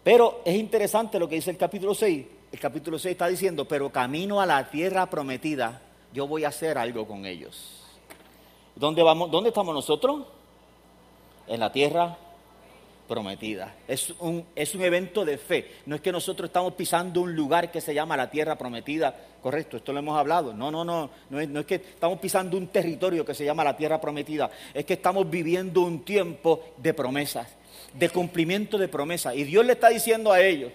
Pero 0.03 0.41
es 0.45 0.55
interesante 0.55 1.19
lo 1.19 1.27
que 1.27 1.35
dice 1.35 1.51
el 1.51 1.57
capítulo 1.57 1.93
6. 1.93 2.25
El 2.51 2.59
capítulo 2.59 2.97
6 2.97 3.11
está 3.11 3.27
diciendo, 3.27 3.65
pero 3.65 3.89
camino 3.89 4.39
a 4.39 4.45
la 4.45 4.69
tierra 4.69 5.09
prometida 5.09 5.81
yo 6.13 6.27
voy 6.27 6.45
a 6.45 6.47
hacer 6.47 6.77
algo 6.77 7.05
con 7.07 7.25
ellos. 7.25 7.81
¿Dónde, 8.75 9.03
vamos, 9.03 9.29
¿Dónde 9.31 9.49
estamos 9.49 9.73
nosotros? 9.73 10.23
En 11.47 11.59
la 11.59 11.71
tierra 11.71 12.17
prometida. 13.07 13.73
Es 13.87 14.11
un, 14.19 14.45
es 14.55 14.75
un 14.75 14.81
evento 14.83 15.23
de 15.23 15.37
fe. 15.37 15.71
No 15.85 15.95
es 15.95 16.01
que 16.01 16.11
nosotros 16.11 16.49
estamos 16.49 16.73
pisando 16.73 17.21
un 17.21 17.35
lugar 17.35 17.71
que 17.71 17.81
se 17.81 17.93
llama 17.93 18.17
la 18.17 18.29
tierra 18.29 18.57
prometida. 18.57 19.15
Correcto, 19.41 19.77
esto 19.77 19.93
lo 19.93 19.99
hemos 19.99 20.17
hablado. 20.17 20.53
No, 20.53 20.69
no, 20.69 20.83
no. 20.83 21.09
No 21.29 21.39
es, 21.39 21.47
no 21.49 21.61
es 21.61 21.65
que 21.65 21.75
estamos 21.75 22.19
pisando 22.19 22.57
un 22.57 22.67
territorio 22.67 23.25
que 23.25 23.33
se 23.33 23.45
llama 23.45 23.63
la 23.63 23.75
tierra 23.75 23.99
prometida. 23.99 24.51
Es 24.73 24.85
que 24.85 24.93
estamos 24.93 25.29
viviendo 25.29 25.81
un 25.81 26.03
tiempo 26.03 26.63
de 26.77 26.93
promesas, 26.93 27.47
de 27.93 28.09
cumplimiento 28.09 28.77
de 28.77 28.87
promesas. 28.87 29.35
Y 29.35 29.43
Dios 29.43 29.65
le 29.65 29.73
está 29.73 29.89
diciendo 29.89 30.31
a 30.31 30.41
ellos, 30.41 30.71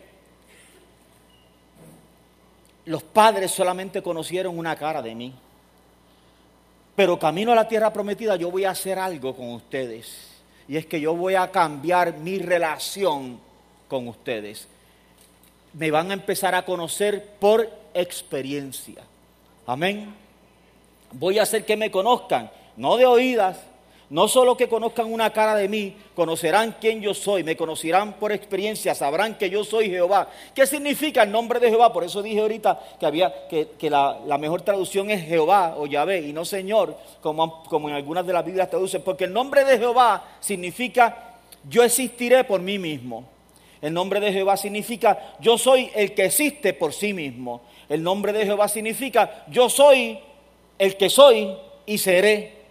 los 2.86 3.02
padres 3.02 3.50
solamente 3.50 4.02
conocieron 4.02 4.58
una 4.58 4.74
cara 4.74 5.02
de 5.02 5.14
mí. 5.14 5.34
Pero 6.96 7.18
camino 7.18 7.52
a 7.52 7.54
la 7.54 7.68
tierra 7.68 7.92
prometida 7.92 8.36
yo 8.36 8.50
voy 8.50 8.64
a 8.64 8.70
hacer 8.70 8.98
algo 8.98 9.34
con 9.34 9.50
ustedes. 9.50 10.31
Y 10.72 10.78
es 10.78 10.86
que 10.86 11.02
yo 11.02 11.14
voy 11.14 11.34
a 11.34 11.50
cambiar 11.50 12.16
mi 12.16 12.38
relación 12.38 13.38
con 13.88 14.08
ustedes. 14.08 14.66
Me 15.74 15.90
van 15.90 16.10
a 16.10 16.14
empezar 16.14 16.54
a 16.54 16.64
conocer 16.64 17.36
por 17.38 17.70
experiencia. 17.92 19.02
Amén. 19.66 20.14
Voy 21.12 21.38
a 21.38 21.42
hacer 21.42 21.66
que 21.66 21.76
me 21.76 21.90
conozcan, 21.90 22.50
no 22.78 22.96
de 22.96 23.04
oídas, 23.04 23.58
no 24.12 24.28
solo 24.28 24.58
que 24.58 24.68
conozcan 24.68 25.10
una 25.10 25.30
cara 25.30 25.54
de 25.54 25.68
mí, 25.68 25.96
conocerán 26.14 26.76
quién 26.78 27.00
yo 27.00 27.14
soy, 27.14 27.42
me 27.42 27.56
conocerán 27.56 28.12
por 28.12 28.30
experiencia, 28.30 28.94
sabrán 28.94 29.38
que 29.38 29.48
yo 29.48 29.64
soy 29.64 29.88
Jehová. 29.88 30.28
¿Qué 30.54 30.66
significa 30.66 31.22
el 31.22 31.32
nombre 31.32 31.58
de 31.58 31.70
Jehová? 31.70 31.94
Por 31.94 32.04
eso 32.04 32.20
dije 32.20 32.40
ahorita 32.40 32.78
que, 33.00 33.06
había, 33.06 33.48
que, 33.48 33.88
la, 33.88 34.18
mejor 34.38 34.60
traducción 34.60 35.10
es 35.10 35.24
Jehová 35.24 35.76
o 35.78 35.86
Yahvé 35.86 36.20
y 36.20 36.34
no 36.34 36.44
Señor, 36.44 36.94
como, 37.22 37.64
como 37.64 37.88
en 37.88 37.94
algunas 37.94 38.26
de 38.26 38.34
las 38.34 38.44
Biblias 38.44 38.68
traducen, 38.68 39.00
porque 39.00 39.24
el 39.24 39.32
nombre 39.32 39.64
de 39.64 39.78
Jehová 39.78 40.22
significa 40.40 41.38
yo 41.66 41.82
existiré 41.82 42.44
por 42.44 42.60
mí 42.60 42.78
mismo. 42.78 43.26
El 43.80 43.94
nombre 43.94 44.20
de 44.20 44.30
Jehová 44.30 44.58
significa 44.58 45.36
yo 45.40 45.56
soy 45.56 45.90
el 45.94 46.12
que 46.12 46.26
existe 46.26 46.74
por 46.74 46.92
sí 46.92 47.14
mismo. 47.14 47.62
El 47.88 48.02
nombre 48.02 48.34
de 48.34 48.44
Jehová 48.44 48.68
significa 48.68 49.46
yo 49.48 49.70
soy 49.70 50.18
el 50.78 50.98
que 50.98 51.08
soy 51.08 51.56
y 51.86 51.96
seré. 51.96 52.61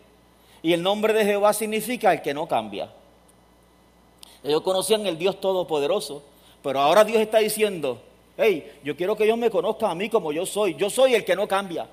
Y 0.64 0.74
el 0.74 0.84
nombre 0.84 1.14
de 1.14 1.26
Jehová 1.26 1.54
significa 1.54 2.14
el 2.14 2.22
que 2.22 2.34
no 2.34 2.48
cambia. 2.48 2.90
Ellos 4.44 4.62
conocían 4.62 5.06
el 5.06 5.18
Dios 5.18 5.40
Todopoderoso, 5.40 6.24
pero 6.64 6.80
ahora 6.80 7.04
Dios 7.04 7.22
está 7.22 7.40
diciendo, 7.40 8.02
hey, 8.38 8.80
yo 8.84 8.96
quiero 8.96 9.16
que 9.16 9.24
ellos 9.24 9.38
me 9.38 9.50
conozcan 9.50 9.92
a 9.92 9.96
mí 9.96 10.10
como 10.10 10.32
yo 10.32 10.46
soy. 10.46 10.76
Yo 10.76 10.90
soy 10.90 11.16
el 11.16 11.26
que 11.26 11.36
no 11.36 11.48
cambia. 11.48 11.88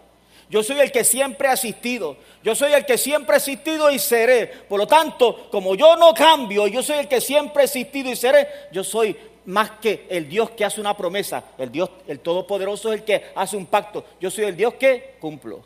Yo 0.50 0.62
soy 0.62 0.80
el 0.80 0.90
que 0.90 1.04
siempre 1.04 1.48
ha 1.48 1.52
existido. 1.52 2.16
Yo 2.42 2.54
soy 2.54 2.72
el 2.72 2.86
que 2.86 2.96
siempre 2.96 3.34
ha 3.34 3.38
existido 3.38 3.90
y 3.90 3.98
seré. 3.98 4.46
Por 4.46 4.78
lo 4.78 4.86
tanto, 4.86 5.48
como 5.50 5.74
yo 5.74 5.96
no 5.96 6.14
cambio, 6.14 6.66
yo 6.66 6.82
soy 6.82 6.98
el 6.98 7.08
que 7.08 7.20
siempre 7.20 7.62
ha 7.62 7.64
existido 7.66 8.10
y 8.10 8.16
seré, 8.16 8.48
yo 8.72 8.82
soy 8.82 9.14
más 9.44 9.72
que 9.72 10.06
el 10.08 10.28
Dios 10.28 10.50
que 10.50 10.64
hace 10.64 10.80
una 10.80 10.96
promesa. 10.96 11.44
El 11.58 11.70
Dios, 11.70 11.90
el 12.06 12.20
Todopoderoso 12.20 12.92
es 12.92 13.00
el 13.00 13.04
que 13.04 13.24
hace 13.34 13.56
un 13.56 13.66
pacto. 13.66 14.04
Yo 14.20 14.30
soy 14.30 14.44
el 14.44 14.56
Dios 14.56 14.74
que 14.74 15.16
cumplo. 15.20 15.62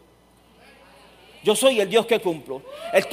Yo 1.42 1.56
soy 1.56 1.80
el 1.80 1.90
Dios 1.90 2.06
que 2.06 2.20
cumplo. 2.20 2.62
él, 2.92 3.04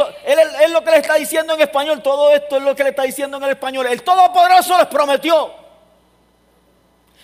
es 0.62 0.72
lo 0.72 0.84
que 0.84 0.92
le 0.92 0.98
está 0.98 1.16
diciendo 1.16 1.54
en 1.54 1.62
español. 1.62 2.02
Todo 2.04 2.32
esto 2.32 2.58
es 2.58 2.64
lo 2.64 2.76
que 2.76 2.84
le 2.84 2.90
está 2.90 3.04
diciendo 3.04 3.38
en 3.38 3.44
el 3.44 3.50
español. 3.52 3.88
El 3.88 4.04
Todopoderoso 4.04 4.78
les 4.78 4.88
prometió. 4.88 5.52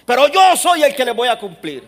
Pero 0.06 0.28
yo 0.28 0.56
soy 0.58 0.84
el 0.84 0.96
que 0.96 1.06
les 1.06 1.16
voy 1.16 1.28
a 1.28 1.38
cumplir. 1.38 1.88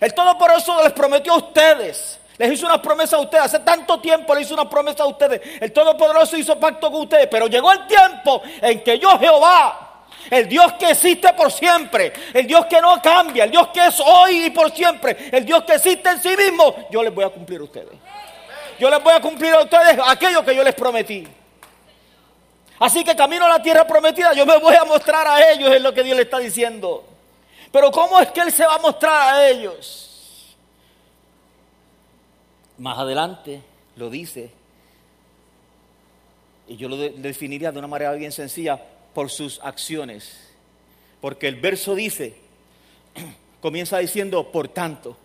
El 0.00 0.14
Todopoderoso 0.14 0.82
les 0.82 0.92
prometió 0.92 1.34
a 1.34 1.36
ustedes. 1.36 2.18
Les 2.38 2.52
hizo 2.52 2.66
una 2.66 2.80
promesa 2.80 3.16
a 3.16 3.20
ustedes. 3.20 3.44
Hace 3.44 3.58
tanto 3.60 4.00
tiempo 4.00 4.34
les 4.34 4.46
hizo 4.46 4.54
una 4.54 4.68
promesa 4.68 5.02
a 5.02 5.06
ustedes. 5.06 5.42
El 5.60 5.70
Todopoderoso 5.70 6.38
hizo 6.38 6.58
pacto 6.58 6.90
con 6.90 7.02
ustedes. 7.02 7.26
Pero 7.26 7.48
llegó 7.48 7.70
el 7.70 7.86
tiempo 7.86 8.40
en 8.62 8.82
que 8.82 8.98
yo, 8.98 9.18
Jehová, 9.18 10.06
el 10.30 10.48
Dios 10.48 10.72
que 10.74 10.90
existe 10.90 11.34
por 11.34 11.52
siempre, 11.52 12.14
el 12.32 12.46
Dios 12.46 12.64
que 12.64 12.80
no 12.80 13.00
cambia, 13.02 13.44
el 13.44 13.50
Dios 13.50 13.68
que 13.68 13.86
es 13.86 14.00
hoy 14.00 14.46
y 14.46 14.50
por 14.50 14.70
siempre, 14.70 15.28
el 15.32 15.44
Dios 15.44 15.64
que 15.64 15.74
existe 15.74 16.08
en 16.08 16.22
sí 16.22 16.34
mismo, 16.36 16.74
yo 16.90 17.02
les 17.02 17.14
voy 17.14 17.24
a 17.24 17.28
cumplir 17.28 17.60
a 17.60 17.64
ustedes 17.64 17.98
yo 18.78 18.90
les 18.90 19.02
voy 19.02 19.12
a 19.12 19.20
cumplir 19.20 19.52
a 19.54 19.62
ustedes 19.62 19.98
aquello 20.06 20.44
que 20.44 20.54
yo 20.54 20.62
les 20.62 20.74
prometí. 20.74 21.26
Así 22.78 23.02
que 23.02 23.16
camino 23.16 23.44
a 23.44 23.48
la 23.48 23.62
tierra 23.62 23.86
prometida, 23.86 24.32
yo 24.34 24.46
me 24.46 24.56
voy 24.58 24.76
a 24.76 24.84
mostrar 24.84 25.26
a 25.26 25.50
ellos, 25.52 25.70
es 25.74 25.82
lo 25.82 25.92
que 25.92 26.04
Dios 26.04 26.16
le 26.16 26.22
está 26.22 26.38
diciendo. 26.38 27.04
Pero 27.72 27.90
¿cómo 27.90 28.20
es 28.20 28.30
que 28.30 28.40
Él 28.40 28.52
se 28.52 28.64
va 28.64 28.76
a 28.76 28.78
mostrar 28.78 29.34
a 29.34 29.48
ellos? 29.48 30.56
Más 32.78 32.96
adelante 32.98 33.62
lo 33.96 34.08
dice, 34.08 34.52
y 36.68 36.76
yo 36.76 36.88
lo 36.88 36.96
definiría 36.96 37.72
de 37.72 37.78
una 37.78 37.88
manera 37.88 38.12
bien 38.12 38.30
sencilla, 38.30 38.80
por 39.12 39.30
sus 39.30 39.58
acciones. 39.64 40.38
Porque 41.20 41.48
el 41.48 41.56
verso 41.56 41.96
dice, 41.96 42.36
comienza 43.60 43.98
diciendo, 43.98 44.52
por 44.52 44.68
tanto. 44.68 45.16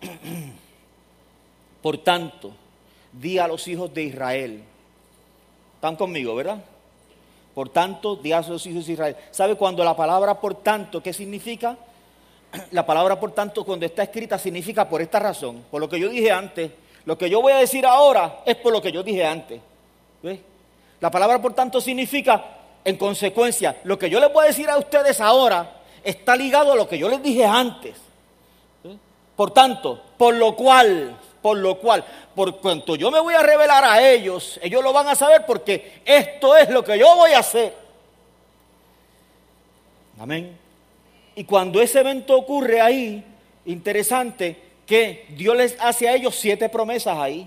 Por 1.84 1.98
tanto, 1.98 2.50
di 3.12 3.36
a 3.36 3.46
los 3.46 3.68
hijos 3.68 3.92
de 3.92 4.04
Israel. 4.04 4.64
Están 5.74 5.96
conmigo, 5.96 6.34
¿verdad? 6.34 6.56
Por 7.54 7.68
tanto, 7.68 8.16
di 8.16 8.32
a 8.32 8.40
los 8.40 8.64
hijos 8.64 8.86
de 8.86 8.94
Israel. 8.94 9.16
¿Sabe 9.30 9.54
cuando 9.54 9.84
la 9.84 9.94
palabra 9.94 10.40
por 10.40 10.54
tanto, 10.62 11.02
qué 11.02 11.12
significa? 11.12 11.76
La 12.70 12.86
palabra 12.86 13.20
por 13.20 13.32
tanto, 13.32 13.66
cuando 13.66 13.84
está 13.84 14.04
escrita, 14.04 14.38
significa 14.38 14.88
por 14.88 15.02
esta 15.02 15.18
razón, 15.18 15.66
por 15.70 15.78
lo 15.78 15.86
que 15.86 16.00
yo 16.00 16.08
dije 16.08 16.32
antes. 16.32 16.70
Lo 17.04 17.18
que 17.18 17.28
yo 17.28 17.42
voy 17.42 17.52
a 17.52 17.58
decir 17.58 17.84
ahora 17.84 18.40
es 18.46 18.56
por 18.56 18.72
lo 18.72 18.80
que 18.80 18.90
yo 18.90 19.02
dije 19.02 19.22
antes. 19.22 19.60
La 21.00 21.10
palabra 21.10 21.42
por 21.42 21.52
tanto 21.52 21.82
significa, 21.82 22.46
en 22.82 22.96
consecuencia, 22.96 23.82
lo 23.84 23.98
que 23.98 24.08
yo 24.08 24.20
les 24.20 24.32
voy 24.32 24.44
a 24.44 24.48
decir 24.48 24.70
a 24.70 24.78
ustedes 24.78 25.20
ahora 25.20 25.82
está 26.02 26.34
ligado 26.34 26.72
a 26.72 26.76
lo 26.76 26.88
que 26.88 26.96
yo 26.96 27.10
les 27.10 27.22
dije 27.22 27.44
antes. 27.44 27.94
Por 29.36 29.50
tanto, 29.50 30.00
por 30.16 30.32
lo 30.32 30.56
cual, 30.56 31.18
por 31.44 31.58
lo 31.58 31.78
cual, 31.78 32.02
por 32.34 32.58
cuanto 32.58 32.96
yo 32.96 33.10
me 33.10 33.20
voy 33.20 33.34
a 33.34 33.42
revelar 33.42 33.84
a 33.84 34.10
ellos, 34.10 34.58
ellos 34.62 34.82
lo 34.82 34.94
van 34.94 35.08
a 35.08 35.14
saber 35.14 35.44
porque 35.44 36.00
esto 36.02 36.56
es 36.56 36.70
lo 36.70 36.82
que 36.82 36.98
yo 36.98 37.14
voy 37.16 37.32
a 37.32 37.40
hacer. 37.40 37.74
Amén. 40.18 40.56
Y 41.36 41.44
cuando 41.44 41.82
ese 41.82 42.00
evento 42.00 42.34
ocurre 42.34 42.80
ahí, 42.80 43.22
interesante 43.66 44.56
que 44.86 45.26
Dios 45.36 45.54
les 45.54 45.76
hace 45.80 46.08
a 46.08 46.14
ellos 46.14 46.34
siete 46.34 46.70
promesas 46.70 47.18
ahí. 47.18 47.46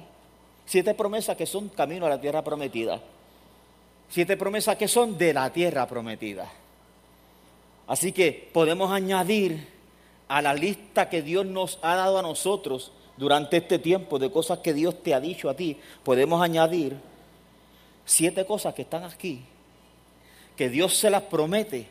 Siete 0.67 0.93
promesas 0.93 1.35
que 1.35 1.47
son 1.47 1.67
camino 1.69 2.05
a 2.05 2.09
la 2.09 2.21
tierra 2.21 2.43
prometida. 2.43 3.01
Siete 4.09 4.37
promesas 4.37 4.75
que 4.75 4.87
son 4.87 5.17
de 5.17 5.33
la 5.33 5.49
tierra 5.51 5.87
prometida. 5.87 6.47
Así 7.87 8.11
que 8.11 8.47
podemos 8.53 8.91
añadir 8.91 9.67
a 10.27 10.43
la 10.43 10.53
lista 10.53 11.09
que 11.09 11.23
Dios 11.23 11.47
nos 11.47 11.79
ha 11.81 11.95
dado 11.95 12.19
a 12.19 12.21
nosotros 12.21 12.91
durante 13.17 13.57
este 13.57 13.79
tiempo 13.79 14.19
de 14.19 14.31
cosas 14.31 14.59
que 14.59 14.73
Dios 14.73 15.01
te 15.03 15.13
ha 15.13 15.19
dicho 15.19 15.49
a 15.49 15.55
ti, 15.55 15.77
podemos 16.03 16.41
añadir 16.41 16.95
siete 18.05 18.45
cosas 18.45 18.73
que 18.73 18.83
están 18.83 19.03
aquí, 19.03 19.41
que 20.55 20.69
Dios 20.69 20.95
se 20.95 21.09
las 21.09 21.23
promete 21.23 21.87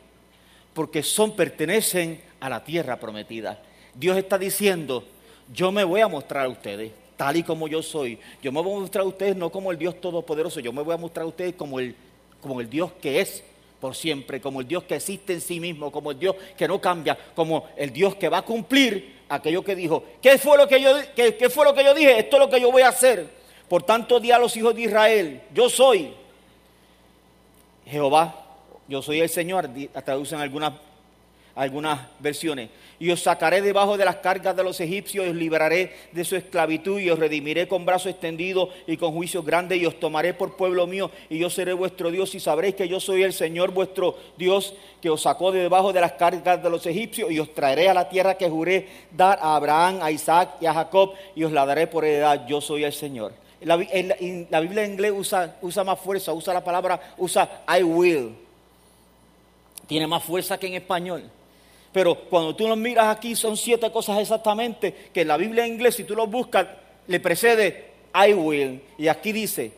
porque 0.73 1.03
son, 1.03 1.33
pertenecen 1.35 2.21
a 2.39 2.49
la 2.49 2.63
tierra 2.63 3.01
prometida. 3.01 3.61
Dios 3.95 4.17
está 4.17 4.39
diciendo, 4.39 5.05
yo 5.53 5.73
me 5.73 5.85
voy 5.85 6.03
a 6.03 6.09
mostrar 6.09 6.45
a 6.45 6.49
ustedes 6.49 6.93
tal 7.17 7.37
y 7.37 7.43
como 7.43 7.67
yo 7.67 7.83
soy. 7.83 8.19
Yo 8.43 8.53
me 8.53 8.61
voy 8.61 8.77
a 8.77 8.81
mostrar 8.81 9.05
a 9.05 9.09
ustedes 9.09 9.37
no 9.37 9.51
como 9.51 9.73
el 9.73 9.79
Dios 9.79 10.01
Todopoderoso, 10.01 10.61
yo 10.61 10.73
me 10.73 10.83
voy 10.83 10.95
a 10.95 10.99
mostrar 10.99 11.25
a 11.25 11.29
ustedes 11.29 11.55
como 11.55 11.81
el, 11.81 11.95
como 12.41 12.61
el 12.61 12.69
Dios 12.69 12.93
que 13.01 13.21
es 13.21 13.43
por 13.81 13.95
siempre, 13.95 14.41
como 14.41 14.61
el 14.61 14.69
Dios 14.69 14.85
que 14.85 14.97
existe 14.97 15.33
en 15.33 15.41
sí 15.41 15.61
mismo, 15.61 15.91
como 15.91 16.11
el 16.11 16.19
Dios 16.19 16.37
que 16.57 16.69
no 16.69 16.81
cambia, 16.81 17.17
como 17.35 17.67
el 17.77 17.93
Dios 17.93 18.15
que 18.17 18.29
va 18.29 18.39
a 18.39 18.43
cumplir 18.43 19.16
aquello 19.29 19.63
que 19.63 19.75
dijo. 19.75 20.05
¿Qué 20.23 20.39
fue 20.39 20.57
lo 20.57 20.69
que 20.69 20.81
yo, 20.81 20.91
qué, 21.15 21.51
fue 21.51 21.65
lo 21.65 21.75
que 21.75 21.85
yo 21.85 21.95
dije? 21.95 22.19
Esto 22.19 22.37
es 22.37 22.41
lo 22.41 22.51
que 22.51 22.61
yo 22.61 22.71
voy 22.71 22.83
a 22.83 22.89
hacer. 22.89 23.27
Por 23.69 23.83
tanto, 23.83 24.21
di 24.21 24.31
a 24.31 24.39
los 24.39 24.57
hijos 24.57 24.75
de 24.75 24.83
Israel, 24.83 25.43
yo 25.53 25.69
soy 25.69 26.15
Jehová 27.87 28.47
yo 28.89 29.03
soy 29.03 29.21
el 29.21 29.29
Señor, 29.29 29.69
traducen 30.05 30.41
algunas, 30.41 30.73
algunas 31.57 32.01
versiones. 32.21 32.69
Y 32.99 33.11
os 33.11 33.23
sacaré 33.23 33.61
debajo 33.61 33.97
de 33.97 34.05
las 34.05 34.17
cargas 34.17 34.55
de 34.55 34.63
los 34.63 34.81
egipcios, 34.81 35.27
y 35.27 35.31
os 35.31 35.35
liberaré 35.35 35.93
de 36.13 36.25
su 36.25 36.37
esclavitud, 36.37 37.01
y 37.01 37.11
os 37.11 37.19
redimiré 37.19 37.67
con 37.67 37.85
brazo 37.85 38.09
extendido 38.09 38.71
y 38.87 38.97
con 38.97 39.13
juicio 39.13 39.43
grande, 39.43 39.77
y 39.77 39.87
os 39.87 39.99
tomaré 39.99 40.35
por 40.35 40.57
pueblo 40.57 40.87
mío, 40.87 41.11
y 41.29 41.39
yo 41.39 41.51
seré 41.51 41.73
vuestro 41.73 42.11
Dios, 42.11 42.35
y 42.35 42.41
sabréis 42.41 42.75
que 42.75 42.89
yo 42.89 43.01
soy 43.01 43.23
el 43.23 43.33
Señor 43.33 43.73
vuestro 43.73 44.17
Dios, 44.37 44.75
que 45.01 45.11
os 45.11 45.23
sacó 45.23 45.51
de 45.51 45.61
debajo 45.61 45.93
de 45.93 46.01
las 46.01 46.13
cargas 46.13 46.63
de 46.63 46.71
los 46.71 46.87
egipcios, 46.87 47.31
y 47.33 47.41
os 47.41 47.53
traeré 47.53 47.89
a 47.89 47.95
la 47.95 48.09
tierra 48.09 48.37
que 48.37 48.49
juré 48.49 48.89
dar 49.11 49.39
a 49.41 49.57
Abraham, 49.57 49.99
a 50.03 50.11
Isaac 50.11 50.57
y 50.61 50.67
a 50.67 50.75
Jacob, 50.75 51.15
y 51.35 51.45
os 51.45 51.53
la 51.53 51.67
daré 51.67 51.87
por 51.87 52.05
heredad. 52.05 52.47
Yo 52.47 52.61
soy 52.61 52.85
el 52.85 52.93
Señor. 52.93 53.33
La, 53.63 53.77
la 53.77 54.61
Biblia 54.61 54.85
en 54.85 54.93
inglés 54.93 55.13
usa, 55.17 55.57
usa 55.63 55.83
más 55.83 55.99
fuerza, 55.99 56.33
usa 56.33 56.53
la 56.53 56.63
palabra, 56.63 57.15
usa 57.17 57.65
I 57.67 57.83
will 57.83 58.47
tiene 59.87 60.07
más 60.07 60.25
fuerza 60.25 60.59
que 60.59 60.67
en 60.67 60.75
español. 60.75 61.31
Pero 61.97 62.15
cuando 62.15 62.55
tú 62.55 62.69
lo 62.69 62.77
miras 62.77 63.07
aquí 63.07 63.35
son 63.35 63.57
siete 63.57 63.91
cosas 63.91 64.19
exactamente 64.19 65.09
que 65.15 65.23
en 65.23 65.29
la 65.29 65.39
Biblia 65.39 65.65
en 65.65 65.73
inglés, 65.73 65.95
si 65.95 66.05
tú 66.05 66.15
lo 66.15 66.27
buscas, 66.27 66.67
le 67.07 67.21
precede 67.21 67.87
I 68.15 68.35
will. 68.35 68.83
Y 68.99 69.09
aquí 69.09 69.33
dice, 69.33 69.73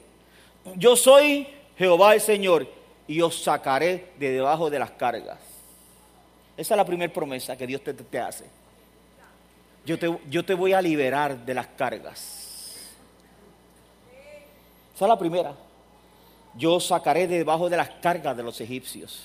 yo 0.74 0.96
soy 0.96 1.46
Jehová 1.76 2.14
el 2.14 2.20
Señor 2.20 2.66
y 3.07 3.20
os 3.20 3.40
sacaré 3.40 4.07
de 4.18 4.33
debajo 4.33 4.68
de 4.68 4.81
las 4.81 4.90
cargas. 4.90 5.38
Esa 6.57 6.74
es 6.74 6.76
la 6.76 6.85
primera 6.85 7.12
promesa 7.12 7.57
que 7.57 7.68
Dios 7.68 7.85
te, 7.85 7.94
te 7.94 8.18
hace. 8.18 8.46
Yo 9.87 9.96
te, 9.96 10.18
yo 10.28 10.44
te 10.44 10.54
voy 10.54 10.72
a 10.72 10.83
liberar 10.83 11.38
de 11.38 11.54
las 11.54 11.68
cargas. 11.68 12.74
Esa 14.92 15.04
es 15.04 15.09
la 15.09 15.18
primera. 15.20 15.54
Yo 16.57 16.81
sacaré 16.81 17.28
de 17.28 17.38
debajo 17.38 17.70
de 17.70 17.76
las 17.76 17.90
cargas 17.90 18.37
de 18.37 18.42
los 18.42 18.61
egipcios. 18.61 19.22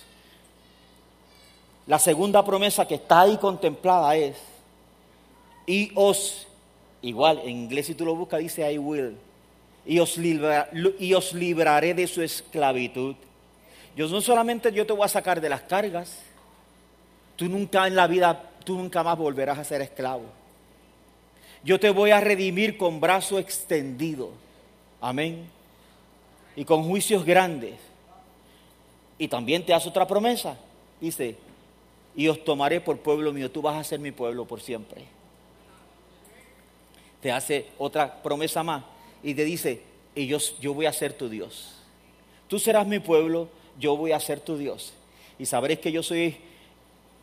La 1.87 1.99
segunda 1.99 2.45
promesa 2.45 2.87
que 2.87 2.95
está 2.95 3.21
ahí 3.21 3.37
contemplada 3.37 4.15
es, 4.15 4.37
y 5.65 5.91
os, 5.95 6.47
igual 7.01 7.39
en 7.43 7.49
inglés 7.49 7.87
si 7.87 7.95
tú 7.95 8.05
lo 8.05 8.15
buscas 8.15 8.39
dice 8.39 8.71
I 8.71 8.77
will, 8.77 9.17
y 9.85 9.99
os, 9.99 10.17
y 10.17 11.13
os 11.13 11.33
libraré 11.33 11.93
de 11.93 12.07
su 12.07 12.21
esclavitud. 12.21 13.15
Yo 13.95 14.07
no 14.07 14.21
solamente 14.21 14.71
yo 14.71 14.85
te 14.85 14.93
voy 14.93 15.05
a 15.05 15.09
sacar 15.09 15.41
de 15.41 15.49
las 15.49 15.61
cargas, 15.61 16.19
tú 17.35 17.49
nunca 17.49 17.85
en 17.87 17.95
la 17.95 18.07
vida, 18.07 18.49
tú 18.63 18.77
nunca 18.77 19.03
más 19.03 19.17
volverás 19.17 19.59
a 19.59 19.63
ser 19.63 19.81
esclavo. 19.81 20.23
Yo 21.63 21.79
te 21.79 21.89
voy 21.89 22.11
a 22.11 22.19
redimir 22.19 22.77
con 22.77 22.99
brazo 22.99 23.39
extendido. 23.39 24.31
Amén. 24.99 25.47
Y 26.55 26.65
con 26.65 26.83
juicios 26.83 27.23
grandes. 27.23 27.75
Y 29.17 29.27
también 29.27 29.65
te 29.65 29.73
hace 29.73 29.87
otra 29.87 30.05
promesa. 30.05 30.57
Dice, 30.99 31.37
y 32.15 32.27
os 32.27 32.43
tomaré 32.43 32.81
por 32.81 32.99
pueblo 32.99 33.33
mío. 33.33 33.49
Tú 33.49 33.61
vas 33.61 33.77
a 33.77 33.83
ser 33.83 33.99
mi 33.99 34.11
pueblo 34.11 34.45
por 34.45 34.61
siempre. 34.61 35.03
Te 37.21 37.31
hace 37.31 37.67
otra 37.77 38.21
promesa 38.21 38.63
más 38.63 38.83
y 39.23 39.33
te 39.33 39.45
dice, 39.45 39.81
y 40.15 40.27
yo, 40.27 40.37
yo 40.59 40.73
voy 40.73 40.85
a 40.85 40.93
ser 40.93 41.13
tu 41.13 41.29
Dios. 41.29 41.75
Tú 42.47 42.59
serás 42.59 42.85
mi 42.85 42.99
pueblo, 42.99 43.47
yo 43.79 43.95
voy 43.95 44.11
a 44.11 44.19
ser 44.19 44.39
tu 44.39 44.57
Dios. 44.57 44.93
Y 45.39 45.45
sabréis 45.45 45.79
que 45.79 45.91
yo 45.91 46.03
soy 46.03 46.37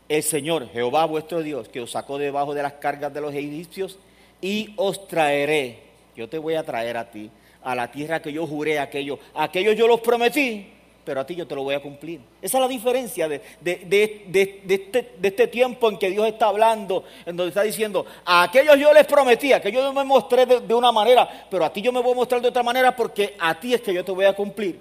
el 0.08 0.22
Señor, 0.22 0.68
Jehová 0.72 1.04
vuestro 1.04 1.42
Dios, 1.42 1.68
que 1.68 1.80
os 1.80 1.92
sacó 1.92 2.18
debajo 2.18 2.54
de 2.54 2.62
las 2.62 2.74
cargas 2.74 3.14
de 3.14 3.20
los 3.20 3.34
egipcios 3.34 3.98
y 4.40 4.72
os 4.76 5.06
traeré. 5.06 5.78
Yo 6.16 6.28
te 6.28 6.38
voy 6.38 6.54
a 6.54 6.64
traer 6.64 6.96
a 6.96 7.10
ti, 7.10 7.30
a 7.62 7.74
la 7.74 7.92
tierra 7.92 8.20
que 8.20 8.32
yo 8.32 8.46
juré 8.46 8.80
aquello. 8.80 9.18
Aquello 9.34 9.72
yo 9.72 9.86
los 9.86 10.00
prometí 10.00 10.79
pero 11.04 11.20
a 11.20 11.26
ti 11.26 11.34
yo 11.34 11.46
te 11.46 11.54
lo 11.54 11.62
voy 11.62 11.74
a 11.74 11.80
cumplir. 11.80 12.20
Esa 12.42 12.58
es 12.58 12.60
la 12.62 12.68
diferencia 12.68 13.28
de, 13.28 13.36
este, 13.64 14.24
de, 14.26 15.28
este, 15.28 15.46
tiempo 15.48 15.88
en 15.88 15.98
que 15.98 16.10
Dios 16.10 16.26
está 16.26 16.46
hablando, 16.46 17.04
en 17.24 17.36
donde 17.36 17.48
está 17.48 17.62
diciendo, 17.62 18.04
a 18.24 18.44
aquellos 18.44 18.78
yo 18.78 18.92
les 18.92 19.06
prometía, 19.06 19.60
que 19.60 19.72
yo 19.72 19.92
me 19.92 20.04
mostré 20.04 20.46
de, 20.46 20.74
una 20.74 20.92
manera, 20.92 21.46
pero 21.50 21.64
a 21.64 21.72
ti 21.72 21.80
yo 21.82 21.92
me 21.92 22.00
voy 22.00 22.12
a 22.12 22.16
mostrar 22.16 22.40
de 22.40 22.48
otra 22.48 22.62
manera 22.62 22.94
porque 22.94 23.34
a 23.38 23.58
ti 23.58 23.74
es 23.74 23.80
que 23.80 23.94
yo 23.94 24.04
te 24.04 24.12
voy 24.12 24.26
a 24.26 24.34
cumplir. 24.34 24.78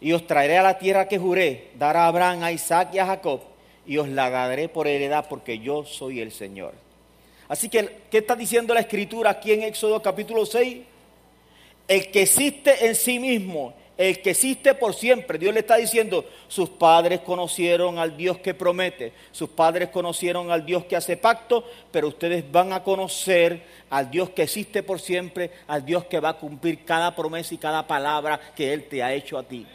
Y 0.00 0.12
os 0.12 0.26
traeré 0.26 0.58
a 0.58 0.62
la 0.62 0.78
tierra 0.78 1.08
que 1.08 1.18
juré, 1.18 1.70
dar 1.76 1.96
a 1.96 2.06
Abraham, 2.06 2.42
a 2.42 2.52
Isaac 2.52 2.90
y 2.92 2.98
a 2.98 3.06
Jacob, 3.06 3.40
y 3.86 3.96
os 3.96 4.08
la 4.08 4.30
daré 4.30 4.68
por 4.68 4.86
heredad 4.86 5.26
porque 5.28 5.58
yo 5.58 5.84
soy 5.84 6.20
el 6.20 6.30
Señor. 6.30 6.74
Así 7.48 7.68
que, 7.68 8.02
¿qué 8.10 8.18
está 8.18 8.36
diciendo 8.36 8.74
la 8.74 8.80
escritura 8.80 9.30
aquí 9.30 9.52
en 9.52 9.62
Éxodo 9.62 10.00
capítulo 10.00 10.46
6? 10.46 10.93
El 11.86 12.10
que 12.10 12.22
existe 12.22 12.86
en 12.86 12.94
sí 12.94 13.18
mismo, 13.18 13.74
el 13.96 14.20
que 14.22 14.30
existe 14.30 14.74
por 14.74 14.94
siempre. 14.94 15.38
Dios 15.38 15.54
le 15.54 15.60
está 15.60 15.76
diciendo, 15.76 16.24
sus 16.48 16.68
padres 16.68 17.20
conocieron 17.20 17.98
al 17.98 18.16
Dios 18.16 18.38
que 18.38 18.54
promete, 18.54 19.12
sus 19.30 19.50
padres 19.50 19.90
conocieron 19.90 20.50
al 20.50 20.66
Dios 20.66 20.84
que 20.84 20.96
hace 20.96 21.16
pacto, 21.16 21.64
pero 21.90 22.08
ustedes 22.08 22.50
van 22.50 22.72
a 22.72 22.82
conocer 22.82 23.62
al 23.90 24.10
Dios 24.10 24.30
que 24.30 24.42
existe 24.42 24.82
por 24.82 25.00
siempre, 25.00 25.50
al 25.66 25.84
Dios 25.84 26.04
que 26.06 26.20
va 26.20 26.30
a 26.30 26.38
cumplir 26.38 26.84
cada 26.84 27.14
promesa 27.14 27.54
y 27.54 27.58
cada 27.58 27.86
palabra 27.86 28.40
que 28.56 28.72
Él 28.72 28.84
te 28.88 29.02
ha 29.02 29.12
hecho 29.12 29.38
a 29.38 29.42
ti. 29.44 29.66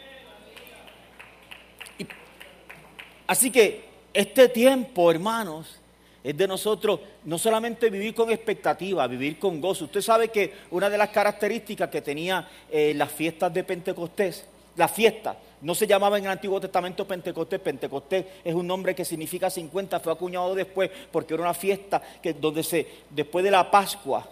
así 3.26 3.50
que 3.50 3.84
este 4.12 4.48
tiempo, 4.48 5.10
hermanos, 5.10 5.80
es 6.22 6.36
de 6.36 6.46
nosotros 6.46 7.00
no 7.24 7.38
solamente 7.38 7.88
vivir 7.90 8.14
con 8.14 8.30
expectativa, 8.30 9.06
vivir 9.06 9.38
con 9.38 9.60
gozo. 9.60 9.86
Usted 9.86 10.02
sabe 10.02 10.28
que 10.28 10.52
una 10.70 10.90
de 10.90 10.98
las 10.98 11.08
características 11.08 11.88
que 11.88 12.02
tenía 12.02 12.46
eh, 12.70 12.92
las 12.94 13.10
fiestas 13.10 13.52
de 13.52 13.64
Pentecostés, 13.64 14.46
la 14.76 14.88
fiesta, 14.88 15.36
no 15.62 15.74
se 15.74 15.86
llamaba 15.86 16.18
en 16.18 16.24
el 16.24 16.30
Antiguo 16.30 16.60
Testamento 16.60 17.06
Pentecostés, 17.06 17.60
Pentecostés 17.60 18.24
es 18.44 18.54
un 18.54 18.66
nombre 18.66 18.94
que 18.94 19.04
significa 19.04 19.50
50, 19.50 20.00
fue 20.00 20.12
acuñado 20.12 20.54
después 20.54 20.90
porque 21.10 21.34
era 21.34 21.42
una 21.42 21.54
fiesta 21.54 22.00
que 22.22 22.34
donde 22.34 22.62
se, 22.62 22.86
después 23.10 23.44
de 23.44 23.50
la 23.50 23.70
Pascua, 23.70 24.26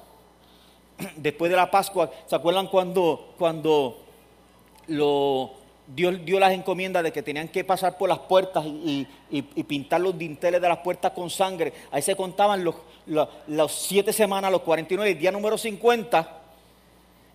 después 1.17 1.51
de 1.51 1.57
la 1.57 1.71
Pascua, 1.71 2.11
¿se 2.27 2.35
acuerdan 2.35 2.67
cuando, 2.69 3.35
cuando 3.39 3.99
lo, 4.89 5.53
Dios 5.95 6.23
dio 6.25 6.39
las 6.39 6.53
encomiendas 6.53 7.03
de 7.03 7.13
que 7.13 7.23
tenían 7.23 7.49
que 7.49 7.65
pasar 7.65 7.97
por 7.97 8.11
las 8.11 8.19
puertas 8.19 8.65
y, 8.67 9.07
pintar 9.67 10.01
los 10.01 10.17
dinteles 10.17 10.61
de 10.61 10.69
las 10.69 10.79
puertas 10.79 11.13
con 11.13 11.31
sangre. 11.31 11.73
Ahí 11.91 12.03
se 12.03 12.15
contaban 12.15 12.63
los, 12.63 12.75
los, 13.07 13.73
siete 13.73 14.13
semanas, 14.13 14.53
los 14.53 14.61
49, 14.63 15.13
el 15.13 15.19
día 15.19 15.33
número 15.33 15.57
50 15.57 16.38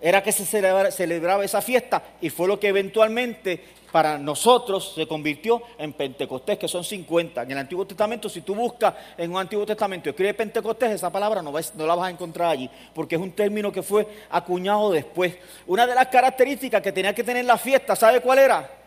era 0.03 0.21
que 0.21 0.31
se 0.31 0.45
celebraba 0.45 1.43
esa 1.43 1.61
fiesta 1.61 2.03
y 2.21 2.29
fue 2.29 2.47
lo 2.47 2.59
que 2.59 2.67
eventualmente 2.67 3.63
para 3.91 4.17
nosotros 4.17 4.93
se 4.95 5.07
convirtió 5.07 5.61
en 5.77 5.93
Pentecostés, 5.93 6.57
que 6.57 6.67
son 6.67 6.83
50. 6.83 7.43
En 7.43 7.51
el 7.51 7.57
Antiguo 7.57 7.85
Testamento, 7.85 8.27
si 8.27 8.41
tú 8.41 8.53
buscas 8.53 8.93
en 9.17 9.31
un 9.31 9.37
Antiguo 9.37 9.65
Testamento, 9.65 10.09
escribe 10.09 10.33
Pentecostés, 10.33 10.91
esa 10.91 11.11
palabra 11.11 11.41
no, 11.41 11.51
no 11.51 11.87
la 11.87 11.95
vas 11.95 12.07
a 12.07 12.11
encontrar 12.11 12.49
allí, 12.49 12.69
porque 12.93 13.15
es 13.15 13.21
un 13.21 13.31
término 13.31 13.71
que 13.71 13.81
fue 13.81 14.07
acuñado 14.29 14.91
después. 14.91 15.35
Una 15.67 15.87
de 15.87 15.95
las 15.95 16.07
características 16.07 16.81
que 16.81 16.91
tenía 16.91 17.15
que 17.15 17.23
tener 17.23 17.45
la 17.45 17.57
fiesta, 17.57 17.95
¿sabe 17.95 18.19
cuál 18.19 18.39
era? 18.39 18.83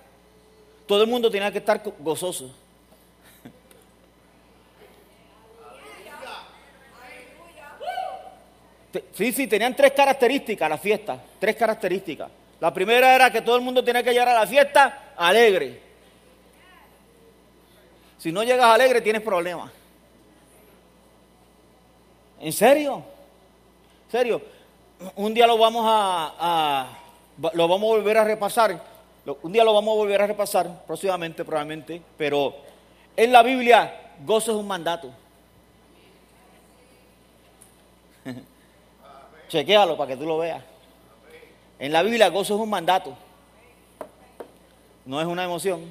todo 0.86 1.02
el 1.02 1.10
mundo 1.10 1.30
tenía 1.30 1.50
que 1.50 1.58
estar 1.58 1.82
gozoso. 1.98 2.50
Sí, 9.12 9.32
sí, 9.32 9.46
tenían 9.46 9.74
tres 9.74 9.92
características 9.92 10.68
la 10.68 10.78
fiesta, 10.78 11.22
tres 11.38 11.56
características. 11.56 12.30
La 12.60 12.72
primera 12.72 13.14
era 13.14 13.30
que 13.30 13.42
todo 13.42 13.56
el 13.56 13.62
mundo 13.62 13.84
tenía 13.84 14.02
que 14.02 14.12
llegar 14.12 14.28
a 14.28 14.40
la 14.40 14.46
fiesta 14.46 15.12
alegre. 15.16 15.82
Si 18.18 18.32
no 18.32 18.42
llegas 18.42 18.66
alegre 18.66 19.00
tienes 19.00 19.22
problemas. 19.22 19.70
¿En 22.40 22.52
serio? 22.52 23.02
¿En 24.06 24.10
serio? 24.10 24.42
Un 25.16 25.34
día 25.34 25.46
lo 25.46 25.58
vamos 25.58 25.84
a, 25.86 26.88
lo 27.52 27.68
vamos 27.68 27.90
a 27.90 27.96
volver 27.96 28.18
a 28.18 28.24
repasar. 28.24 28.80
Un 29.42 29.52
día 29.52 29.64
lo 29.64 29.74
vamos 29.74 29.92
a 29.92 29.96
volver 29.96 30.22
a 30.22 30.26
repasar 30.26 30.84
próximamente, 30.86 31.44
probablemente. 31.44 32.00
Pero 32.16 32.54
en 33.16 33.32
la 33.32 33.42
Biblia, 33.42 34.12
gozo 34.24 34.52
es 34.52 34.56
un 34.56 34.66
mandato. 34.66 35.12
Chequéalo 39.48 39.96
para 39.96 40.08
que 40.08 40.16
tú 40.16 40.26
lo 40.26 40.38
veas. 40.38 40.62
En 41.78 41.92
la 41.92 42.02
Biblia, 42.02 42.28
gozo 42.28 42.54
es 42.54 42.60
un 42.60 42.70
mandato. 42.70 43.16
No 45.04 45.20
es 45.20 45.26
una 45.26 45.44
emoción. 45.44 45.82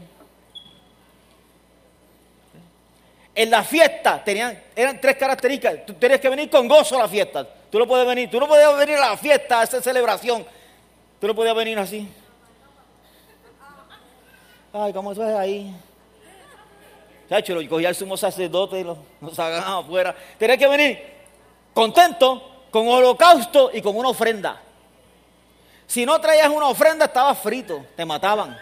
En 3.34 3.50
la 3.50 3.64
fiesta 3.64 4.24
tenían, 4.24 4.58
eran 4.76 5.00
tres 5.00 5.18
características. 5.18 5.86
Tú 5.86 5.94
tenías 5.94 6.20
que 6.20 6.30
venir 6.30 6.50
con 6.50 6.68
gozo 6.68 6.96
a 6.96 7.04
la 7.04 7.08
fiesta. 7.08 7.48
Tú 7.70 7.80
no 7.80 7.86
puedes 7.86 8.08
venir, 8.08 8.30
tú 8.30 8.40
no 8.40 8.48
podías 8.48 8.78
venir 8.78 8.96
a 8.98 9.10
la 9.10 9.18
fiesta, 9.18 9.60
a 9.60 9.64
esa 9.64 9.82
celebración. 9.82 10.46
Tú 11.20 11.28
no 11.28 11.36
podías 11.36 11.56
venir 11.56 11.78
así. 11.78 12.10
Ay, 14.72 14.94
¿cómo 14.94 15.12
eso 15.12 15.28
es 15.28 15.36
ahí? 15.36 15.76
Chacho, 17.30 17.56
lo 17.56 17.70
cogía 17.70 17.90
el 17.90 17.96
sumo 17.96 18.16
sacerdote 18.16 18.80
y 18.80 18.84
lo, 18.84 18.98
lo 19.20 19.30
sacaban 19.30 19.84
afuera. 19.84 20.16
Tenías 20.38 20.58
que 20.58 20.68
venir 20.68 21.00
contento 21.74 22.55
con 22.76 22.90
holocausto 22.90 23.72
y 23.74 23.82
con 23.82 23.96
una 23.96 24.10
ofrenda. 24.10 24.62
Si 25.88 26.06
no 26.06 26.20
traías 26.20 26.50
una 26.50 26.68
ofrenda, 26.68 27.06
estabas 27.06 27.40
frito, 27.40 27.86
te 27.96 28.04
mataban. 28.04 28.60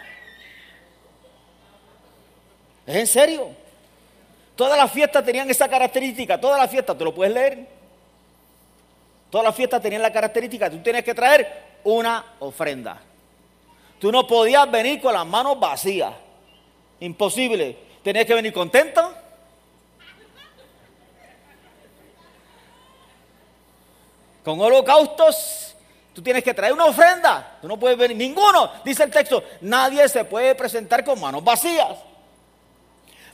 ¿Es 2.86 2.94
en 2.94 3.06
serio? 3.08 3.48
Todas 4.54 4.78
las 4.78 4.92
fiestas 4.92 5.24
tenían 5.24 5.50
esa 5.50 5.68
característica, 5.68 6.40
todas 6.40 6.60
las 6.60 6.70
fiestas, 6.70 6.96
¿te 6.96 7.02
lo 7.02 7.12
puedes 7.12 7.34
leer? 7.34 7.66
Todas 9.30 9.46
las 9.46 9.56
fiestas 9.56 9.82
tenían 9.82 10.00
la 10.00 10.12
característica, 10.12 10.70
tú 10.70 10.78
tienes 10.78 11.02
que 11.02 11.12
traer 11.12 11.80
una 11.82 12.24
ofrenda. 12.38 13.02
Tú 13.98 14.12
no 14.12 14.28
podías 14.28 14.70
venir 14.70 15.00
con 15.00 15.12
las 15.12 15.26
manos 15.26 15.58
vacías. 15.58 16.14
Imposible. 17.00 17.76
Tenías 18.04 18.26
que 18.26 18.34
venir 18.34 18.52
contento 18.52 19.12
Con 24.44 24.60
holocaustos, 24.60 25.74
tú 26.12 26.22
tienes 26.22 26.44
que 26.44 26.52
traer 26.52 26.74
una 26.74 26.84
ofrenda. 26.84 27.58
Tú 27.62 27.66
no 27.66 27.78
puedes 27.78 27.96
venir, 27.96 28.16
ninguno, 28.16 28.70
dice 28.84 29.02
el 29.02 29.10
texto, 29.10 29.42
nadie 29.62 30.06
se 30.08 30.24
puede 30.24 30.54
presentar 30.54 31.02
con 31.02 31.18
manos 31.18 31.42
vacías. 31.42 31.96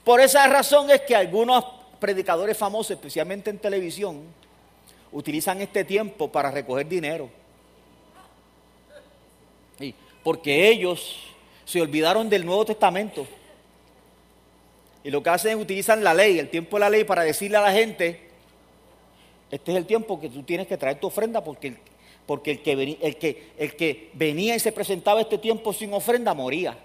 Por 0.05 0.20
esa 0.20 0.46
razón 0.46 0.88
es 0.90 1.01
que 1.03 1.16
algunos 1.16 1.64
predicadores 1.99 2.57
famosos, 2.57 2.92
especialmente 2.92 3.51
en 3.51 3.59
televisión, 3.59 4.23
utilizan 5.11 5.61
este 5.61 5.85
tiempo 5.85 6.31
para 6.31 6.51
recoger 6.51 6.87
dinero. 6.87 7.29
porque 10.23 10.68
ellos 10.68 11.16
se 11.64 11.81
olvidaron 11.81 12.29
del 12.29 12.44
Nuevo 12.44 12.66
Testamento. 12.66 13.27
Y 15.03 15.11
lo 15.11 15.23
que 15.23 15.31
hacen 15.31 15.53
es 15.53 15.57
utilizar 15.57 15.96
la 15.96 16.12
ley, 16.12 16.38
el 16.38 16.51
tiempo 16.51 16.77
de 16.77 16.81
la 16.81 16.90
ley, 16.90 17.05
para 17.05 17.23
decirle 17.23 17.57
a 17.57 17.62
la 17.62 17.73
gente 17.73 18.30
este 19.51 19.73
es 19.73 19.77
el 19.77 19.87
tiempo 19.87 20.21
que 20.21 20.29
tú 20.29 20.43
tienes 20.43 20.67
que 20.67 20.77
traer 20.77 21.01
tu 21.01 21.09
ofrenda 21.09 21.43
porque, 21.43 21.75
porque 22.27 22.53
el, 22.53 22.63
que 22.63 22.77
venía, 22.77 22.97
el, 23.01 23.17
que, 23.17 23.53
el 23.59 23.75
que 23.75 24.11
venía 24.15 24.55
y 24.55 24.61
se 24.61 24.73
presentaba 24.73 25.21
este 25.21 25.39
tiempo 25.39 25.73
sin 25.73 25.93
ofrenda 25.93 26.35
moría. 26.35 26.77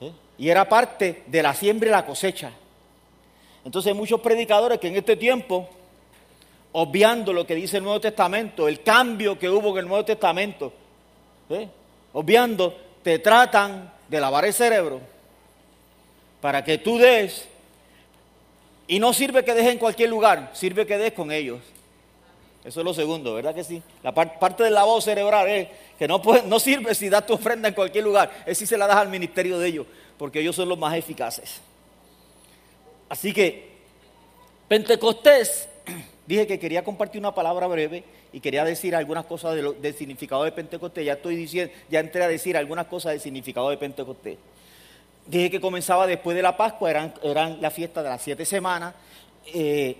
¿Eh? 0.00 0.12
Y 0.38 0.48
era 0.48 0.68
parte 0.68 1.22
de 1.26 1.42
la 1.42 1.54
siembra 1.54 1.88
y 1.88 1.92
la 1.92 2.04
cosecha. 2.04 2.50
Entonces 3.64 3.92
hay 3.92 3.98
muchos 3.98 4.20
predicadores 4.20 4.78
que 4.78 4.88
en 4.88 4.96
este 4.96 5.16
tiempo, 5.16 5.68
obviando 6.72 7.32
lo 7.32 7.46
que 7.46 7.54
dice 7.54 7.76
el 7.76 7.84
Nuevo 7.84 8.00
Testamento, 8.00 8.66
el 8.66 8.82
cambio 8.82 9.38
que 9.38 9.48
hubo 9.48 9.70
en 9.70 9.78
el 9.78 9.88
Nuevo 9.88 10.04
Testamento, 10.04 10.72
¿eh? 11.50 11.68
obviando, 12.12 12.76
te 13.02 13.20
tratan 13.20 13.92
de 14.08 14.20
lavar 14.20 14.44
el 14.44 14.52
cerebro 14.52 15.00
para 16.40 16.64
que 16.64 16.78
tú 16.78 16.98
des 16.98 17.48
y 18.88 18.98
no 18.98 19.12
sirve 19.12 19.44
que 19.44 19.54
dejes 19.54 19.72
en 19.72 19.78
cualquier 19.78 20.10
lugar, 20.10 20.50
sirve 20.52 20.86
que 20.86 20.98
des 20.98 21.12
con 21.12 21.32
ellos. 21.32 21.60
Eso 22.64 22.80
es 22.80 22.84
lo 22.84 22.94
segundo, 22.94 23.34
¿verdad 23.34 23.54
que 23.54 23.62
sí? 23.62 23.80
La 24.02 24.12
parte 24.12 24.64
del 24.64 24.74
lavado 24.74 25.00
cerebral 25.00 25.48
es 25.48 25.68
que 25.98 26.08
no 26.08 26.58
sirve 26.58 26.94
si 26.94 27.08
das 27.08 27.24
tu 27.26 27.34
ofrenda 27.34 27.68
en 27.68 27.74
cualquier 27.74 28.02
lugar, 28.04 28.30
es 28.44 28.58
si 28.58 28.66
se 28.66 28.76
la 28.76 28.86
das 28.86 28.96
al 28.96 29.08
ministerio 29.08 29.58
de 29.58 29.68
ellos, 29.68 29.86
porque 30.18 30.40
ellos 30.40 30.56
son 30.56 30.68
los 30.68 30.78
más 30.78 30.96
eficaces. 30.96 31.60
Así 33.08 33.32
que, 33.32 33.76
Pentecostés, 34.68 35.68
dije 36.26 36.46
que 36.46 36.58
quería 36.58 36.82
compartir 36.82 37.20
una 37.20 37.34
palabra 37.34 37.66
breve 37.66 38.02
y 38.32 38.40
quería 38.40 38.64
decir 38.64 38.94
algunas 38.96 39.24
cosas 39.26 39.54
del 39.54 39.94
significado 39.94 40.44
de 40.44 40.52
Pentecostés. 40.52 41.06
Ya 41.06 41.14
estoy 41.14 41.36
diciendo, 41.36 41.72
ya 41.88 42.00
entré 42.00 42.24
a 42.24 42.28
decir 42.28 42.56
algunas 42.56 42.86
cosas 42.86 43.12
del 43.12 43.20
significado 43.20 43.70
de 43.70 43.76
Pentecostés. 43.76 44.38
Dije 45.26 45.50
que 45.50 45.60
comenzaba 45.60 46.06
después 46.06 46.36
de 46.36 46.42
la 46.42 46.56
Pascua, 46.56 46.88
eran, 46.88 47.12
eran 47.22 47.60
la 47.60 47.70
fiesta 47.70 48.02
de 48.02 48.08
las 48.08 48.22
siete 48.22 48.44
semanas. 48.44 48.94
Eh, 49.46 49.96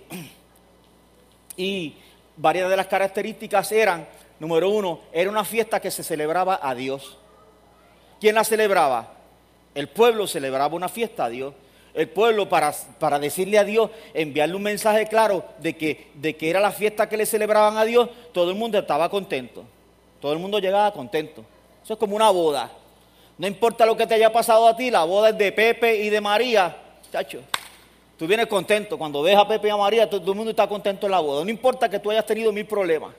y 1.57 1.95
varias 2.37 2.69
de 2.69 2.77
las 2.77 2.87
características 2.87 3.71
eran, 3.71 4.07
número 4.39 4.69
uno, 4.69 5.01
era 5.11 5.29
una 5.29 5.43
fiesta 5.43 5.81
que 5.81 5.91
se 5.91 6.03
celebraba 6.03 6.59
a 6.61 6.73
Dios. 6.73 7.17
¿Quién 8.21 8.35
la 8.35 8.43
celebraba? 8.43 9.13
El 9.75 9.89
pueblo 9.89 10.27
celebraba 10.27 10.75
una 10.75 10.87
fiesta 10.87 11.25
a 11.25 11.29
Dios. 11.29 11.53
El 11.93 12.07
pueblo 12.09 12.47
para, 12.47 12.73
para 12.99 13.19
decirle 13.19 13.57
a 13.57 13.63
Dios, 13.63 13.89
enviarle 14.13 14.55
un 14.55 14.63
mensaje 14.63 15.07
claro 15.07 15.43
de 15.59 15.75
que, 15.75 16.11
de 16.13 16.37
que 16.37 16.49
era 16.49 16.59
la 16.59 16.71
fiesta 16.71 17.09
que 17.09 17.17
le 17.17 17.25
celebraban 17.25 17.75
a 17.77 17.85
Dios, 17.85 18.09
todo 18.33 18.51
el 18.51 18.55
mundo 18.55 18.77
estaba 18.77 19.09
contento. 19.09 19.65
Todo 20.21 20.31
el 20.31 20.39
mundo 20.39 20.59
llegaba 20.59 20.93
contento. 20.93 21.43
Eso 21.83 21.93
es 21.93 21.99
como 21.99 22.15
una 22.15 22.29
boda. 22.29 22.71
No 23.37 23.47
importa 23.47 23.85
lo 23.85 23.95
que 23.95 24.07
te 24.07 24.15
haya 24.15 24.31
pasado 24.31 24.67
a 24.67 24.75
ti, 24.75 24.89
la 24.89 25.03
boda 25.03 25.29
es 25.29 25.37
de 25.37 25.51
Pepe 25.51 25.97
y 25.97 26.09
de 26.09 26.21
María, 26.21 26.75
chacho. 27.11 27.41
Tú 28.17 28.25
vienes 28.25 28.47
contento. 28.47 28.97
Cuando 28.97 29.21
ves 29.21 29.37
a 29.37 29.47
Pepe 29.47 29.67
y 29.67 29.71
a 29.71 29.77
María, 29.77 30.09
todo, 30.09 30.31
el 30.31 30.35
mundo 30.35 30.49
está 30.49 30.67
contento 30.67 31.05
en 31.05 31.11
la 31.11 31.19
boda. 31.19 31.43
No 31.43 31.49
importa 31.51 31.87
que 31.87 31.99
tú 31.99 32.09
hayas 32.09 32.25
tenido 32.25 32.51
mil 32.51 32.65
problemas. 32.65 33.13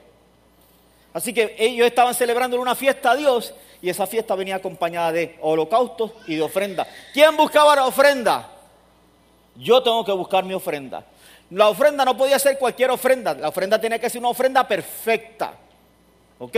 Así 1.13 1.33
que 1.33 1.55
ellos 1.57 1.87
estaban 1.87 2.13
celebrando 2.13 2.59
una 2.59 2.75
fiesta 2.75 3.11
a 3.11 3.15
Dios 3.15 3.53
y 3.81 3.89
esa 3.89 4.05
fiesta 4.05 4.35
venía 4.35 4.57
acompañada 4.57 5.11
de 5.11 5.37
holocaustos 5.41 6.11
y 6.27 6.35
de 6.35 6.41
ofrenda. 6.41 6.85
¿Quién 7.13 7.35
buscaba 7.37 7.75
la 7.75 7.85
ofrenda? 7.85 8.51
Yo 9.55 9.81
tengo 9.81 10.03
que 10.03 10.11
buscar 10.11 10.43
mi 10.43 10.53
ofrenda. 10.53 11.03
La 11.51 11.69
ofrenda 11.69 12.05
no 12.05 12.15
podía 12.15 12.37
ser 12.37 12.59
cualquier 12.59 12.91
ofrenda. 12.91 13.33
La 13.33 13.49
ofrenda 13.49 13.79
tenía 13.79 13.97
que 13.97 14.09
ser 14.09 14.19
una 14.19 14.29
ofrenda 14.29 14.67
perfecta. 14.67 15.53
¿Ok? 16.37 16.57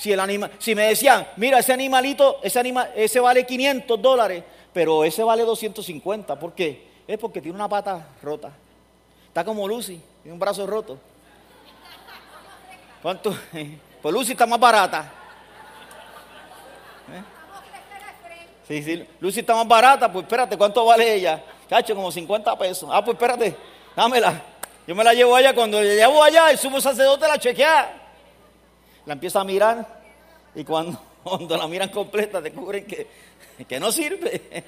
Si, 0.00 0.10
el 0.10 0.50
si 0.58 0.74
me 0.74 0.84
decían, 0.84 1.28
mira, 1.36 1.58
ese 1.58 1.74
animalito, 1.74 2.38
ese, 2.42 2.58
anima, 2.58 2.88
ese 2.96 3.20
vale 3.20 3.44
500 3.44 4.00
dólares, 4.00 4.42
pero 4.72 5.04
ese 5.04 5.22
vale 5.22 5.44
250. 5.44 6.38
¿Por 6.38 6.54
qué? 6.54 6.88
Es 7.06 7.18
porque 7.18 7.42
tiene 7.42 7.54
una 7.54 7.68
pata 7.68 8.08
rota. 8.22 8.50
Está 9.28 9.44
como 9.44 9.68
Lucy, 9.68 10.00
tiene 10.22 10.32
un 10.32 10.38
brazo 10.38 10.66
roto. 10.66 10.98
¿Cuánto? 13.02 13.36
Pues 14.00 14.14
Lucy 14.14 14.32
está 14.32 14.46
más 14.46 14.58
barata. 14.58 15.12
¿Eh? 17.12 17.22
Sí, 18.66 18.82
sí, 18.82 19.06
Lucy 19.20 19.40
está 19.40 19.54
más 19.54 19.68
barata, 19.68 20.10
pues 20.10 20.22
espérate, 20.22 20.56
¿cuánto 20.56 20.82
vale 20.86 21.16
ella? 21.16 21.44
Cacho, 21.68 21.94
como 21.94 22.10
50 22.10 22.56
pesos. 22.56 22.88
Ah, 22.90 23.04
pues 23.04 23.16
espérate, 23.16 23.54
dámela. 23.94 24.42
Yo 24.86 24.94
me 24.94 25.04
la 25.04 25.12
llevo 25.12 25.36
allá, 25.36 25.54
cuando 25.54 25.78
la 25.82 25.92
llevo 25.92 26.24
allá, 26.24 26.50
el 26.50 26.56
sumo 26.56 26.80
sacerdote 26.80 27.28
la 27.28 27.38
chequea 27.38 27.99
la 29.06 29.14
empieza 29.14 29.40
a 29.40 29.44
mirar 29.44 30.00
y 30.54 30.64
cuando, 30.64 30.98
la 31.56 31.66
miran 31.66 31.90
completa 31.90 32.40
descubren 32.40 32.86
que, 32.86 33.06
que 33.68 33.80
no 33.80 33.92
sirve. 33.92 34.64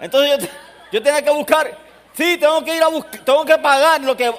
Entonces 0.00 0.48
yo, 0.92 1.02
tenía 1.02 1.22
que 1.22 1.30
buscar, 1.30 1.76
sí, 2.14 2.36
tengo 2.38 2.64
que 2.64 2.76
ir 2.76 2.82
a 2.82 2.88
buscar, 2.88 3.24
tengo 3.24 3.44
que 3.44 3.58
pagar 3.58 4.00
lo 4.00 4.16
que, 4.16 4.32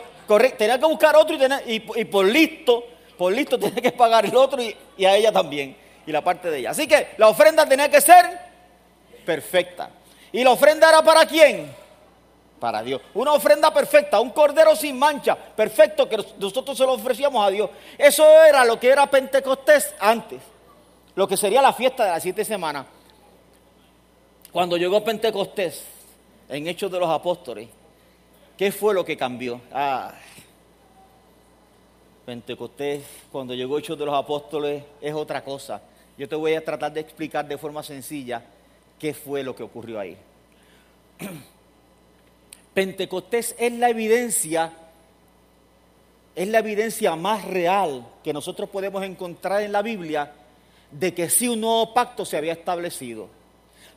tenía 0.57 0.79
que 0.79 0.85
buscar 0.85 1.15
otro 1.15 1.35
y, 1.65 1.83
y, 1.95 2.05
por 2.05 2.25
listo, 2.25 2.85
por 3.17 3.33
listo 3.33 3.59
tenía 3.59 3.81
que 3.81 3.91
pagar 3.91 4.25
el 4.25 4.35
otro 4.35 4.61
y, 4.61 4.75
y 4.97 5.05
a 5.05 5.15
ella 5.15 5.31
también, 5.31 5.75
y 6.05 6.11
la 6.11 6.23
parte 6.23 6.49
de 6.49 6.59
ella. 6.59 6.71
Así 6.71 6.87
que 6.87 7.09
la 7.17 7.27
ofrenda 7.27 7.65
tenía 7.65 7.89
que 7.89 7.99
ser 7.99 8.25
perfecta. 9.25 9.89
¿Y 10.31 10.43
la 10.43 10.51
ofrenda 10.51 10.87
era 10.87 11.01
para 11.01 11.25
quién? 11.25 11.69
Para 12.59 12.83
Dios. 12.83 13.01
Una 13.13 13.33
ofrenda 13.33 13.73
perfecta, 13.73 14.19
un 14.19 14.31
cordero 14.31 14.75
sin 14.75 14.99
mancha, 14.99 15.35
perfecto, 15.35 16.07
que 16.07 16.17
nosotros 16.37 16.77
se 16.77 16.85
lo 16.85 16.93
ofrecíamos 16.93 17.45
a 17.45 17.49
Dios. 17.49 17.69
Eso 17.97 18.23
era 18.43 18.65
lo 18.65 18.79
que 18.79 18.89
era 18.89 19.07
Pentecostés 19.07 19.93
antes. 19.99 20.41
lo 21.15 21.27
que 21.27 21.35
sería 21.35 21.61
la 21.61 21.73
fiesta 21.73 22.05
de 22.05 22.11
las 22.11 22.23
siete 22.23 22.45
semanas. 22.45 22.85
Cuando 24.51 24.77
llegó 24.77 25.03
Pentecostés, 25.03 25.83
en 26.49 26.67
Hechos 26.67 26.91
de 26.91 26.99
los 26.99 27.09
Apóstoles, 27.09 27.69
¿qué 28.57 28.71
fue 28.71 28.93
lo 28.93 29.05
que 29.05 29.15
cambió? 29.15 29.61
Ah, 29.71 30.13
Pentecostés, 32.25 33.03
cuando 33.31 33.53
llegó 33.53 33.77
Hechos 33.77 33.97
de 33.97 34.05
los 34.05 34.15
Apóstoles, 34.15 34.83
es 35.01 35.13
otra 35.13 35.43
cosa. 35.43 35.81
Yo 36.17 36.27
te 36.27 36.35
voy 36.35 36.53
a 36.55 36.63
tratar 36.63 36.91
de 36.91 36.99
explicar 36.99 37.47
de 37.47 37.57
forma 37.57 37.83
sencilla 37.83 38.43
qué 38.97 39.13
fue 39.13 39.43
lo 39.43 39.55
que 39.55 39.63
ocurrió 39.63 39.99
ahí. 39.99 40.17
Pentecostés 42.73 43.55
es 43.57 43.73
la 43.73 43.89
evidencia, 43.89 44.71
es 46.35 46.47
la 46.47 46.59
evidencia 46.59 47.15
más 47.15 47.45
real 47.45 48.05
que 48.23 48.33
nosotros 48.33 48.69
podemos 48.69 49.03
encontrar 49.03 49.61
en 49.61 49.71
la 49.71 49.81
Biblia 49.81 50.31
de 50.91 51.13
que 51.13 51.29
sí 51.29 51.47
un 51.47 51.61
nuevo 51.61 51.93
pacto 51.93 52.25
se 52.25 52.37
había 52.37 52.53
establecido. 52.53 53.27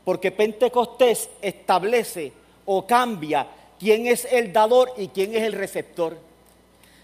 Porque 0.05 0.33
Pentecostés 0.33 1.31
establece 1.41 2.33
o 2.67 2.87
cambia 2.87 3.47
quién 3.79 4.07
es 4.07 4.25
el 4.25 4.53
dador 4.53 4.93
y 4.97 5.09
quién 5.09 5.35
es 5.35 5.43
el 5.43 5.53
receptor. 5.53 6.19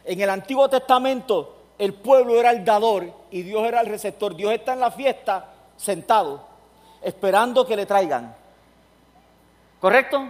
En 0.04 0.20
el 0.20 0.30
Antiguo 0.30 0.68
Testamento 0.68 1.56
el 1.78 1.94
pueblo 1.94 2.38
era 2.38 2.50
el 2.50 2.64
dador 2.64 3.12
y 3.30 3.42
Dios 3.42 3.66
era 3.66 3.80
el 3.80 3.86
receptor. 3.86 4.34
Dios 4.34 4.52
está 4.52 4.72
en 4.72 4.80
la 4.80 4.90
fiesta 4.90 5.48
sentado, 5.76 6.44
esperando 7.02 7.64
que 7.66 7.76
le 7.76 7.86
traigan. 7.86 8.34
¿Correcto? 9.80 10.28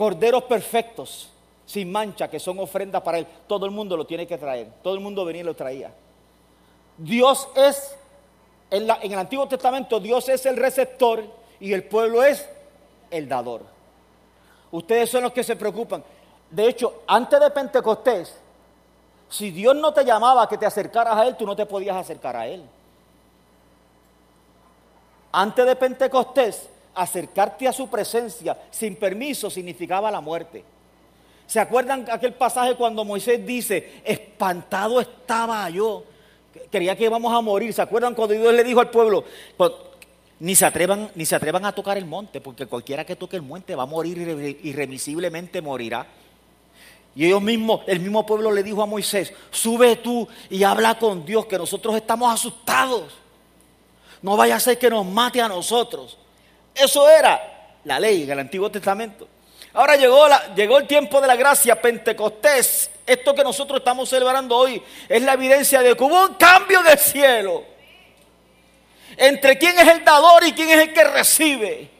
Corderos 0.00 0.44
perfectos, 0.44 1.28
sin 1.66 1.92
mancha, 1.92 2.26
que 2.26 2.40
son 2.40 2.58
ofrendas 2.58 3.02
para 3.02 3.18
él. 3.18 3.26
Todo 3.46 3.66
el 3.66 3.70
mundo 3.70 3.98
lo 3.98 4.06
tiene 4.06 4.26
que 4.26 4.38
traer. 4.38 4.68
Todo 4.82 4.94
el 4.94 5.00
mundo 5.00 5.26
venía 5.26 5.42
y 5.42 5.44
lo 5.44 5.52
traía. 5.52 5.92
Dios 6.96 7.46
es, 7.54 7.98
en, 8.70 8.84
el 8.84 9.18
Antiguo 9.18 9.46
Testamento, 9.46 10.00
Dios 10.00 10.26
es 10.30 10.46
el 10.46 10.56
receptor 10.56 11.22
y 11.60 11.74
el 11.74 11.84
pueblo 11.84 12.24
es 12.24 12.48
el 13.10 13.28
dador. 13.28 13.60
Ustedes 14.70 15.10
son 15.10 15.22
los 15.22 15.34
que 15.34 15.44
se 15.44 15.54
preocupan. 15.54 16.02
De 16.50 16.66
hecho, 16.66 17.02
antes 17.06 17.38
de 17.38 17.50
Pentecostés, 17.50 18.34
si 19.28 19.50
Dios 19.50 19.76
no 19.76 19.92
te 19.92 20.02
llamaba 20.02 20.44
a 20.44 20.48
que 20.48 20.56
te 20.56 20.64
acercaras 20.64 21.14
a 21.14 21.26
Él, 21.26 21.36
tú 21.36 21.44
no 21.44 21.54
te 21.54 21.66
podías 21.66 21.96
acercar 21.98 22.36
a 22.36 22.46
Él. 22.46 22.64
Antes 25.30 25.66
de 25.66 25.76
Pentecostés, 25.76 26.69
acercarte 26.94 27.68
a 27.68 27.72
su 27.72 27.88
presencia 27.88 28.56
sin 28.70 28.96
permiso 28.96 29.50
significaba 29.50 30.10
la 30.10 30.20
muerte. 30.20 30.64
¿Se 31.46 31.58
acuerdan 31.58 32.06
aquel 32.10 32.34
pasaje 32.34 32.76
cuando 32.76 33.04
Moisés 33.04 33.44
dice, 33.44 34.02
espantado 34.04 35.00
estaba 35.00 35.68
yo? 35.70 36.04
Creía 36.70 36.96
que 36.96 37.04
íbamos 37.04 37.32
a 37.34 37.40
morir. 37.40 37.72
¿Se 37.72 37.82
acuerdan 37.82 38.14
cuando 38.14 38.34
Dios 38.34 38.54
le 38.54 38.62
dijo 38.62 38.80
al 38.80 38.90
pueblo, 38.90 39.24
ni 40.38 40.54
se 40.54 40.64
atrevan, 40.64 41.10
ni 41.16 41.26
se 41.26 41.34
atrevan 41.34 41.64
a 41.64 41.72
tocar 41.72 41.98
el 41.98 42.06
monte, 42.06 42.40
porque 42.40 42.66
cualquiera 42.66 43.04
que 43.04 43.16
toque 43.16 43.36
el 43.36 43.42
monte 43.42 43.74
va 43.74 43.82
a 43.82 43.86
morir 43.86 44.18
irremisiblemente 44.62 45.60
morirá? 45.60 46.06
Y 47.16 47.26
ellos 47.26 47.42
mismos, 47.42 47.80
el 47.88 47.98
mismo 47.98 48.24
pueblo 48.24 48.52
le 48.52 48.62
dijo 48.62 48.82
a 48.82 48.86
Moisés, 48.86 49.32
sube 49.50 49.96
tú 49.96 50.28
y 50.48 50.62
habla 50.62 50.98
con 50.98 51.24
Dios, 51.24 51.46
que 51.46 51.58
nosotros 51.58 51.96
estamos 51.96 52.32
asustados. 52.32 53.12
No 54.22 54.36
vaya 54.36 54.56
a 54.56 54.60
ser 54.60 54.78
que 54.78 54.88
nos 54.88 55.04
mate 55.04 55.40
a 55.40 55.48
nosotros. 55.48 56.16
Eso 56.74 57.08
era 57.08 57.78
la 57.84 58.00
ley 58.00 58.22
en 58.22 58.30
el 58.30 58.38
Antiguo 58.38 58.70
Testamento. 58.70 59.28
Ahora 59.72 59.96
llegó, 59.96 60.26
el 60.78 60.86
tiempo 60.86 61.20
de 61.20 61.28
la 61.28 61.36
gracia, 61.36 61.80
Pentecostés. 61.80 62.90
Esto 63.06 63.34
que 63.34 63.44
nosotros 63.44 63.78
estamos 63.78 64.08
celebrando 64.08 64.56
hoy 64.56 64.82
es 65.08 65.22
la 65.22 65.34
evidencia 65.34 65.80
de 65.80 65.96
que 65.96 66.04
hubo 66.04 66.26
un 66.26 66.34
cambio 66.34 66.82
de 66.82 66.96
cielo 66.96 67.64
entre 69.16 69.58
quién 69.58 69.78
es 69.78 69.88
el 69.88 70.04
dador 70.04 70.44
y 70.44 70.52
quién 70.52 70.70
es 70.70 70.88
el 70.88 70.92
que 70.92 71.04
recibe. 71.04 71.90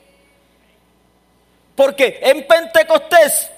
Porque 1.74 2.20
en 2.22 2.46
Pentecostés 2.46 3.50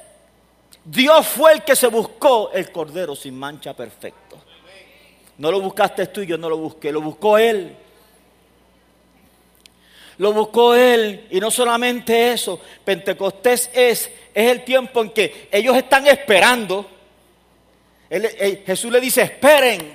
Dios 0.84 1.26
fue 1.26 1.52
el 1.52 1.62
que 1.62 1.76
se 1.76 1.86
buscó 1.86 2.50
el 2.52 2.70
cordero 2.70 3.14
sin 3.14 3.38
mancha 3.38 3.74
perfecto. 3.74 4.38
No 5.38 5.50
lo 5.50 5.60
buscaste 5.60 6.06
tú 6.08 6.20
y 6.20 6.26
yo 6.26 6.38
no 6.38 6.48
lo 6.48 6.58
busqué, 6.58 6.92
lo 6.92 7.00
buscó 7.00 7.38
Él. 7.38 7.76
Lo 10.18 10.32
buscó 10.32 10.74
Él. 10.74 11.26
Y 11.30 11.40
no 11.40 11.50
solamente 11.50 12.32
eso, 12.32 12.60
Pentecostés 12.84 13.70
es, 13.72 14.10
es 14.34 14.50
el 14.50 14.64
tiempo 14.64 15.02
en 15.02 15.10
que 15.10 15.48
ellos 15.50 15.76
están 15.76 16.06
esperando. 16.06 16.88
Jesús 18.66 18.92
le 18.92 19.00
dice, 19.00 19.22
esperen. 19.22 19.94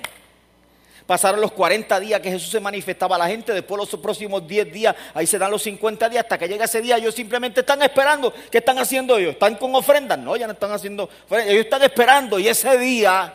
Pasaron 1.08 1.40
los 1.40 1.52
40 1.52 2.00
días 2.00 2.20
que 2.20 2.30
Jesús 2.30 2.50
se 2.50 2.60
manifestaba 2.60 3.16
a 3.16 3.18
la 3.18 3.28
gente, 3.28 3.54
después 3.54 3.78
los 3.78 3.88
próximos 3.98 4.46
10 4.46 4.70
días, 4.70 4.94
ahí 5.14 5.26
se 5.26 5.38
dan 5.38 5.50
los 5.50 5.62
50 5.62 6.06
días, 6.06 6.24
hasta 6.24 6.36
que 6.36 6.46
llega 6.46 6.66
ese 6.66 6.82
día, 6.82 6.98
ellos 6.98 7.14
simplemente 7.14 7.60
están 7.60 7.80
esperando. 7.80 8.30
¿Qué 8.50 8.58
están 8.58 8.78
haciendo 8.78 9.16
ellos? 9.16 9.32
¿Están 9.32 9.54
con 9.54 9.74
ofrendas? 9.74 10.18
No, 10.18 10.36
ya 10.36 10.46
no 10.46 10.52
están 10.52 10.70
haciendo 10.70 11.08
Ellos 11.30 11.64
están 11.64 11.82
esperando 11.82 12.38
y 12.38 12.48
ese 12.48 12.76
día 12.76 13.32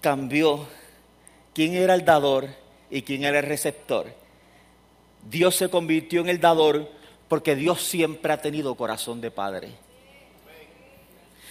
cambió 0.00 0.64
quién 1.52 1.74
era 1.74 1.94
el 1.94 2.04
dador 2.04 2.46
y 2.88 3.02
quién 3.02 3.24
era 3.24 3.40
el 3.40 3.46
receptor. 3.46 4.06
Dios 5.28 5.56
se 5.56 5.68
convirtió 5.68 6.20
en 6.20 6.28
el 6.28 6.40
dador 6.40 6.90
porque 7.28 7.56
Dios 7.56 7.82
siempre 7.82 8.32
ha 8.32 8.40
tenido 8.40 8.74
corazón 8.74 9.20
de 9.20 9.30
padre. 9.30 9.70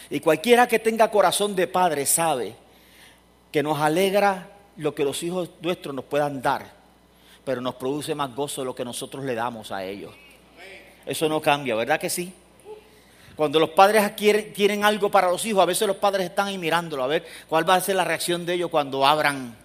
Y 0.09 0.19
cualquiera 0.19 0.67
que 0.67 0.79
tenga 0.79 1.09
corazón 1.09 1.55
de 1.55 1.67
padre 1.67 2.05
sabe 2.05 2.55
que 3.51 3.63
nos 3.63 3.79
alegra 3.79 4.51
lo 4.77 4.93
que 4.93 5.03
los 5.03 5.21
hijos 5.23 5.49
nuestros 5.61 5.95
nos 5.95 6.05
puedan 6.05 6.41
dar, 6.41 6.71
pero 7.43 7.61
nos 7.61 7.75
produce 7.75 8.13
más 8.13 8.33
gozo 8.35 8.63
lo 8.63 8.75
que 8.75 8.85
nosotros 8.85 9.23
le 9.23 9.35
damos 9.35 9.71
a 9.71 9.83
ellos. 9.83 10.13
Eso 11.05 11.29
no 11.29 11.41
cambia, 11.41 11.75
¿verdad 11.75 11.99
que 11.99 12.09
sí? 12.09 12.33
Cuando 13.35 13.59
los 13.59 13.71
padres 13.71 14.03
adquieren, 14.03 14.53
tienen 14.53 14.85
algo 14.85 15.11
para 15.11 15.29
los 15.29 15.45
hijos, 15.45 15.61
a 15.61 15.65
veces 15.65 15.87
los 15.87 15.97
padres 15.97 16.27
están 16.29 16.47
ahí 16.47 16.57
mirándolo, 16.57 17.03
a 17.03 17.07
ver 17.07 17.25
cuál 17.49 17.67
va 17.67 17.75
a 17.75 17.81
ser 17.81 17.95
la 17.95 18.05
reacción 18.05 18.45
de 18.45 18.53
ellos 18.53 18.69
cuando 18.69 19.05
abran. 19.05 19.55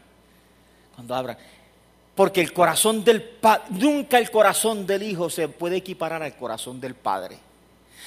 Cuando 0.94 1.14
abran. 1.14 1.38
Porque 2.20 2.42
el 2.42 2.52
corazón 2.52 3.02
del 3.02 3.22
padre, 3.22 3.64
nunca 3.70 4.18
el 4.18 4.30
corazón 4.30 4.86
del 4.86 5.04
hijo 5.04 5.30
se 5.30 5.48
puede 5.48 5.76
equiparar 5.76 6.22
al 6.22 6.36
corazón 6.36 6.78
del 6.78 6.94
padre. 6.94 7.38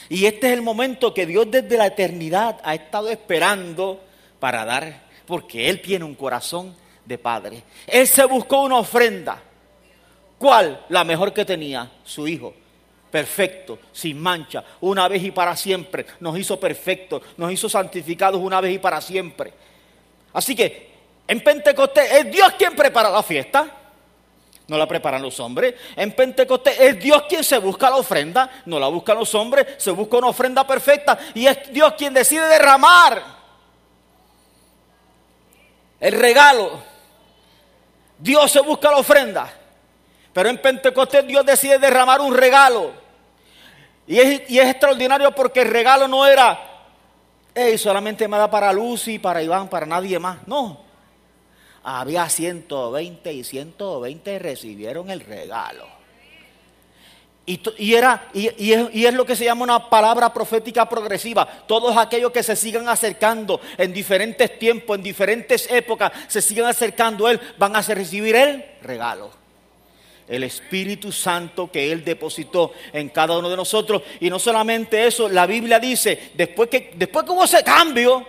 Y 0.08 0.28
este 0.28 0.46
es 0.46 0.54
el 0.54 0.62
momento 0.62 1.16
que 1.16 1.26
Dios 1.26 1.50
desde 1.50 1.78
la 1.78 1.88
eternidad 1.88 2.60
ha 2.64 2.76
estado 2.76 3.10
esperando 3.10 4.00
para 4.40 4.66
dar, 4.66 5.02
porque 5.26 5.68
Él 5.68 5.82
tiene 5.82 6.06
un 6.06 6.14
corazón 6.14 6.76
de 7.04 7.18
padre. 7.18 7.64
Él 7.88 8.08
se 8.08 8.24
buscó 8.26 8.62
una 8.62 8.78
ofrenda. 8.78 9.42
¿Cuál? 10.38 10.86
La 10.90 11.04
mejor 11.04 11.34
que 11.34 11.44
tenía, 11.44 11.90
su 12.04 12.28
hijo. 12.28 12.54
Perfecto, 13.10 13.80
sin 13.92 14.20
mancha, 14.20 14.64
una 14.82 15.08
vez 15.08 15.24
y 15.24 15.32
para 15.32 15.56
siempre. 15.56 16.06
Nos 16.20 16.38
hizo 16.38 16.60
perfectos, 16.60 17.24
nos 17.36 17.52
hizo 17.52 17.68
santificados 17.68 18.40
una 18.40 18.62
vez 18.62 18.76
y 18.76 18.78
para 18.78 19.02
siempre. 19.02 19.52
Así 20.34 20.56
que 20.56 20.92
en 21.28 21.44
Pentecostés 21.44 22.12
es 22.12 22.32
Dios 22.32 22.54
quien 22.60 22.76
prepara 22.76 23.10
la 23.10 23.24
fiesta. 23.24 23.80
No 24.68 24.78
la 24.78 24.88
preparan 24.88 25.22
los 25.22 25.40
hombres. 25.40 25.76
En 25.96 26.14
Pentecostés 26.14 26.80
es 26.80 27.00
Dios 27.00 27.24
quien 27.28 27.44
se 27.44 27.58
busca 27.58 27.90
la 27.90 27.98
ofrenda. 27.98 28.50
No 28.66 28.80
la 28.80 28.88
buscan 28.88 29.18
los 29.18 29.34
hombres. 29.36 29.68
Se 29.78 29.92
busca 29.92 30.18
una 30.18 30.28
ofrenda 30.28 30.66
perfecta. 30.66 31.18
Y 31.34 31.48
es 31.48 31.72
Dios 31.72 31.94
quien 31.98 32.14
decide 32.14 32.48
derramar 32.48 33.44
el 36.04 36.20
regalo 36.20 36.84
Dios 38.20 38.52
se 38.52 38.60
busca 38.60 38.92
la 38.92 38.98
ofrenda. 38.98 39.52
Pero 40.34 40.50
en 40.50 40.58
Pentecostés 40.58 41.26
Dios 41.26 41.46
decide 41.46 41.80
derramar 41.80 42.20
un 42.20 42.36
regalo. 42.36 42.92
Y 44.06 44.20
es, 44.20 44.42
extraordinario 44.50 45.34
porque 45.34 45.62
el 45.62 45.70
regalo 45.70 46.08
no 46.08 46.26
era, 46.26 46.60
hey, 47.56 47.78
solamente 47.78 48.28
me 48.28 48.38
da 48.38 48.52
para 48.52 48.74
Lucy, 48.74 49.18
para 49.18 49.42
Iván, 49.42 49.70
para 49.70 49.86
nadie 49.86 50.20
más. 50.20 50.46
No. 50.46 50.83
Había 51.84 52.30
120 52.30 53.34
y 53.34 53.44
120 53.44 54.40
recibieron 54.40 55.10
el 55.10 55.20
regalo. 55.20 55.94
Y, 57.46 57.94
era, 57.94 58.30
y, 58.34 58.72
es, 58.72 59.14
lo 59.14 59.26
que 59.26 59.36
se 59.36 59.44
llama 59.44 59.64
una 59.64 59.90
palabra 59.90 60.34
profética 60.34 60.88
progresiva. 60.88 61.46
Todos 61.68 61.98
aquellos 61.98 62.32
que 62.32 62.42
se 62.42 62.56
sigan 62.56 62.88
acercando 62.88 63.60
en 63.78 63.92
diferentes 63.92 64.58
tiempos, 64.58 64.98
en 64.98 65.04
diferentes 65.04 65.70
épocas, 65.70 66.14
se 66.30 66.42
sigan 66.42 66.68
acercando 66.68 67.28
a 67.28 67.32
Él, 67.32 67.42
van 67.58 67.76
a 67.76 67.82
recibir 67.82 68.34
el 68.38 68.64
regalo. 68.82 69.30
El 70.26 70.46
Espíritu 70.46 71.12
Santo 71.12 71.70
que 71.70 71.92
Él 71.92 72.06
depositó 72.06 72.72
en 72.94 73.10
cada 73.10 73.38
uno 73.38 73.50
de 73.50 73.58
nosotros. 73.58 74.04
Y 74.22 74.30
no 74.30 74.40
solamente 74.40 75.06
eso, 75.06 75.28
la 75.28 75.46
Biblia 75.46 75.80
dice, 75.80 76.32
después 76.36 76.70
que, 76.70 76.94
después 76.96 77.26
que 77.26 77.32
hubo 77.34 77.44
ese 77.44 77.62
cambio, 77.62 78.26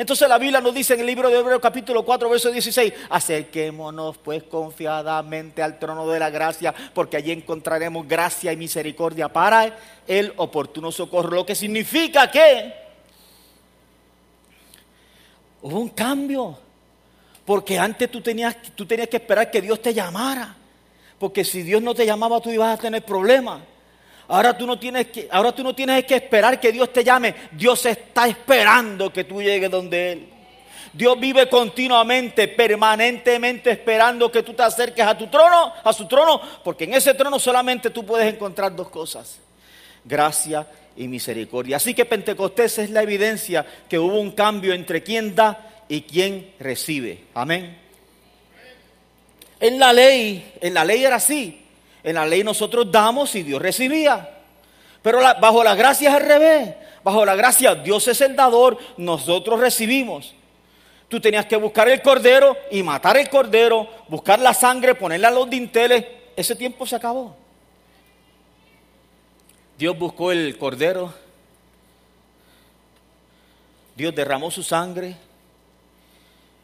entonces 0.00 0.28
la 0.28 0.38
Biblia 0.38 0.60
nos 0.60 0.74
dice 0.74 0.94
en 0.94 1.00
el 1.00 1.06
libro 1.06 1.28
de 1.28 1.38
Hebreos 1.38 1.60
capítulo 1.60 2.04
4, 2.04 2.30
verso 2.30 2.50
16, 2.50 2.92
acerquémonos 3.10 4.18
pues 4.18 4.42
confiadamente 4.44 5.62
al 5.62 5.78
trono 5.78 6.08
de 6.08 6.18
la 6.18 6.30
gracia, 6.30 6.74
porque 6.94 7.16
allí 7.16 7.32
encontraremos 7.32 8.08
gracia 8.08 8.52
y 8.52 8.56
misericordia 8.56 9.28
para 9.28 9.76
el 10.06 10.32
oportuno 10.36 10.90
socorro. 10.90 11.30
Lo 11.30 11.46
que 11.46 11.54
significa 11.54 12.30
que 12.30 12.72
hubo 15.62 15.78
un 15.78 15.90
cambio. 15.90 16.58
Porque 17.44 17.78
antes 17.78 18.10
tú 18.10 18.20
tenías, 18.20 18.56
tú 18.74 18.86
tenías 18.86 19.08
que 19.08 19.16
esperar 19.16 19.50
que 19.50 19.60
Dios 19.60 19.82
te 19.82 19.92
llamara. 19.92 20.56
Porque 21.18 21.44
si 21.44 21.62
Dios 21.62 21.82
no 21.82 21.94
te 21.94 22.06
llamaba, 22.06 22.40
tú 22.40 22.50
ibas 22.50 22.78
a 22.78 22.80
tener 22.80 23.04
problemas. 23.04 23.60
Ahora 24.30 24.56
tú, 24.56 24.64
no 24.64 24.78
tienes 24.78 25.08
que, 25.08 25.26
ahora 25.28 25.50
tú 25.50 25.64
no 25.64 25.74
tienes 25.74 26.04
que 26.04 26.14
esperar 26.14 26.60
que 26.60 26.70
Dios 26.70 26.92
te 26.92 27.02
llame. 27.02 27.34
Dios 27.50 27.84
está 27.84 28.28
esperando 28.28 29.12
que 29.12 29.24
tú 29.24 29.42
llegues 29.42 29.68
donde 29.68 30.12
Él. 30.12 30.28
Dios 30.92 31.18
vive 31.18 31.48
continuamente, 31.48 32.46
permanentemente 32.46 33.72
esperando 33.72 34.30
que 34.30 34.44
tú 34.44 34.54
te 34.54 34.62
acerques 34.62 35.04
a 35.04 35.18
tu 35.18 35.26
trono, 35.26 35.72
a 35.82 35.92
su 35.92 36.06
trono, 36.06 36.40
porque 36.62 36.84
en 36.84 36.94
ese 36.94 37.14
trono 37.14 37.40
solamente 37.40 37.90
tú 37.90 38.06
puedes 38.06 38.32
encontrar 38.32 38.74
dos 38.74 38.88
cosas: 38.88 39.40
gracia 40.04 40.64
y 40.96 41.08
misericordia. 41.08 41.78
Así 41.78 41.92
que 41.92 42.04
Pentecostés 42.04 42.78
es 42.78 42.90
la 42.90 43.02
evidencia 43.02 43.66
que 43.88 43.98
hubo 43.98 44.20
un 44.20 44.30
cambio 44.30 44.74
entre 44.74 45.02
quien 45.02 45.34
da 45.34 45.84
y 45.88 46.02
quien 46.02 46.52
recibe. 46.60 47.24
Amén. 47.34 47.76
En 49.58 49.80
la 49.80 49.92
ley, 49.92 50.52
en 50.60 50.72
la 50.72 50.84
ley 50.84 51.04
era 51.04 51.16
así. 51.16 51.59
En 52.02 52.14
la 52.14 52.26
ley 52.26 52.42
nosotros 52.42 52.90
damos 52.90 53.34
y 53.34 53.42
Dios 53.42 53.60
recibía. 53.60 54.38
Pero 55.02 55.20
bajo 55.40 55.64
la 55.64 55.74
gracia 55.74 56.10
es 56.10 56.16
al 56.16 56.26
revés. 56.26 56.74
Bajo 57.02 57.24
la 57.24 57.34
gracia 57.34 57.74
Dios 57.74 58.06
es 58.08 58.20
el 58.20 58.36
dador, 58.36 58.78
nosotros 58.96 59.60
recibimos. 59.60 60.34
Tú 61.08 61.20
tenías 61.20 61.46
que 61.46 61.56
buscar 61.56 61.88
el 61.88 62.02
cordero 62.02 62.56
y 62.70 62.82
matar 62.82 63.16
el 63.16 63.28
cordero, 63.28 63.88
buscar 64.08 64.38
la 64.38 64.54
sangre, 64.54 64.94
ponerla 64.94 65.28
a 65.28 65.32
los 65.32 65.50
dinteles. 65.50 66.04
Ese 66.36 66.54
tiempo 66.54 66.86
se 66.86 66.96
acabó. 66.96 67.34
Dios 69.76 69.98
buscó 69.98 70.30
el 70.30 70.56
cordero. 70.56 71.12
Dios 73.96 74.14
derramó 74.14 74.50
su 74.50 74.62
sangre. 74.62 75.16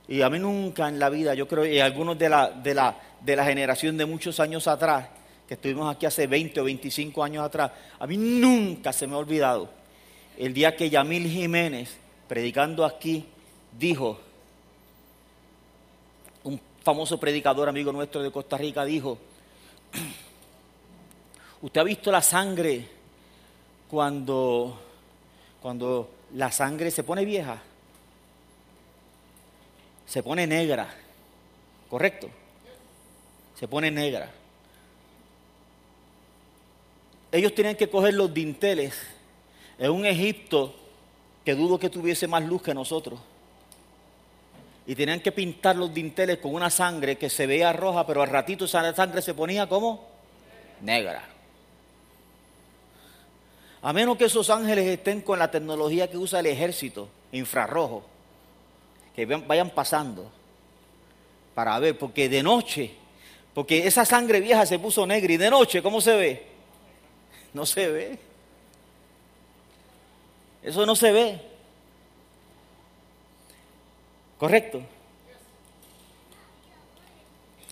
Y 0.06 0.22
a 0.22 0.30
mí 0.30 0.38
nunca 0.38 0.88
en 0.88 0.98
la 0.98 1.08
vida, 1.08 1.34
yo 1.34 1.48
creo, 1.48 1.66
y 1.66 1.80
algunos 1.80 2.16
de 2.16 2.28
la, 2.28 2.50
de 2.50 2.74
la, 2.74 2.96
de 3.20 3.34
la 3.34 3.44
generación 3.44 3.96
de 3.96 4.06
muchos 4.06 4.38
años 4.38 4.68
atrás, 4.68 5.08
que 5.46 5.54
estuvimos 5.54 5.94
aquí 5.94 6.06
hace 6.06 6.26
20 6.26 6.60
o 6.60 6.64
25 6.64 7.22
años 7.22 7.44
atrás, 7.44 7.70
a 7.98 8.06
mí 8.06 8.16
nunca 8.16 8.92
se 8.92 9.06
me 9.06 9.14
ha 9.14 9.18
olvidado 9.18 9.70
el 10.36 10.52
día 10.52 10.76
que 10.76 10.90
Yamil 10.90 11.28
Jiménez, 11.28 11.96
predicando 12.28 12.84
aquí, 12.84 13.24
dijo, 13.72 14.18
un 16.44 16.60
famoso 16.82 17.18
predicador 17.18 17.68
amigo 17.68 17.92
nuestro 17.92 18.22
de 18.22 18.30
Costa 18.30 18.58
Rica 18.58 18.84
dijo, 18.84 19.18
usted 21.62 21.80
ha 21.80 21.84
visto 21.84 22.10
la 22.10 22.20
sangre 22.20 22.86
cuando, 23.88 24.78
cuando 25.62 26.10
la 26.34 26.52
sangre 26.52 26.90
se 26.90 27.02
pone 27.02 27.24
vieja, 27.24 27.62
se 30.06 30.22
pone 30.22 30.46
negra, 30.46 30.94
¿correcto? 31.88 32.28
Se 33.58 33.66
pone 33.66 33.90
negra. 33.90 34.30
Ellos 37.32 37.54
tenían 37.54 37.76
que 37.76 37.88
coger 37.88 38.14
los 38.14 38.32
dinteles 38.32 38.94
en 39.78 39.90
un 39.90 40.06
Egipto 40.06 40.74
que 41.44 41.54
dudo 41.54 41.78
que 41.78 41.90
tuviese 41.90 42.26
más 42.26 42.44
luz 42.44 42.62
que 42.62 42.74
nosotros. 42.74 43.20
Y 44.86 44.94
tenían 44.94 45.20
que 45.20 45.32
pintar 45.32 45.76
los 45.76 45.92
dinteles 45.92 46.38
con 46.38 46.54
una 46.54 46.70
sangre 46.70 47.16
que 47.16 47.28
se 47.28 47.46
veía 47.46 47.72
roja, 47.72 48.06
pero 48.06 48.22
al 48.22 48.28
ratito 48.28 48.64
esa 48.64 48.94
sangre 48.94 49.20
se 49.22 49.34
ponía 49.34 49.68
como 49.68 50.06
negra. 50.80 51.24
A 53.82 53.92
menos 53.92 54.16
que 54.16 54.24
esos 54.24 54.50
ángeles 54.50 54.86
estén 54.86 55.20
con 55.20 55.38
la 55.38 55.50
tecnología 55.50 56.10
que 56.10 56.16
usa 56.16 56.40
el 56.40 56.46
ejército, 56.46 57.08
infrarrojo, 57.32 58.04
que 59.14 59.24
vayan 59.26 59.70
pasando 59.70 60.30
para 61.54 61.78
ver, 61.78 61.96
porque 61.96 62.28
de 62.28 62.42
noche, 62.42 62.92
porque 63.54 63.86
esa 63.86 64.04
sangre 64.04 64.40
vieja 64.40 64.66
se 64.66 64.78
puso 64.78 65.06
negra 65.06 65.32
y 65.32 65.36
de 65.36 65.50
noche, 65.50 65.82
¿cómo 65.82 66.00
se 66.00 66.16
ve? 66.16 66.55
No 67.56 67.64
se 67.64 67.88
ve. 67.88 68.18
Eso 70.62 70.84
no 70.84 70.94
se 70.94 71.10
ve. 71.10 71.40
¿Correcto? 74.38 74.82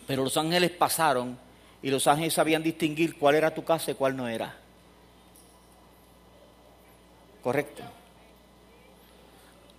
Pero 0.06 0.24
los 0.24 0.38
ángeles 0.38 0.70
pasaron 0.70 1.38
y 1.82 1.90
los 1.90 2.06
ángeles 2.06 2.32
sabían 2.32 2.62
distinguir 2.62 3.18
cuál 3.18 3.34
era 3.34 3.52
tu 3.52 3.62
casa 3.62 3.90
y 3.90 3.94
cuál 3.94 4.16
no 4.16 4.26
era. 4.26 4.56
¿Correcto? 7.42 7.82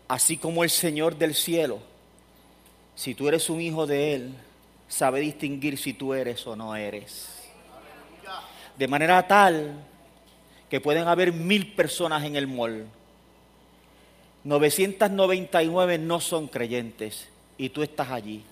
Así 0.07 0.37
como 0.37 0.63
el 0.63 0.69
Señor 0.69 1.17
del 1.17 1.33
cielo, 1.33 1.79
si 2.93 3.15
tú 3.15 3.27
eres 3.27 3.49
un 3.49 3.59
hijo 3.59 3.87
de 3.87 4.13
Él, 4.13 4.35
sabe 4.87 5.19
distinguir 5.21 5.79
si 5.79 5.93
tú 5.95 6.13
eres 6.13 6.45
o 6.45 6.55
no 6.55 6.75
eres. 6.75 7.41
De 8.77 8.87
manera 8.87 9.27
tal 9.27 9.94
que 10.69 10.81
pueden 10.81 11.07
haber 11.07 11.31
mil 11.31 11.73
personas 11.73 12.23
en 12.23 12.35
el 12.35 12.47
mall. 12.47 12.85
999 14.43 15.97
no 15.97 16.19
son 16.19 16.47
creyentes 16.47 17.27
y 17.57 17.69
tú 17.69 17.83
estás 17.83 18.11
allí. 18.11 18.43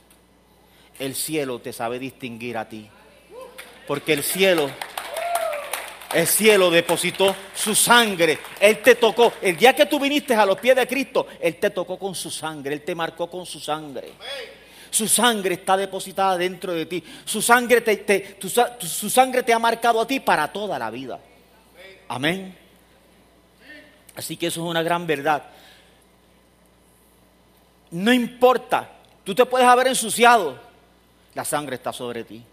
El 1.00 1.16
cielo 1.16 1.60
te 1.60 1.74
sabe 1.74 2.00
distinguir 2.00 2.58
a 2.58 2.68
ti. 2.68 2.88
Porque 3.88 4.14
el 4.14 4.24
cielo, 4.24 4.70
el 6.14 6.28
cielo 6.28 6.72
depositó 6.72 7.36
su 7.54 7.76
sangre. 7.76 8.40
Él 8.60 8.82
te 8.82 8.96
tocó. 8.96 9.34
El 9.42 9.58
día 9.58 9.76
que 9.76 9.86
tú 9.86 10.00
viniste 10.00 10.34
a 10.34 10.46
los 10.46 10.58
pies 10.58 10.76
de 10.76 10.88
Cristo, 10.88 11.28
Él 11.40 11.58
te 11.58 11.70
tocó 11.70 11.98
con 12.00 12.16
su 12.16 12.32
sangre. 12.32 12.74
Él 12.74 12.82
te 12.82 12.96
marcó 12.96 13.30
con 13.30 13.46
su 13.46 13.60
sangre. 13.60 14.14
Su 14.90 15.08
sangre 15.08 15.56
está 15.56 15.76
depositada 15.76 16.38
dentro 16.38 16.74
de 16.74 16.86
ti. 16.86 17.04
Su 17.26 17.42
sangre 17.42 17.82
te, 17.82 18.38
su 18.40 19.10
sangre 19.10 19.44
te 19.44 19.54
ha 19.54 19.60
marcado 19.60 20.00
a 20.00 20.08
ti 20.08 20.20
para 20.20 20.52
toda 20.52 20.80
la 20.80 20.90
vida. 20.90 21.20
Amén. 22.14 22.56
Así 24.16 24.38
que 24.38 24.46
eso 24.46 24.64
es 24.64 24.70
una 24.70 24.84
gran 24.84 25.08
verdad. 25.08 25.46
No 27.90 28.14
importa, 28.14 28.88
tú 29.24 29.34
te 29.34 29.44
puedes 29.48 29.68
haber 29.68 29.88
ensuciado, 29.88 30.60
la 31.34 31.44
sangre 31.44 31.76
está 31.76 31.92
sobre 31.92 32.24
ti. 32.24 32.44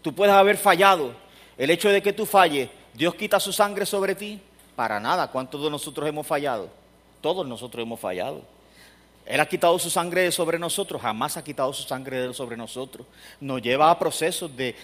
Tú 0.00 0.14
puedes 0.14 0.34
haber 0.34 0.56
fallado. 0.56 1.12
El 1.58 1.68
hecho 1.68 1.90
de 1.90 2.00
que 2.00 2.14
tú 2.14 2.24
falles, 2.24 2.70
Dios 2.94 3.14
quita 3.16 3.38
su 3.38 3.52
sangre 3.52 3.84
sobre 3.84 4.14
ti. 4.14 4.40
Para 4.74 4.98
nada, 4.98 5.30
¿cuántos 5.30 5.62
de 5.62 5.68
nosotros 5.68 6.08
hemos 6.08 6.26
fallado? 6.26 6.70
Todos 7.20 7.46
nosotros 7.46 7.82
hemos 7.82 8.00
fallado. 8.00 8.40
Él 9.26 9.40
ha 9.40 9.46
quitado 9.46 9.76
su 9.80 9.90
sangre 9.90 10.30
sobre 10.30 10.56
nosotros, 10.56 11.02
jamás 11.02 11.36
ha 11.36 11.42
quitado 11.42 11.72
su 11.72 11.82
sangre 11.82 12.32
sobre 12.32 12.56
nosotros. 12.56 13.08
Nos 13.40 13.60
lleva 13.60 13.90
a 13.90 13.98
procesos 13.98 14.52
de, 14.56 14.76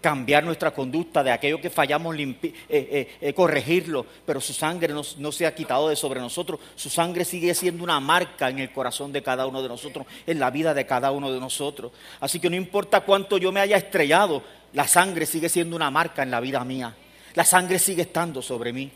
cambiar 0.00 0.42
nuestra 0.42 0.72
conducta, 0.72 1.22
de 1.22 1.30
aquello 1.30 1.60
que 1.60 1.70
fallamos, 1.70 2.16
eh, 2.18 2.36
eh, 2.68 3.16
eh, 3.20 3.32
corregirlo, 3.32 4.04
pero 4.26 4.40
su 4.40 4.52
sangre 4.52 4.92
no, 4.92 5.02
no, 5.18 5.30
se 5.30 5.46
ha 5.46 5.54
quitado 5.54 5.88
de 5.88 5.94
sobre 5.94 6.18
nosotros. 6.18 6.58
Su 6.74 6.90
sangre 6.90 7.24
sigue 7.24 7.54
siendo 7.54 7.84
una 7.84 8.00
marca 8.00 8.50
en 8.50 8.58
el 8.58 8.72
corazón 8.72 9.12
de 9.12 9.22
cada 9.22 9.46
uno 9.46 9.62
de 9.62 9.68
nosotros, 9.68 10.04
en 10.26 10.40
la 10.40 10.50
vida 10.50 10.74
de 10.74 10.84
cada 10.84 11.12
uno 11.12 11.30
de 11.30 11.38
nosotros. 11.38 11.92
Así 12.18 12.40
que 12.40 12.50
no 12.50 12.56
importa 12.56 13.02
cuánto 13.02 13.38
yo 13.38 13.52
me 13.52 13.60
haya 13.60 13.76
estrellado, 13.76 14.42
la 14.72 14.88
sangre 14.88 15.26
sigue 15.26 15.48
siendo 15.48 15.76
una 15.76 15.92
marca 15.92 16.24
en 16.24 16.32
la 16.32 16.40
vida 16.40 16.64
mía. 16.64 16.92
La 17.34 17.44
sangre 17.44 17.78
sigue 17.78 18.02
estando 18.02 18.42
sobre 18.42 18.72
mí. 18.72 18.90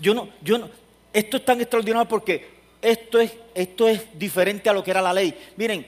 Yo 0.00 0.14
no, 0.14 0.28
yo 0.40 0.56
no, 0.56 0.68
esto 1.12 1.36
es 1.38 1.44
tan 1.44 1.60
extraordinario 1.60 2.08
porque 2.08 2.59
esto 2.82 3.20
es, 3.20 3.32
esto 3.54 3.88
es 3.88 4.02
diferente 4.18 4.70
a 4.70 4.72
lo 4.72 4.82
que 4.82 4.90
era 4.90 5.02
la 5.02 5.12
ley. 5.12 5.36
Miren, 5.56 5.86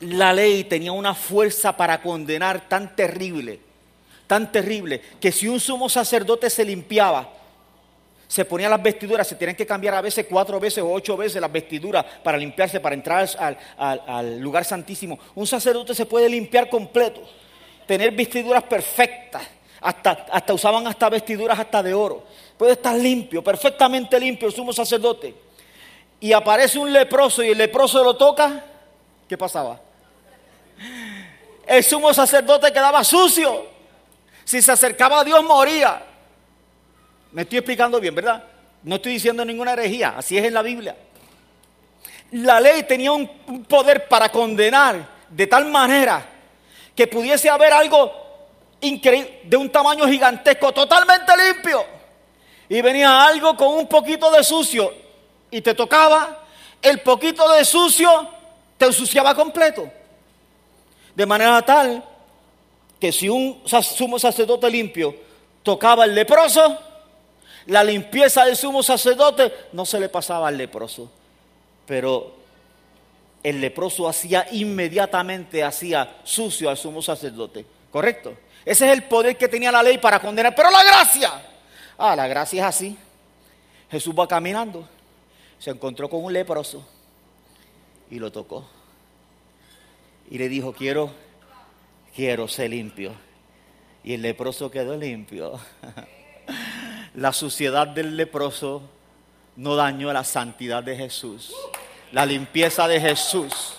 la 0.00 0.32
ley 0.32 0.64
tenía 0.64 0.92
una 0.92 1.14
fuerza 1.14 1.76
para 1.76 2.00
condenar 2.02 2.68
tan 2.68 2.94
terrible, 2.94 3.60
tan 4.26 4.50
terrible, 4.52 5.00
que 5.20 5.32
si 5.32 5.48
un 5.48 5.60
sumo 5.60 5.88
sacerdote 5.88 6.50
se 6.50 6.64
limpiaba, 6.64 7.28
se 8.26 8.44
ponía 8.44 8.68
las 8.68 8.82
vestiduras, 8.82 9.26
se 9.26 9.34
tenían 9.34 9.56
que 9.56 9.66
cambiar 9.66 9.94
a 9.94 10.00
veces 10.00 10.26
cuatro 10.28 10.60
veces 10.60 10.84
o 10.84 10.92
ocho 10.92 11.16
veces 11.16 11.40
las 11.40 11.50
vestiduras 11.50 12.04
para 12.22 12.38
limpiarse, 12.38 12.78
para 12.78 12.94
entrar 12.94 13.28
al, 13.76 14.40
lugar 14.40 14.64
santísimo. 14.64 15.18
Un 15.34 15.46
sacerdote 15.46 15.94
se 15.94 16.06
puede 16.06 16.28
limpiar 16.28 16.68
completo, 16.70 17.22
tener 17.86 18.12
vestiduras 18.12 18.62
perfectas, 18.62 19.42
hasta, 19.80 20.26
hasta 20.30 20.52
usaban 20.54 20.86
hasta 20.86 21.08
vestiduras 21.08 21.58
hasta 21.58 21.82
de 21.82 21.92
oro. 21.92 22.24
Puede 22.56 22.72
estar 22.72 22.94
limpio, 22.94 23.42
perfectamente 23.42 24.20
limpio 24.20 24.46
el 24.46 24.54
sumo 24.54 24.72
sacerdote 24.72 25.49
y 26.20 26.34
aparece 26.34 26.78
un 26.78 26.92
leproso 26.92 27.42
y 27.42 27.48
el 27.48 27.58
leproso 27.58 28.04
lo 28.04 28.14
toca, 28.14 28.62
¿qué 29.26 29.38
pasaba? 29.38 29.80
El 31.66 31.82
sumo 31.82 32.12
sacerdote 32.12 32.72
quedaba 32.72 33.02
sucio. 33.02 33.66
Si 34.44 34.60
se 34.60 34.72
acercaba 34.72 35.20
a 35.20 35.24
Dios 35.24 35.42
moría. 35.44 36.02
Me 37.32 37.42
estoy 37.42 37.58
explicando 37.58 38.00
bien, 38.00 38.14
¿verdad? 38.14 38.44
No 38.82 38.96
estoy 38.96 39.12
diciendo 39.12 39.44
ninguna 39.44 39.72
herejía, 39.72 40.14
así 40.16 40.36
es 40.36 40.44
en 40.44 40.54
la 40.54 40.62
Biblia. 40.62 40.96
La 42.32 42.60
ley 42.60 42.82
tenía 42.82 43.12
un 43.12 43.64
poder 43.64 44.06
para 44.08 44.28
condenar 44.28 45.06
de 45.28 45.46
tal 45.46 45.66
manera 45.66 46.26
que 46.94 47.06
pudiese 47.06 47.48
haber 47.48 47.72
algo 47.72 48.12
increíble, 48.80 49.40
de 49.44 49.56
un 49.56 49.70
tamaño 49.70 50.06
gigantesco, 50.06 50.72
totalmente 50.72 51.32
limpio. 51.36 51.84
Y 52.68 52.82
venía 52.82 53.24
algo 53.24 53.56
con 53.56 53.68
un 53.68 53.86
poquito 53.86 54.30
de 54.30 54.44
sucio 54.44 54.99
y 55.50 55.60
te 55.60 55.74
tocaba 55.74 56.44
el 56.82 57.00
poquito 57.00 57.50
de 57.52 57.64
sucio 57.64 58.28
te 58.78 58.86
ensuciaba 58.86 59.34
completo. 59.34 59.90
De 61.14 61.26
manera 61.26 61.60
tal 61.62 62.02
que 62.98 63.12
si 63.12 63.28
un 63.28 63.62
sumo 63.66 64.18
sacerdote 64.18 64.70
limpio 64.70 65.14
tocaba 65.62 66.04
al 66.04 66.14
leproso, 66.14 66.78
la 67.66 67.84
limpieza 67.84 68.44
del 68.44 68.56
sumo 68.56 68.82
sacerdote 68.82 69.52
no 69.72 69.84
se 69.84 70.00
le 70.00 70.08
pasaba 70.08 70.48
al 70.48 70.56
leproso. 70.56 71.10
Pero 71.86 72.36
el 73.42 73.60
leproso 73.60 74.08
hacía 74.08 74.46
inmediatamente, 74.52 75.62
hacía 75.62 76.16
sucio 76.24 76.70
al 76.70 76.78
sumo 76.78 77.02
sacerdote. 77.02 77.66
¿Correcto? 77.90 78.34
Ese 78.64 78.86
es 78.86 78.92
el 78.92 79.04
poder 79.04 79.36
que 79.36 79.48
tenía 79.48 79.72
la 79.72 79.82
ley 79.82 79.98
para 79.98 80.20
condenar. 80.20 80.54
Pero 80.54 80.70
la 80.70 80.82
gracia, 80.84 81.32
ah, 81.98 82.16
la 82.16 82.26
gracia 82.26 82.62
es 82.62 82.68
así. 82.68 82.96
Jesús 83.90 84.14
va 84.18 84.28
caminando, 84.28 84.88
se 85.60 85.70
encontró 85.70 86.08
con 86.08 86.24
un 86.24 86.32
leproso 86.32 86.82
y 88.10 88.18
lo 88.18 88.32
tocó. 88.32 88.66
Y 90.30 90.38
le 90.38 90.48
dijo, 90.48 90.72
quiero, 90.72 91.10
quiero 92.16 92.48
ser 92.48 92.70
limpio. 92.70 93.12
Y 94.02 94.14
el 94.14 94.22
leproso 94.22 94.70
quedó 94.70 94.96
limpio. 94.96 95.60
La 97.14 97.32
suciedad 97.32 97.86
del 97.86 98.16
leproso 98.16 98.82
no 99.56 99.76
dañó 99.76 100.12
la 100.12 100.22
santidad 100.22 100.82
de 100.82 100.96
Jesús. 100.96 101.52
La 102.12 102.24
limpieza 102.24 102.86
de 102.86 103.00
Jesús, 103.00 103.74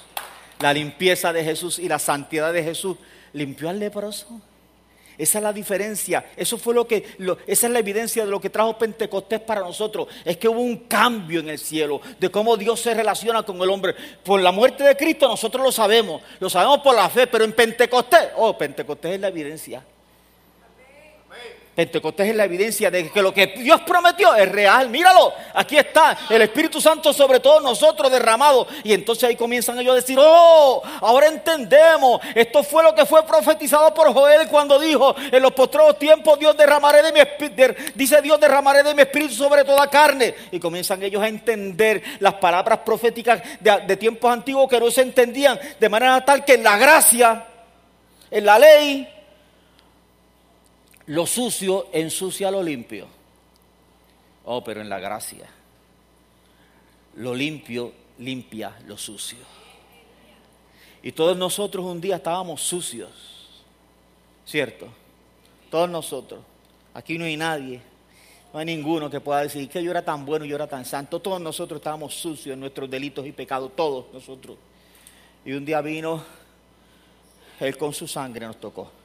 la 0.59 0.73
limpieza 0.73 1.31
de 1.31 1.43
Jesús 1.43 1.79
y 1.79 1.87
la 1.87 1.97
santidad 1.97 2.51
de 2.51 2.61
Jesús 2.61 2.97
limpió 3.31 3.69
al 3.69 3.79
leproso. 3.79 4.41
Esa 5.17 5.37
es 5.39 5.43
la 5.43 5.53
diferencia. 5.53 6.25
Eso 6.35 6.57
fue 6.57 6.73
lo 6.73 6.87
que, 6.87 7.05
esa 7.47 7.67
es 7.67 7.73
la 7.73 7.79
evidencia 7.79 8.25
de 8.25 8.31
lo 8.31 8.41
que 8.41 8.49
trajo 8.49 8.77
Pentecostés 8.77 9.39
para 9.39 9.61
nosotros. 9.61 10.07
Es 10.25 10.37
que 10.37 10.47
hubo 10.47 10.61
un 10.61 10.77
cambio 10.87 11.39
en 11.39 11.49
el 11.49 11.59
cielo 11.59 12.01
de 12.19 12.29
cómo 12.29 12.57
Dios 12.57 12.79
se 12.79 12.93
relaciona 12.93 13.43
con 13.43 13.61
el 13.61 13.69
hombre. 13.69 13.95
Por 14.23 14.41
la 14.41 14.51
muerte 14.51 14.83
de 14.83 14.95
Cristo 14.95 15.27
nosotros 15.27 15.63
lo 15.63 15.71
sabemos, 15.71 16.21
lo 16.39 16.49
sabemos 16.49 16.79
por 16.79 16.95
la 16.95 17.09
fe, 17.09 17.27
pero 17.27 17.43
en 17.43 17.53
Pentecostés, 17.53 18.29
oh, 18.37 18.57
Pentecostés 18.57 19.15
es 19.15 19.19
la 19.21 19.27
evidencia. 19.27 19.83
Pentecostés 21.73 22.27
es 22.27 22.35
la 22.35 22.43
evidencia 22.43 22.91
de 22.91 23.09
que 23.09 23.21
lo 23.21 23.33
que 23.33 23.47
Dios 23.47 23.79
prometió 23.81 24.35
es 24.35 24.51
real. 24.51 24.89
Míralo, 24.89 25.33
aquí 25.53 25.77
está 25.77 26.17
el 26.29 26.41
Espíritu 26.41 26.81
Santo 26.81 27.13
sobre 27.13 27.39
todos 27.39 27.63
nosotros 27.63 28.11
derramado. 28.11 28.67
Y 28.83 28.91
entonces 28.91 29.29
ahí 29.29 29.37
comienzan 29.37 29.79
ellos 29.79 29.93
a 29.93 29.95
decir, 29.95 30.17
oh, 30.19 30.81
ahora 30.99 31.27
entendemos. 31.27 32.19
Esto 32.35 32.61
fue 32.63 32.83
lo 32.83 32.93
que 32.93 33.05
fue 33.05 33.25
profetizado 33.25 33.93
por 33.93 34.13
Joel 34.13 34.49
cuando 34.49 34.77
dijo, 34.77 35.15
en 35.17 35.41
los 35.41 35.53
postreros 35.53 35.97
tiempos 35.97 36.37
Dios 36.37 36.57
derramaré 36.57 37.03
de 37.03 37.13
mi 37.13 37.21
espíritu, 37.21 37.73
dice 37.95 38.21
Dios 38.21 38.37
derramaré 38.37 38.83
de 38.83 38.93
mi 38.93 39.03
espíritu 39.03 39.33
sobre 39.33 39.63
toda 39.63 39.87
carne. 39.87 40.35
Y 40.51 40.59
comienzan 40.59 41.01
ellos 41.03 41.23
a 41.23 41.29
entender 41.29 42.03
las 42.19 42.33
palabras 42.33 42.79
proféticas 42.79 43.41
de, 43.61 43.79
de 43.87 43.95
tiempos 43.95 44.29
antiguos 44.29 44.69
que 44.69 44.77
no 44.77 44.91
se 44.91 45.03
entendían 45.03 45.57
de 45.79 45.87
manera 45.87 46.23
tal 46.25 46.43
que 46.43 46.55
en 46.55 46.63
la 46.63 46.77
gracia, 46.77 47.45
en 48.29 48.45
la 48.45 48.59
ley, 48.59 49.20
lo 51.11 51.25
sucio 51.25 51.89
ensucia 51.91 52.49
lo 52.49 52.63
limpio. 52.63 53.05
Oh, 54.45 54.63
pero 54.63 54.79
en 54.79 54.87
la 54.87 54.97
gracia. 54.97 55.45
Lo 57.17 57.35
limpio 57.35 57.91
limpia 58.19 58.77
lo 58.87 58.97
sucio. 58.97 59.39
Y 61.03 61.11
todos 61.11 61.35
nosotros 61.35 61.85
un 61.85 61.99
día 61.99 62.15
estábamos 62.15 62.61
sucios. 62.61 63.09
¿Cierto? 64.45 64.87
Todos 65.69 65.89
nosotros. 65.89 66.39
Aquí 66.93 67.17
no 67.17 67.25
hay 67.25 67.35
nadie. 67.35 67.81
No 68.53 68.59
hay 68.59 68.65
ninguno 68.65 69.09
que 69.09 69.19
pueda 69.19 69.41
decir 69.41 69.67
que 69.67 69.83
yo 69.83 69.91
era 69.91 70.05
tan 70.05 70.25
bueno, 70.25 70.45
yo 70.45 70.55
era 70.55 70.67
tan 70.67 70.85
santo. 70.85 71.19
Todos 71.19 71.41
nosotros 71.41 71.79
estábamos 71.79 72.13
sucios 72.13 72.53
en 72.53 72.59
nuestros 72.61 72.89
delitos 72.89 73.25
y 73.27 73.33
pecados. 73.33 73.75
Todos 73.75 74.05
nosotros. 74.13 74.55
Y 75.43 75.51
un 75.51 75.65
día 75.65 75.81
vino 75.81 76.23
Él 77.59 77.77
con 77.77 77.93
su 77.93 78.07
sangre 78.07 78.45
nos 78.45 78.61
tocó 78.61 79.00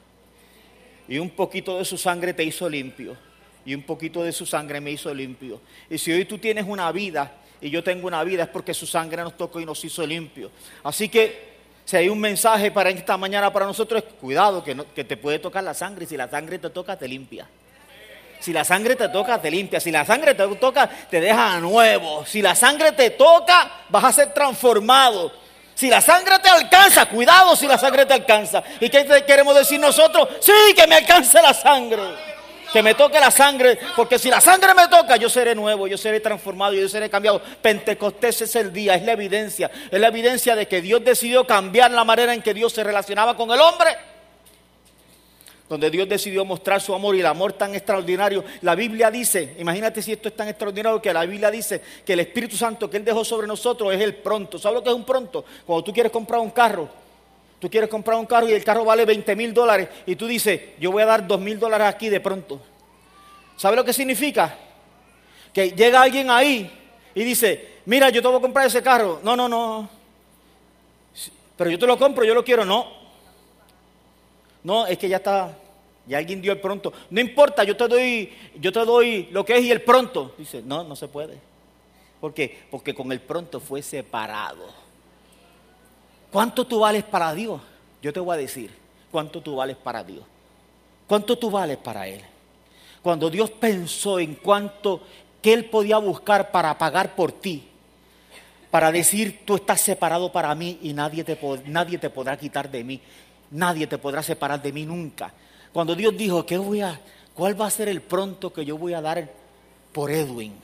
y 1.09 1.19
un 1.19 1.31
poquito 1.31 1.79
de 1.79 1.85
su 1.85 1.97
sangre 1.99 2.35
te 2.35 2.45
hizo 2.45 2.69
limpio. 2.69 3.17
Y 3.65 3.75
un 3.75 3.83
poquito 3.83 4.23
de 4.23 4.33
su 4.33 4.47
sangre 4.47 4.81
me 4.81 4.91
hizo 4.91 5.13
limpio. 5.13 5.61
Y 5.91 5.99
si 5.99 6.13
hoy 6.13 6.25
tú 6.25 6.39
tienes 6.39 6.65
una 6.67 6.91
vida 6.93 7.33
y 7.61 7.71
yo 7.71 7.83
tengo 7.83 8.07
una 8.07 8.23
vida 8.23 8.45
es 8.45 8.49
porque 8.49 8.75
su 8.75 8.87
sangre 8.87 9.23
nos 9.23 9.37
tocó 9.37 9.61
y 9.61 9.67
nos 9.67 9.85
hizo 9.85 10.07
limpio. 10.07 10.51
Así 10.85 11.09
que 11.09 11.57
si 11.85 11.97
hay 11.97 12.09
un 12.09 12.21
mensaje 12.21 12.71
para 12.71 12.91
esta 12.91 13.17
mañana 13.17 13.53
para 13.53 13.67
nosotros, 13.67 14.05
es 14.05 14.15
cuidado 14.15 14.63
que, 14.63 14.77
que 14.95 15.05
te 15.05 15.17
puede 15.17 15.39
tocar 15.39 15.65
la 15.65 15.75
sangre 15.75 16.07
si 16.07 16.17
la 16.17 16.29
sangre 16.29 16.59
te 16.59 16.71
toca 16.71 16.97
te 16.97 17.09
limpia. 17.09 17.49
Si 18.41 18.53
la 18.53 18.65
sangre 18.65 18.97
te 18.97 19.09
toca, 19.09 19.41
te 19.41 19.51
limpia. 19.51 19.81
Si 19.81 19.91
la 19.91 20.05
sangre 20.05 20.35
te 20.35 20.47
toca, 20.57 20.89
te 21.11 21.21
deja 21.21 21.59
nuevo. 21.59 22.25
Si 22.27 22.43
la 22.43 22.55
sangre 22.55 22.93
te 22.93 23.11
toca, 23.11 23.85
vas 23.89 24.05
a 24.05 24.13
ser 24.13 24.35
transformado. 24.35 25.33
Si 25.77 25.91
la 25.91 26.01
sangre 26.01 26.39
te 26.39 26.49
alcanza, 26.49 27.05
cuidado 27.05 27.55
si 27.55 27.67
la 27.67 27.77
sangre 27.77 28.07
te 28.07 28.15
alcanza. 28.15 28.63
¿Y 28.81 28.89
qué 28.89 29.25
queremos 29.27 29.55
decir 29.55 29.79
nosotros? 29.79 30.27
Sí, 30.41 30.53
que 30.75 30.87
me 30.87 30.97
alcance 30.97 31.41
la 31.43 31.53
sangre. 31.53 32.01
Que 32.73 32.83
me 32.83 32.95
toque 32.95 33.21
la 33.21 33.31
sangre, 33.31 33.79
porque 33.95 34.19
si 34.19 34.31
la 34.31 34.41
sangre 34.41 34.73
me 34.73 34.89
toca, 34.89 35.17
yo 35.17 35.29
seré 35.29 35.55
nuevo, 35.55 35.87
yo 35.87 35.99
seré 35.99 36.21
transformado, 36.21 36.73
yo 36.73 36.89
seré 36.89 37.11
cambiado. 37.11 37.43
Pentecostés 37.61 38.41
es 38.41 38.57
el 38.57 38.73
día, 38.73 38.95
es 38.95 39.03
la 39.03 39.13
evidencia, 39.13 39.71
es 39.91 40.01
la 40.01 40.09
evidencia 40.09 40.57
de 40.57 40.67
que 40.67 40.81
Dios 40.81 41.05
decidió 41.05 41.47
cambiar 41.47 41.91
la 41.91 42.05
manera 42.05 42.33
en 42.33 42.41
que 42.41 42.55
Dios 42.55 42.73
se 42.73 42.83
relacionaba 42.83 43.37
con 43.37 43.51
el 43.51 43.61
hombre 43.61 43.97
donde 45.69 45.91
Dios 45.91 46.09
decidió 46.09 46.45
mostrar 46.45 46.81
su 46.81 46.95
amor 46.95 47.17
y 47.17 47.21
el 47.21 47.27
amor 47.27 47.53
tan 47.53 47.75
extraordinario. 47.75 48.45
La 48.63 48.75
Biblia 48.75 49.11
dice, 49.11 49.57
imagínate 49.59 50.01
si 50.01 50.13
esto 50.13 50.29
es 50.29 50.37
tan 50.37 50.49
extraordinario 50.49 51.03
que 51.03 51.13
la 51.13 51.25
Biblia 51.27 51.51
dice 51.51 51.83
que 52.05 52.13
el 52.13 52.21
Espíritu 52.21 52.57
Santo 52.57 52.89
que 52.89 52.99
Él 52.99 53.05
dejó 53.05 53.25
sobre 53.25 53.47
nosotros 53.47 53.93
es 53.93 54.01
el 54.01 54.15
pronto. 54.17 54.59
¿Sabes 54.59 54.77
lo 54.77 54.83
que 54.83 54.91
es 54.91 54.95
un 54.95 55.05
pronto? 55.05 55.45
Cuando 55.65 55.83
tú 55.83 55.93
quieres 55.93 56.13
comprar 56.13 56.41
un 56.41 56.51
carro, 56.51 56.89
tú 57.59 57.69
quieres 57.69 57.91
comprar 57.91 58.19
un 58.19 58.27
carro 58.27 58.49
y 58.49 58.53
el 58.53 58.63
carro 58.63 58.85
vale 58.85 59.05
20 59.05 59.35
mil 59.35 59.53
dólares 59.53 59.89
y 60.07 60.15
tú 60.15 60.27
dices, 60.27 60.61
yo 60.79 60.93
voy 60.93 61.03
a 61.03 61.07
dar 61.07 61.27
2 61.27 61.41
mil 61.41 61.59
dólares 61.59 61.89
aquí 61.89 62.09
de 62.09 62.21
pronto. 62.21 62.61
¿Sabes 63.57 63.77
lo 63.77 63.85
que 63.85 63.93
significa? 63.93 64.57
Que 65.53 65.71
llega 65.71 66.03
alguien 66.03 66.31
ahí 66.31 66.71
y 67.15 67.25
dice, 67.25 67.77
mira, 67.87 68.11
yo 68.11 68.23
te 68.23 68.29
voy 68.29 68.37
a 68.37 68.41
comprar 68.41 68.67
ese 68.67 68.83
carro. 68.83 69.21
No, 69.25 69.35
no, 69.35 69.49
no. 69.49 69.89
Pero 71.57 71.71
yo 71.71 71.79
te 71.79 71.87
lo 71.87 71.99
compro, 71.99 72.25
yo 72.25 72.35
lo 72.35 72.45
quiero. 72.45 72.65
No, 72.65 73.06
no, 74.67 74.85
es 74.85 74.99
que 74.99 75.09
ya 75.09 75.19
está, 75.19 75.57
ya 76.09 76.19
alguien 76.19 76.43
dio 76.43 76.51
el 76.51 76.61
pronto. 76.61 76.93
No 77.11 77.21
importa, 77.21 77.63
yo 77.63 77.77
te 77.77 77.87
doy, 77.87 78.33
yo 78.59 78.73
te 78.73 78.85
doy 78.85 79.29
lo 79.31 79.45
que 79.45 79.57
es 79.57 79.63
y 79.63 79.71
el 79.71 79.81
pronto. 79.81 80.35
Dice, 80.37 80.61
no, 80.61 80.83
no 80.83 80.97
se 80.97 81.07
puede. 81.07 81.39
¿Por 82.21 82.35
qué? 82.35 82.65
Porque 82.69 82.93
con 82.93 83.13
el 83.13 83.21
pronto 83.21 83.61
fue 83.61 83.81
separado. 83.81 84.65
¿Cuánto 86.33 86.67
tú 86.67 86.81
vales 86.81 87.05
para 87.05 87.33
Dios? 87.33 87.61
Yo 88.03 88.13
te 88.13 88.19
voy 88.19 88.35
a 88.35 88.39
decir, 88.39 88.73
¿cuánto 89.13 89.41
tú 89.41 89.55
vales 89.55 89.77
para 89.77 90.03
Dios? 90.03 90.25
¿Cuánto 91.07 91.39
tú 91.39 91.49
vales 91.49 91.77
para 91.77 92.09
Él? 92.09 92.23
Cuando 93.03 93.31
Dios 93.31 93.53
pensó 93.53 94.19
en 94.19 94.35
cuánto 94.35 95.01
que 95.41 95.53
Él 95.53 95.67
podía 95.67 95.99
buscar 95.99 96.51
para 96.51 96.77
pagar 96.77 97.15
por 97.15 97.31
ti, 97.31 97.69
para 98.69 98.91
decir, 98.91 99.43
tú 99.45 99.55
estás 99.55 99.81
separado 99.81 100.33
para 100.33 100.53
mí 100.57 100.81
y 100.83 100.93
nadie 100.93 101.23
te, 101.23 101.39
nadie 101.67 101.99
te 101.99 102.11
podrá 102.11 102.37
quitar 102.37 102.69
de 102.69 102.83
mí. 102.83 103.01
Nadie 103.57 103.87
te 103.87 103.99
podrá 103.99 104.23
separar 104.23 104.61
de 104.61 104.73
mí 104.73 104.85
nunca. 104.85 105.33
Cuando 105.73 105.95
Dios 105.95 106.17
dijo, 106.17 106.45
¿qué 106.45 106.59
voy 106.59 106.83
a, 106.83 107.01
¿cuál 107.35 107.61
va 107.61 107.67
a 107.67 107.71
ser 107.71 107.89
el 107.89 108.03
pronto 108.03 108.53
que 108.53 108.65
yo 108.65 108.77
voy 108.77 108.95
a 108.95 109.01
dar 109.01 109.29
por 109.93 110.11
Edwin? 110.11 110.55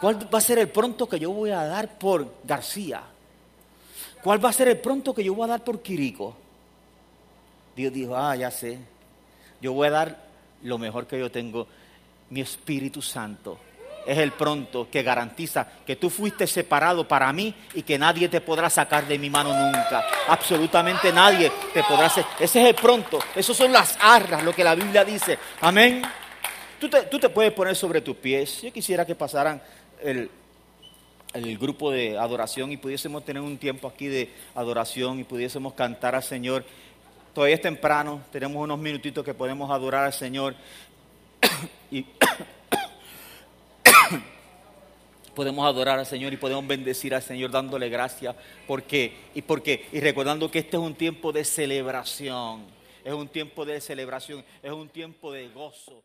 ¿Cuál 0.00 0.32
va 0.32 0.38
a 0.38 0.42
ser 0.42 0.58
el 0.58 0.68
pronto 0.68 1.08
que 1.08 1.18
yo 1.18 1.30
voy 1.30 1.50
a 1.50 1.64
dar 1.64 1.98
por 1.98 2.36
García? 2.44 3.02
¿Cuál 4.22 4.42
va 4.42 4.48
a 4.48 4.52
ser 4.52 4.68
el 4.68 4.78
pronto 4.78 5.14
que 5.14 5.22
yo 5.22 5.34
voy 5.34 5.44
a 5.44 5.48
dar 5.48 5.64
por 5.64 5.82
Quirico? 5.82 6.34
Dios 7.76 7.92
dijo, 7.92 8.16
ah, 8.16 8.34
ya 8.34 8.50
sé, 8.50 8.78
yo 9.60 9.74
voy 9.74 9.88
a 9.88 9.90
dar 9.90 10.24
lo 10.62 10.78
mejor 10.78 11.06
que 11.06 11.18
yo 11.18 11.30
tengo, 11.30 11.66
mi 12.30 12.40
Espíritu 12.40 13.00
Santo 13.00 13.58
es 14.06 14.18
el 14.18 14.32
pronto 14.32 14.88
que 14.90 15.02
garantiza 15.02 15.66
que 15.86 15.96
tú 15.96 16.10
fuiste 16.10 16.46
separado 16.46 17.06
para 17.06 17.32
mí 17.32 17.54
y 17.74 17.82
que 17.82 17.98
nadie 17.98 18.28
te 18.28 18.40
podrá 18.40 18.70
sacar 18.70 19.06
de 19.06 19.18
mi 19.18 19.30
mano 19.30 19.52
nunca. 19.52 20.04
Absolutamente 20.28 21.12
nadie 21.12 21.50
te 21.72 21.82
podrá 21.82 22.06
hacer. 22.06 22.24
Ese 22.38 22.62
es 22.62 22.68
el 22.68 22.74
pronto. 22.74 23.18
Esas 23.34 23.56
son 23.56 23.72
las 23.72 23.98
arras, 24.00 24.42
lo 24.42 24.54
que 24.54 24.64
la 24.64 24.74
Biblia 24.74 25.04
dice. 25.04 25.38
Amén. 25.60 26.02
Tú 26.78 26.88
te, 26.88 27.02
tú 27.02 27.18
te 27.18 27.28
puedes 27.28 27.52
poner 27.52 27.76
sobre 27.76 28.00
tus 28.00 28.16
pies. 28.16 28.62
Yo 28.62 28.72
quisiera 28.72 29.04
que 29.04 29.14
pasaran 29.14 29.60
el, 30.02 30.30
el 31.34 31.58
grupo 31.58 31.90
de 31.90 32.18
adoración 32.18 32.72
y 32.72 32.76
pudiésemos 32.76 33.24
tener 33.24 33.42
un 33.42 33.58
tiempo 33.58 33.86
aquí 33.86 34.08
de 34.08 34.30
adoración 34.54 35.20
y 35.20 35.24
pudiésemos 35.24 35.74
cantar 35.74 36.14
al 36.14 36.22
Señor. 36.22 36.64
Todavía 37.34 37.54
es 37.54 37.62
temprano, 37.62 38.22
tenemos 38.32 38.62
unos 38.62 38.78
minutitos 38.78 39.24
que 39.24 39.34
podemos 39.34 39.70
adorar 39.70 40.06
al 40.06 40.12
Señor. 40.12 40.56
y 41.90 42.04
podemos 45.40 45.66
adorar 45.66 45.98
al 45.98 46.04
Señor 46.04 46.34
y 46.34 46.36
podemos 46.36 46.66
bendecir 46.66 47.14
al 47.14 47.22
Señor 47.22 47.50
dándole 47.50 47.88
gracias. 47.88 48.36
¿Por 48.66 48.82
qué? 48.82 49.14
Y 49.34 49.40
porque 49.40 49.86
y 49.90 49.98
recordando 49.98 50.50
que 50.50 50.58
este 50.58 50.76
es 50.76 50.82
un 50.82 50.94
tiempo 50.94 51.32
de 51.32 51.46
celebración. 51.46 52.66
Es 53.02 53.14
un 53.14 53.26
tiempo 53.26 53.64
de 53.64 53.80
celebración, 53.80 54.44
es 54.62 54.70
un 54.70 54.90
tiempo 54.90 55.32
de 55.32 55.48
gozo. 55.48 56.02